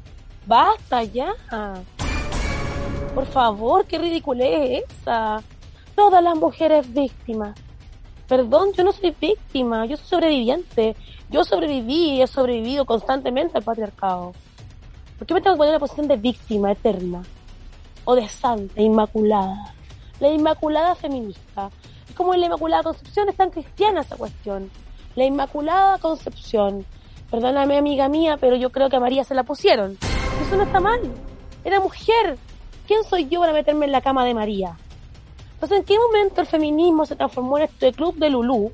¡Basta 0.47 1.03
ya! 1.03 1.33
Por 3.15 3.25
favor, 3.25 3.87
qué 3.87 3.99
ridícula 3.99 4.45
es 4.45 4.85
esa. 4.85 5.43
Todas 5.97 6.23
las 6.23 6.37
mujeres 6.37 6.93
víctimas. 6.93 7.59
Perdón, 8.29 8.73
yo 8.77 8.85
no 8.85 8.93
soy 8.93 9.17
víctima, 9.19 9.87
yo 9.87 9.97
soy 9.97 10.07
sobreviviente. 10.07 10.95
Yo 11.31 11.43
sobreviví 11.43 12.17
y 12.17 12.23
he 12.23 12.27
sobrevivido 12.27 12.85
constantemente 12.85 13.57
al 13.57 13.65
patriarcado. 13.65 14.35
¿Por 15.23 15.27
qué 15.29 15.35
me 15.35 15.41
tengo 15.41 15.55
que 15.55 15.59
poner 15.59 15.69
en 15.69 15.75
la 15.75 15.79
posición 15.79 16.09
de 16.09 16.17
víctima 16.17 16.73
eterna? 16.73 17.23
O 18.05 18.17
de 18.17 18.29
santa, 18.29 18.83
inmaculada. 18.83 19.73
La 20.19 20.29
inmaculada 20.29 20.97
feminista. 20.97 21.71
Es 22.09 22.15
como 22.17 22.35
en 22.35 22.41
la 22.41 22.47
Inmaculada 22.47 22.83
Concepción, 22.83 23.29
es 23.29 23.37
tan 23.37 23.51
cristiana 23.51 24.01
esa 24.01 24.17
cuestión. 24.17 24.69
La 25.15 25.25
Inmaculada 25.25 25.99
Concepción. 25.99 26.85
Perdóname, 27.31 27.79
amiga 27.79 28.09
mía, 28.09 28.37
pero 28.41 28.57
yo 28.57 28.71
creo 28.71 28.91
que 28.91 28.97
a 28.97 29.01
María 29.01 29.23
se 29.23 29.37
la 29.37 29.45
pusieron. 29.45 29.97
Eso 30.45 30.57
no 30.57 30.65
está 30.65 30.81
mal. 30.81 31.01
Era 31.63 31.79
mujer. 31.79 32.37
¿Quién 32.89 33.05
soy 33.05 33.29
yo 33.29 33.39
para 33.39 33.53
meterme 33.53 33.87
en 33.87 33.93
la 33.93 34.01
cama 34.01 34.25
de 34.25 34.35
María? 34.35 34.77
Entonces, 35.55 35.79
¿en 35.79 35.85
qué 35.85 36.01
momento 36.01 36.41
el 36.41 36.49
feminismo 36.49 37.07
se 37.07 37.15
transformó 37.15 37.59
en 37.59 37.65
este 37.67 37.93
club 37.93 38.17
de 38.17 38.29
Lulú? 38.29 38.73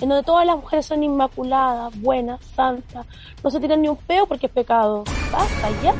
En 0.00 0.08
donde 0.10 0.24
todas 0.24 0.46
las 0.46 0.56
mujeres 0.56 0.86
son 0.86 1.02
inmaculadas, 1.02 1.98
buenas, 2.00 2.44
santas, 2.54 3.06
no 3.42 3.50
se 3.50 3.60
tiran 3.60 3.80
ni 3.80 3.88
un 3.88 3.96
peo 3.96 4.26
porque 4.26 4.46
es 4.46 4.52
pecado. 4.52 5.04
Basta, 5.32 5.70
ya. 5.82 5.94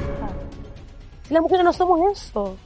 Si 1.26 1.32
las 1.34 1.42
mujeres 1.42 1.64
no 1.64 1.72
somos 1.72 2.12
eso. 2.12 2.57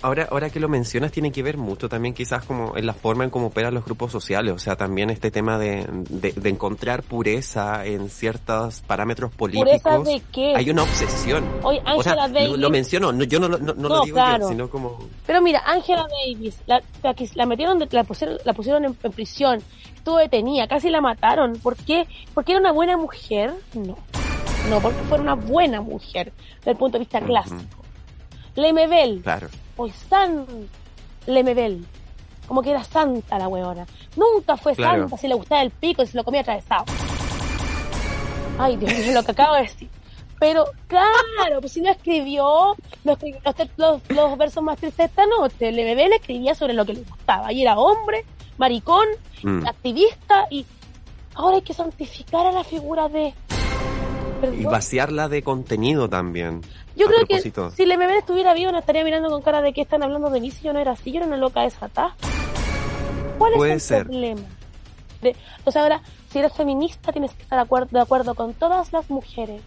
Ahora, 0.00 0.28
ahora 0.30 0.48
que 0.48 0.60
lo 0.60 0.68
mencionas, 0.68 1.10
tiene 1.10 1.32
que 1.32 1.42
ver 1.42 1.56
mucho 1.56 1.88
también 1.88 2.14
quizás 2.14 2.44
como 2.44 2.76
en 2.76 2.86
la 2.86 2.92
forma 2.94 3.24
en 3.24 3.30
cómo 3.30 3.48
operan 3.48 3.74
los 3.74 3.84
grupos 3.84 4.12
sociales, 4.12 4.54
o 4.54 4.58
sea, 4.60 4.76
también 4.76 5.10
este 5.10 5.32
tema 5.32 5.58
de, 5.58 5.86
de, 6.08 6.30
de 6.32 6.48
encontrar 6.50 7.02
pureza 7.02 7.84
en 7.84 8.08
ciertos 8.08 8.80
parámetros 8.82 9.32
políticos. 9.34 9.80
¿Pureza 9.82 9.98
de 10.08 10.22
qué? 10.32 10.54
Hay 10.54 10.70
una 10.70 10.84
obsesión. 10.84 11.44
Hoy 11.64 11.78
o 11.78 12.02
sea, 12.02 12.12
Angela 12.12 12.28
lo, 12.28 12.34
Davis... 12.34 12.58
lo 12.58 12.70
menciono, 12.70 13.10
no, 13.12 13.24
yo 13.24 13.40
no, 13.40 13.48
lo- 13.48 13.58
no, 13.58 13.74
no 13.74 13.88
lo 13.88 13.96
No, 13.96 14.04
digo 14.04 14.14
claro. 14.14 14.44
yo, 14.44 14.48
sino 14.50 14.70
como... 14.70 14.98
Pero 15.26 15.42
mira, 15.42 15.62
Angela 15.66 16.06
Davis, 16.24 16.60
la, 16.66 16.80
la, 17.02 17.14
que 17.14 17.28
la 17.34 17.46
metieron, 17.46 17.82
la 17.90 18.04
pusieron, 18.04 18.38
la 18.44 18.52
pusieron 18.52 18.84
en, 18.84 18.96
en 19.02 19.12
prisión, 19.12 19.60
estuvo 19.96 20.18
detenida, 20.18 20.68
casi 20.68 20.90
la 20.90 21.00
mataron. 21.00 21.54
¿Por 21.58 21.74
qué? 21.74 22.06
¿Porque 22.34 22.52
era 22.52 22.60
una 22.60 22.70
buena 22.70 22.96
mujer? 22.96 23.52
No. 23.74 23.98
No, 24.70 24.80
porque 24.80 24.98
fue 25.08 25.18
una 25.18 25.34
buena 25.34 25.80
mujer, 25.80 26.32
desde 26.58 26.70
el 26.70 26.76
punto 26.76 26.98
de 26.98 27.00
vista 27.00 27.20
clásico. 27.20 27.82
Lemebel, 28.54 29.20
Claro. 29.22 29.48
Hoy 29.78 29.90
San 30.10 30.44
Lemebel, 31.26 31.86
como 32.46 32.60
que 32.62 32.70
era 32.70 32.84
santa 32.84 33.38
la 33.38 33.48
huevona. 33.48 33.86
Nunca 34.16 34.56
fue 34.58 34.74
Claro. 34.74 35.02
santa 35.02 35.16
si 35.16 35.28
le 35.28 35.34
gustaba 35.34 35.62
el 35.62 35.70
pico 35.70 36.02
y 36.02 36.06
se 36.06 36.16
lo 36.16 36.24
comía 36.24 36.42
atravesado. 36.42 36.84
Ay, 38.58 38.76
Dios 38.76 38.92
mío, 38.98 39.12
lo 39.14 39.22
que 39.22 39.30
acabo 39.32 39.54
de 39.54 39.62
decir. 39.62 39.88
Pero, 40.40 40.64
claro, 40.86 41.60
pues 41.60 41.72
si 41.72 41.80
no 41.80 41.90
escribió, 41.90 42.76
los, 43.04 43.18
los, 43.76 44.00
los 44.08 44.38
versos 44.38 44.62
más 44.62 44.78
tristes 44.78 44.96
de 44.98 45.04
esta 45.04 45.26
noche. 45.26 45.72
Lemebel 45.72 46.12
escribía 46.12 46.54
sobre 46.54 46.74
lo 46.74 46.84
que 46.84 46.94
le 46.94 47.00
gustaba. 47.02 47.52
Y 47.52 47.62
era 47.62 47.78
hombre, 47.78 48.24
maricón, 48.56 49.06
Mm. 49.42 49.64
activista, 49.68 50.46
y 50.50 50.66
ahora 51.36 51.56
hay 51.56 51.62
que 51.62 51.72
santificar 51.72 52.44
a 52.46 52.50
la 52.52 52.64
figura 52.64 53.08
de... 53.08 53.32
Y 54.56 54.64
vaciarla 54.64 55.28
de 55.28 55.42
contenido 55.42 56.08
también. 56.08 56.62
Yo 56.96 57.06
creo 57.06 57.20
que 57.20 57.26
propósito. 57.26 57.70
si 57.70 57.86
Lemebel 57.86 58.18
estuviera 58.18 58.54
vivo, 58.54 58.72
no 58.72 58.78
estaría 58.78 59.04
mirando 59.04 59.28
con 59.28 59.42
cara 59.42 59.60
de 59.60 59.72
que 59.72 59.82
están 59.82 60.02
hablando 60.02 60.30
de 60.30 60.40
mí 60.40 60.50
si 60.50 60.62
yo 60.62 60.72
no 60.72 60.78
era 60.78 60.92
así, 60.92 61.12
yo 61.12 61.18
era 61.18 61.26
una 61.26 61.36
loca 61.36 61.62
desatada. 61.62 62.14
¿Cuál 63.38 63.52
Puede 63.54 63.74
es 63.74 63.74
el 63.74 63.80
ser. 63.80 64.04
problema? 64.06 64.40
De, 65.22 65.36
entonces 65.58 65.82
ahora, 65.82 66.02
si 66.30 66.38
eres 66.38 66.52
feminista, 66.52 67.12
tienes 67.12 67.32
que 67.34 67.42
estar 67.42 67.58
de 67.58 67.62
acuerdo, 67.64 67.88
de 67.90 68.00
acuerdo 68.00 68.34
con 68.34 68.54
todas 68.54 68.92
las 68.92 69.08
mujeres. 69.10 69.62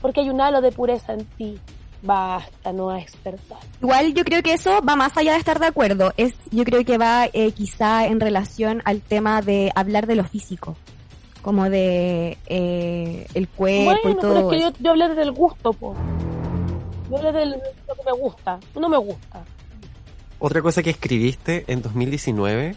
Porque 0.00 0.20
hay 0.20 0.30
un 0.30 0.40
halo 0.40 0.60
de 0.60 0.72
pureza 0.72 1.12
en 1.12 1.24
ti. 1.24 1.58
Basta, 2.02 2.72
no 2.72 2.94
es 2.94 3.12
verdad. 3.24 3.56
Igual 3.80 4.12
yo 4.12 4.24
creo 4.24 4.42
que 4.42 4.52
eso 4.52 4.82
va 4.86 4.94
más 4.94 5.16
allá 5.16 5.32
de 5.32 5.38
estar 5.38 5.58
de 5.58 5.66
acuerdo. 5.66 6.12
Es, 6.18 6.34
yo 6.50 6.64
creo 6.64 6.84
que 6.84 6.98
va 6.98 7.26
eh, 7.32 7.52
quizá 7.52 8.06
en 8.06 8.20
relación 8.20 8.82
al 8.84 9.00
tema 9.00 9.40
de 9.40 9.72
hablar 9.74 10.06
de 10.06 10.16
lo 10.16 10.24
físico, 10.24 10.76
como 11.44 11.68
de 11.68 12.38
eh, 12.46 13.26
el 13.34 13.48
cuerpo 13.48 13.82
y 13.82 13.84
bueno, 13.84 14.00
pero 14.02 14.16
todo. 14.16 14.50
es 14.50 14.56
que 14.56 14.62
yo, 14.62 14.72
yo 14.80 14.90
hablé 14.92 15.14
del 15.14 15.30
gusto, 15.30 15.74
po. 15.74 15.94
Yo 17.10 17.18
hablé 17.18 17.32
de 17.32 17.46
lo 17.46 17.56
que 17.58 18.02
me 18.06 18.12
gusta. 18.18 18.58
No 18.74 18.88
me 18.88 18.96
gusta. 18.96 19.44
Otra 20.38 20.62
cosa 20.62 20.82
que 20.82 20.88
escribiste 20.88 21.64
en 21.68 21.82
2019, 21.82 22.74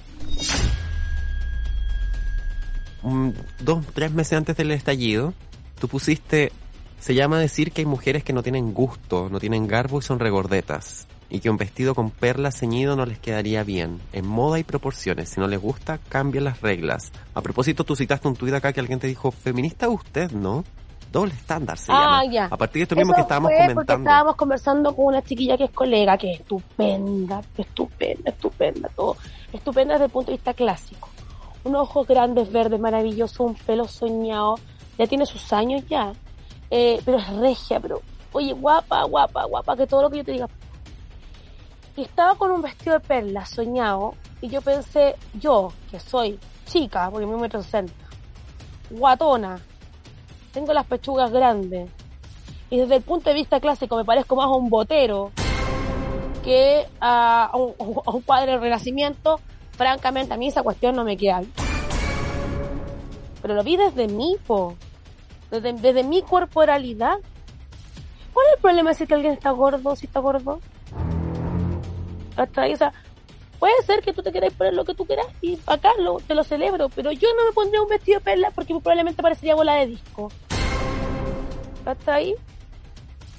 mm, 3.03 3.29
dos, 3.61 3.85
tres 3.93 4.11
meses 4.11 4.33
antes 4.33 4.57
del 4.57 4.71
estallido, 4.71 5.33
tú 5.79 5.87
pusiste, 5.87 6.51
se 6.99 7.15
llama 7.15 7.39
decir 7.39 7.71
que 7.71 7.81
hay 7.81 7.85
mujeres 7.85 8.25
que 8.25 8.33
no 8.33 8.43
tienen 8.43 8.73
gusto, 8.73 9.29
no 9.29 9.39
tienen 9.39 9.65
garbo 9.65 9.99
y 9.99 10.01
son 10.01 10.19
regordetas, 10.19 11.07
y 11.29 11.39
que 11.39 11.49
un 11.49 11.57
vestido 11.57 11.93
con 11.93 12.09
perlas 12.09 12.57
ceñido 12.59 12.95
no 12.95 13.05
les 13.05 13.19
quedaría 13.19 13.63
bien, 13.63 13.99
en 14.13 14.25
moda 14.27 14.59
y 14.59 14.63
proporciones, 14.63 15.29
si 15.29 15.39
no 15.39 15.47
les 15.47 15.59
gusta, 15.61 15.99
cambien 16.09 16.43
las 16.45 16.61
reglas. 16.61 17.11
A 17.33 17.41
propósito, 17.41 17.83
tú 17.83 17.95
citaste 17.95 18.27
un 18.27 18.35
tuit 18.35 18.53
acá 18.53 18.71
que 18.73 18.79
alguien 18.79 18.99
te 18.99 19.07
dijo, 19.07 19.31
feminista 19.31 19.89
usted, 19.89 20.31
¿no? 20.31 20.63
Doble 21.11 21.33
estándar 21.33 21.77
se 21.77 21.91
Ah, 21.91 22.21
llama. 22.23 22.25
ya. 22.33 22.45
A 22.45 22.57
partir 22.57 22.81
de 22.81 22.83
esto 22.83 22.95
mismo 22.95 23.11
Eso 23.13 23.15
que 23.17 23.21
estábamos 23.21 23.49
fue 23.51 23.57
porque 23.59 23.73
comentando. 23.73 24.09
estábamos 24.09 24.35
conversando 24.35 24.95
con 24.95 25.05
una 25.05 25.21
chiquilla 25.21 25.57
que 25.57 25.63
es 25.65 25.71
colega, 25.71 26.17
que 26.17 26.31
es 26.33 26.39
estupenda, 26.41 27.41
estupenda, 27.57 28.29
estupenda, 28.31 28.89
todo. 28.95 29.15
Estupenda 29.53 29.93
desde 29.93 30.05
el 30.05 30.11
punto 30.11 30.31
de 30.31 30.37
vista 30.37 30.53
clásico. 30.53 31.09
Unos 31.63 31.83
ojos 31.83 32.07
grandes, 32.07 32.51
verdes, 32.51 32.79
maravillosos, 32.79 33.39
un 33.39 33.55
pelo 33.55 33.87
soñado. 33.87 34.55
Ya 34.97 35.07
tiene 35.07 35.25
sus 35.25 35.51
años 35.53 35.83
ya. 35.89 36.11
Eh, 36.69 36.99
pero 37.05 37.17
es 37.19 37.29
regia, 37.37 37.79
pero, 37.79 38.01
oye, 38.33 38.51
guapa, 38.53 39.03
guapa, 39.05 39.45
guapa, 39.45 39.77
que 39.77 39.87
todo 39.87 40.01
lo 40.03 40.09
que 40.09 40.17
yo 40.17 40.23
te 40.25 40.31
diga. 40.33 40.49
Y 41.97 42.03
estaba 42.03 42.35
con 42.35 42.51
un 42.51 42.61
vestido 42.61 42.93
de 42.93 42.99
perlas 42.99 43.49
soñado, 43.49 44.13
y 44.39 44.49
yo 44.49 44.61
pensé, 44.61 45.15
yo, 45.33 45.73
que 45.89 45.99
soy 45.99 46.39
chica, 46.65 47.09
porque 47.09 47.25
me 47.25 47.35
metro 47.37 47.63
sesenta, 47.63 48.05
guatona, 48.91 49.59
tengo 50.53 50.73
las 50.73 50.85
pechugas 50.85 51.31
grandes. 51.31 51.89
Y 52.69 52.77
desde 52.77 52.97
el 52.97 53.01
punto 53.01 53.31
de 53.31 53.35
vista 53.35 53.59
clásico 53.59 53.97
me 53.97 54.05
parezco 54.05 54.35
más 54.35 54.45
a 54.45 54.49
un 54.49 54.69
botero 54.69 55.31
que 56.43 56.85
a, 57.01 57.51
un, 57.55 58.21
cuadro 58.21 58.51
del 58.51 58.61
Renacimiento. 58.61 59.39
Francamente, 59.71 60.33
a 60.33 60.37
mí 60.37 60.47
esa 60.47 60.63
cuestión 60.63 60.95
no 60.95 61.03
me 61.03 61.17
queda. 61.17 61.41
Pero 63.41 63.53
lo 63.55 63.63
vi 63.63 63.75
desde 63.75 64.07
mí, 64.07 64.35
po. 64.45 64.75
Desde, 65.49 65.73
desde 65.73 66.03
mi 66.03 66.21
corporalidad. 66.21 67.17
¿Cuál 68.33 68.47
es 68.47 68.53
el 68.55 68.61
problema 68.61 68.89
decir 68.89 69.07
que 69.07 69.13
alguien 69.15 69.33
está 69.33 69.51
gordo 69.51 69.95
si 69.95 70.05
está 70.05 70.19
gordo? 70.19 70.59
O 72.37 72.77
sea, 72.77 72.93
puede 73.59 73.73
ser 73.85 74.01
que 74.01 74.13
tú 74.13 74.21
te 74.21 74.31
quieras 74.31 74.53
poner 74.53 74.73
lo 74.73 74.85
que 74.85 74.93
tú 74.93 75.05
quieras 75.05 75.25
y 75.41 75.57
acá 75.65 75.91
te 76.27 76.35
lo 76.35 76.43
celebro, 76.43 76.89
pero 76.89 77.11
yo 77.11 77.27
no 77.35 77.45
me 77.45 77.51
pondría 77.53 77.81
un 77.81 77.87
vestido 77.89 78.19
de 78.19 78.25
perla 78.25 78.51
porque 78.51 78.73
probablemente 78.75 79.21
parecería 79.23 79.55
bola 79.55 79.75
de 79.75 79.87
disco. 79.87 80.31
¿Cachai? 81.83 82.35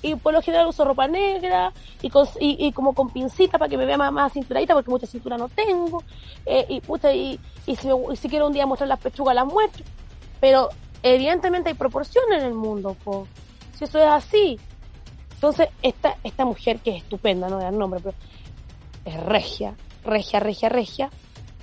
Y 0.00 0.14
por 0.14 0.32
lo 0.32 0.40
general 0.40 0.68
uso 0.68 0.84
ropa 0.84 1.08
negra 1.08 1.72
y, 2.02 2.08
con- 2.08 2.28
y, 2.38 2.70
como 2.72 2.94
con 2.94 3.10
pincita 3.10 3.58
para 3.58 3.68
que 3.68 3.76
me 3.76 3.84
vea 3.84 3.96
más, 3.98 4.12
más 4.12 4.32
cinturadita 4.32 4.74
porque 4.74 4.90
mucha 4.90 5.06
cintura 5.06 5.36
no 5.36 5.48
tengo. 5.48 6.02
Eh, 6.46 6.64
y, 6.68 6.80
puta, 6.80 7.12
y, 7.12 7.38
y, 7.66 7.74
si 7.76 8.28
quiero 8.28 8.46
un 8.46 8.52
día 8.52 8.64
mostrar 8.64 8.88
las 8.88 9.00
pechugas, 9.00 9.34
las 9.34 9.44
muestro. 9.46 9.84
Pero 10.40 10.68
evidentemente 11.02 11.70
hay 11.70 11.74
proporciones 11.74 12.40
en 12.42 12.46
el 12.48 12.54
mundo, 12.54 12.96
po. 13.02 13.26
Si 13.76 13.84
eso 13.84 13.98
es 13.98 14.06
así. 14.06 14.58
Entonces, 15.34 15.68
esta, 15.82 16.16
esta 16.22 16.44
mujer 16.44 16.78
que 16.78 16.90
es 16.96 17.02
estupenda, 17.02 17.48
no 17.48 17.56
voy 17.56 17.62
a 17.64 17.70
dar 17.70 17.74
nombre, 17.74 18.00
pero 18.02 18.14
es 19.08 19.20
regia, 19.20 19.74
regia, 20.04 20.40
regia, 20.40 20.68
regia. 20.68 21.10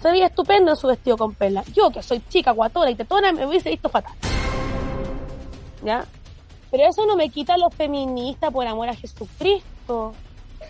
Se 0.01 0.11
veía 0.11 0.27
estupenda 0.27 0.71
en 0.71 0.77
su 0.77 0.87
vestido 0.87 1.17
con 1.17 1.33
perla. 1.33 1.63
Yo, 1.73 1.89
que 1.89 2.03
soy 2.03 2.21
chica, 2.29 2.51
guatona 2.51 2.91
y 2.91 2.95
tetona, 2.95 3.31
me 3.31 3.45
hubiese 3.45 3.69
visto 3.69 3.89
fatal. 3.89 4.13
¿Ya? 5.83 6.05
Pero 6.71 6.83
eso 6.87 7.05
no 7.05 7.15
me 7.15 7.29
quita 7.29 7.57
lo 7.57 7.69
feminista 7.69 8.51
por 8.51 8.67
amor 8.67 8.89
a 8.89 8.95
Jesucristo. 8.95 10.13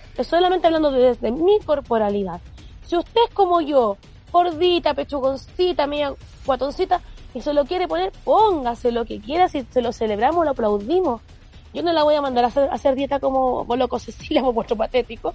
Estoy 0.10 0.26
solamente 0.26 0.68
hablando 0.68 0.92
desde 0.92 1.32
mi 1.32 1.60
corporalidad. 1.60 2.40
Si 2.86 2.96
usted 2.96 3.22
es 3.28 3.34
como 3.34 3.62
yo, 3.62 3.98
gordita, 4.32 4.94
pechugoncita, 4.94 5.88
media 5.88 6.14
guatoncita, 6.46 7.02
y 7.34 7.42
se 7.42 7.54
lo 7.54 7.66
quiere 7.66 7.88
poner, 7.88 8.14
póngase 8.24 8.92
lo 8.92 9.04
que 9.04 9.20
quiera, 9.20 9.50
si 9.50 9.64
se 9.64 9.82
lo 9.82 9.92
celebramos, 9.92 10.46
lo 10.46 10.52
aplaudimos. 10.52 11.22
Yo 11.74 11.84
no 11.84 11.92
la 11.92 12.04
voy 12.04 12.16
a 12.16 12.22
mandar 12.22 12.46
a 12.46 12.48
hacer, 12.48 12.70
a 12.72 12.96
dieta 12.96 13.20
como 13.20 13.66
loco 13.76 14.00
Cecilia, 14.00 14.40
como 14.40 14.54
vuestro 14.54 14.78
patético, 14.78 15.34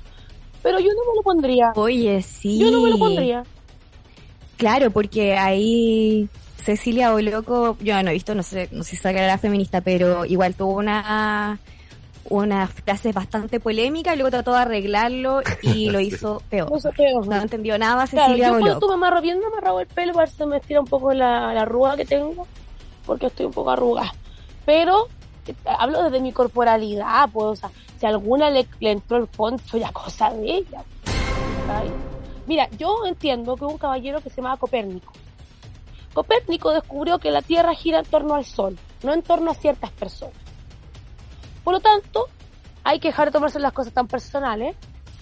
pero 0.62 0.78
yo 0.78 0.88
no 0.88 1.10
me 1.12 1.16
lo 1.16 1.22
pondría. 1.22 1.72
Oye, 1.76 2.22
sí. 2.22 2.58
Yo 2.58 2.70
no 2.70 2.80
me 2.80 2.90
lo 2.90 2.98
pondría. 2.98 3.42
Claro, 4.56 4.90
porque 4.90 5.36
ahí 5.36 6.28
Cecilia 6.56 7.12
Boloco, 7.12 7.76
yo 7.80 8.02
no 8.02 8.10
he 8.10 8.14
visto, 8.14 8.34
no 8.34 8.42
sé, 8.42 8.68
no 8.72 8.82
sé 8.84 8.90
si 8.90 8.96
sacará 8.96 9.38
feminista, 9.38 9.80
pero 9.80 10.24
igual 10.26 10.54
tuvo 10.54 10.72
una 10.74 11.58
una 12.28 12.68
frase 12.68 13.10
bastante 13.12 13.58
polémica 13.58 14.12
y 14.12 14.16
luego 14.16 14.30
trató 14.30 14.52
de 14.52 14.58
arreglarlo 14.58 15.40
y 15.62 15.90
lo 15.90 15.98
hizo 15.98 16.42
peor. 16.50 16.70
No 16.70 16.78
sé 16.78 16.90
qué, 16.94 17.12
No 17.26 17.36
entendió 17.36 17.76
nada 17.78 18.06
Claro, 18.06 18.26
Cecilia 18.28 18.48
yo 18.48 18.52
cuando 18.52 18.74
tú 18.78 18.86
Boloco. 18.86 18.88
me 18.88 18.94
amarro 18.94 19.22
bien, 19.22 19.38
me 19.40 19.46
amarrado 19.46 19.80
el 19.80 19.86
pelo 19.86 20.12
para 20.12 20.26
que 20.26 20.32
se 20.36 20.46
me 20.46 20.58
estira 20.58 20.80
un 20.80 20.86
poco 20.86 21.12
la, 21.14 21.52
la 21.54 21.62
arruga 21.62 21.96
que 21.96 22.04
tengo. 22.04 22.46
porque 23.06 23.26
estoy 23.26 23.46
un 23.46 23.52
poco 23.52 23.70
arrugada. 23.70 24.12
Pero 24.66 25.08
hablo 25.64 26.02
desde 26.02 26.20
mi 26.20 26.32
corporalidad, 26.32 27.28
pues, 27.32 27.46
o 27.46 27.56
sea, 27.56 27.70
si 27.98 28.06
alguna 28.06 28.50
le, 28.50 28.66
entró 28.80 29.18
el 29.18 29.26
poncho, 29.26 29.76
ya 29.76 29.92
cosa 29.92 30.30
de 30.30 30.56
ella. 30.56 30.82
Mira, 32.46 32.68
yo 32.78 33.06
entiendo 33.06 33.56
que 33.56 33.64
un 33.64 33.78
caballero 33.78 34.20
que 34.20 34.30
se 34.30 34.36
llamaba 34.36 34.56
Copérnico. 34.56 35.12
Copérnico 36.12 36.72
descubrió 36.72 37.18
que 37.18 37.30
la 37.30 37.42
Tierra 37.42 37.74
gira 37.74 38.00
en 38.00 38.06
torno 38.06 38.34
al 38.34 38.44
Sol, 38.44 38.76
no 39.02 39.12
en 39.12 39.22
torno 39.22 39.50
a 39.50 39.54
ciertas 39.54 39.90
personas. 39.92 40.34
Por 41.62 41.74
lo 41.74 41.80
tanto, 41.80 42.26
hay 42.82 42.98
que 42.98 43.08
dejar 43.08 43.28
de 43.28 43.32
tomarse 43.32 43.60
las 43.60 43.72
cosas 43.72 43.92
tan 43.92 44.08
personales 44.08 44.74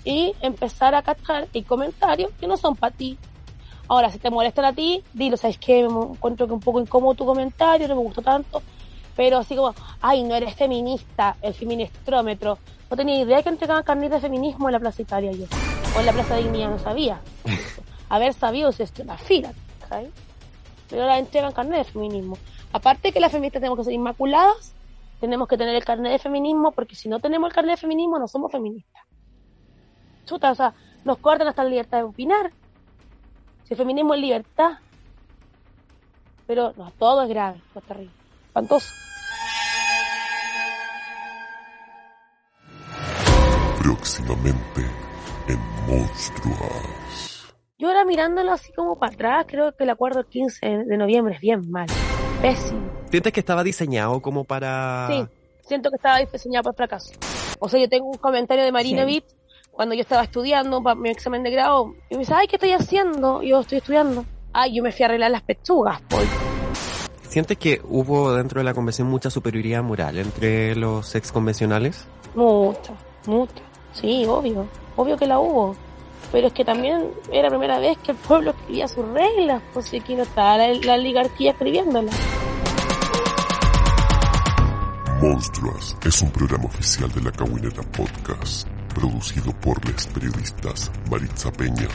y 0.05 0.35
empezar 0.41 0.95
a 0.95 1.03
cachar 1.03 1.49
y 1.53 1.63
comentarios 1.63 2.31
que 2.41 2.47
no 2.47 2.57
son 2.57 2.77
para 2.77 2.95
ti. 2.95 3.19
Ahora, 3.89 4.11
si 4.11 4.19
te 4.19 4.31
molestan 4.31 4.67
a 4.67 4.73
ti, 4.73 5.03
dilo, 5.13 5.37
¿sabes 5.37 5.59
qué? 5.59 5.87
Me 5.89 6.13
encuentro 6.13 6.47
que 6.47 6.53
un 6.53 6.61
poco 6.61 6.81
incómodo 6.81 7.15
tu 7.15 7.27
comentario, 7.27 7.89
no 7.89 7.97
me 7.97 8.03
gustó 8.03 8.23
tanto. 8.23 8.63
Pero 9.19 9.39
así 9.39 9.57
como, 9.57 9.75
ay, 10.01 10.23
no 10.23 10.37
eres 10.37 10.55
feminista, 10.55 11.37
el 11.43 11.53
feministrómetro. 11.53 12.57
No 12.89 12.97
tenía 12.97 13.21
idea 13.21 13.43
que 13.43 13.49
entregaban 13.49 13.83
carnet 13.83 14.13
de 14.13 14.21
feminismo 14.21 14.69
en 14.69 14.75
la 14.75 14.79
Plaza 14.79 15.03
Italia 15.03 15.33
yo. 15.33 15.47
O 15.97 15.99
en 15.99 16.07
la 16.07 16.13
Plaza 16.13 16.37
Dignidad, 16.37 16.71
no 16.71 16.79
sabía. 16.79 17.21
Haber 18.09 18.33
sabido 18.33 18.71
si 18.71 18.85
esto 18.85 19.03
la 19.03 19.19
fila, 19.19 19.53
¿sabes? 19.89 20.11
Pero 20.89 21.03
ahora 21.03 21.19
entregan 21.19 21.51
carnet 21.51 21.79
de 21.79 21.93
feminismo. 21.93 22.39
Aparte 22.73 23.11
que 23.11 23.19
las 23.19 23.33
feministas 23.33 23.61
tenemos 23.61 23.79
que 23.79 23.87
ser 23.87 23.95
inmaculadas, 23.95 24.77
tenemos 25.19 25.49
que 25.49 25.59
tener 25.59 25.75
el 25.75 25.85
carnet 25.85 26.13
de 26.13 26.21
feminismo, 26.21 26.71
porque 26.71 26.95
si 26.95 27.09
no 27.09 27.19
tenemos 27.19 27.49
el 27.49 27.55
carnet 27.55 27.75
de 27.75 27.81
feminismo, 27.81 28.21
no 28.21 28.29
somos 28.29 28.53
feministas. 28.53 29.03
Chuta, 30.27 30.53
o 30.53 30.55
sea, 30.55 30.75
nos 31.05 31.19
cortan 31.19 31.49
hasta 31.49 31.65
la 31.65 31.71
libertad 31.71 31.99
de 31.99 32.05
opinar. 32.05 32.53
Si 33.65 33.75
el 33.75 33.79
feminismo 33.79 34.15
es 34.15 34.21
libertad. 34.21 34.79
Pero 36.47 36.73
no, 36.77 36.93
todo 36.93 37.25
es 37.25 37.29
grave, 37.29 37.61
todo 37.73 37.81
es 37.81 37.89
terrible. 37.89 38.18
Espantoso. 38.59 38.93
Próximamente 43.81 44.83
en 45.47 45.59
Monstruas. 45.87 47.55
Yo 47.79 47.89
ahora 47.89 48.05
mirándolo 48.05 48.53
así 48.53 48.73
como 48.73 48.99
para 48.99 49.13
atrás, 49.13 49.47
creo 49.49 49.77
que 49.77 49.85
el 49.85 49.91
acuerdo 49.91 50.23
del 50.23 50.27
15 50.27 50.67
de 50.87 50.97
noviembre 50.97 51.37
es 51.37 51.41
bien 51.41 51.71
mal. 51.71 51.87
Pésimo. 52.43 52.91
¿Sientes 53.11 53.33
que 53.33 53.41
estaba 53.41 53.63
diseñado 53.63 54.21
como 54.21 54.43
para...? 54.45 55.07
Sí, 55.09 55.25
siento 55.61 55.91
que 55.91 55.97
estaba 55.97 56.19
diseñado 56.19 56.65
para 56.65 56.73
el 56.73 56.77
fracaso. 56.77 57.13
O 57.61 57.69
sea, 57.69 57.81
yo 57.81 57.89
tengo 57.89 58.07
un 58.07 58.19
comentario 58.19 58.65
de 58.65 58.73
Marina 58.73 59.07
Sí. 59.07 59.23
Cuando 59.71 59.95
yo 59.95 60.01
estaba 60.01 60.25
estudiando 60.25 60.83
para 60.83 60.97
mi 60.97 61.09
examen 61.09 61.45
de 61.45 61.53
grado. 61.53 61.95
Y 62.11 62.15
me 62.15 62.21
dice, 62.21 62.35
ay, 62.35 62.49
¿qué 62.49 62.57
estoy 62.57 62.73
haciendo? 62.73 63.45
Y 63.45 63.51
yo 63.51 63.61
estoy 63.61 63.79
estudiando. 63.79 64.25
Ay, 64.53 64.75
yo 64.75 64.83
me 64.83 64.91
fui 64.91 65.05
a 65.05 65.07
arreglar 65.07 65.31
las 65.31 65.43
pechugas, 65.43 66.03
pues. 66.09 66.48
¿Sientes 67.39 67.57
que 67.57 67.81
hubo 67.89 68.33
dentro 68.33 68.59
de 68.59 68.65
la 68.65 68.75
convención 68.75 69.07
mucha 69.07 69.31
superioridad 69.31 69.81
moral 69.81 70.19
entre 70.19 70.75
los 70.75 71.15
ex 71.15 71.31
convencionales? 71.31 72.05
Mucha, 72.35 72.95
mucha. 73.29 73.63
Sí, 73.93 74.27
obvio. 74.27 74.67
Obvio 74.97 75.17
que 75.17 75.25
la 75.25 75.39
hubo. 75.39 75.77
Pero 76.33 76.49
es 76.49 76.53
que 76.53 76.65
también 76.65 77.13
era 77.31 77.45
la 77.45 77.51
primera 77.51 77.79
vez 77.79 77.97
que 77.99 78.11
el 78.11 78.17
pueblo 78.17 78.51
escribía 78.51 78.89
sus 78.89 79.07
reglas. 79.11 79.63
Pues 79.73 79.87
si 79.87 79.99
aquí 79.99 80.17
no 80.17 80.25
estaba 80.25 80.59
la, 80.59 80.75
la 80.75 80.95
oligarquía 80.95 81.53
escribiéndolas. 81.53 82.17
Monstruas 85.23 85.97
es 86.05 86.21
un 86.21 86.33
programa 86.33 86.65
oficial 86.65 87.09
de 87.13 87.23
la 87.23 87.31
Cahuinera 87.31 87.83
Podcast, 87.97 88.67
producido 88.93 89.53
por 89.61 89.89
los 89.89 90.09
periodistas 90.09 90.91
Maritza 91.09 91.53
Peña, 91.53 91.87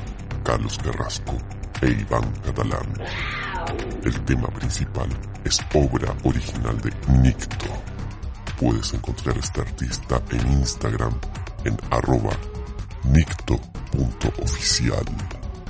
Carlos 0.42 0.78
Carrasco 0.78 1.36
e 1.84 1.92
Iván 1.92 2.32
Catalán. 2.46 2.88
El 4.04 4.20
tema 4.22 4.48
principal 4.48 5.10
es 5.44 5.60
obra 5.74 6.16
original 6.24 6.80
de 6.82 6.92
Nicto. 7.22 7.66
Puedes 8.58 8.94
encontrar 8.94 9.36
a 9.36 9.40
este 9.40 9.62
artista 9.62 10.22
en 10.32 10.54
Instagram 10.54 11.14
en 11.66 11.78
arroba 11.92 12.32
nicto.oficial. 13.04 15.06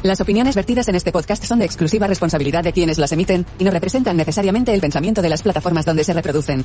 Las 0.03 0.21
opiniones 0.21 0.55
vertidas 0.55 0.87
en 0.89 0.95
este 0.95 1.11
podcast 1.11 1.43
son 1.45 1.59
de 1.59 1.65
exclusiva 1.65 2.07
responsabilidad 2.07 2.63
de 2.63 2.73
quienes 2.73 2.99
las 2.99 3.11
emiten 3.11 3.45
y 3.57 3.63
no 3.63 3.71
representan 3.71 4.17
necesariamente 4.17 4.73
el 4.73 4.81
pensamiento 4.81 5.21
de 5.21 5.29
las 5.29 5.41
plataformas 5.41 5.85
donde 5.85 6.03
se 6.03 6.13
reproducen. 6.13 6.63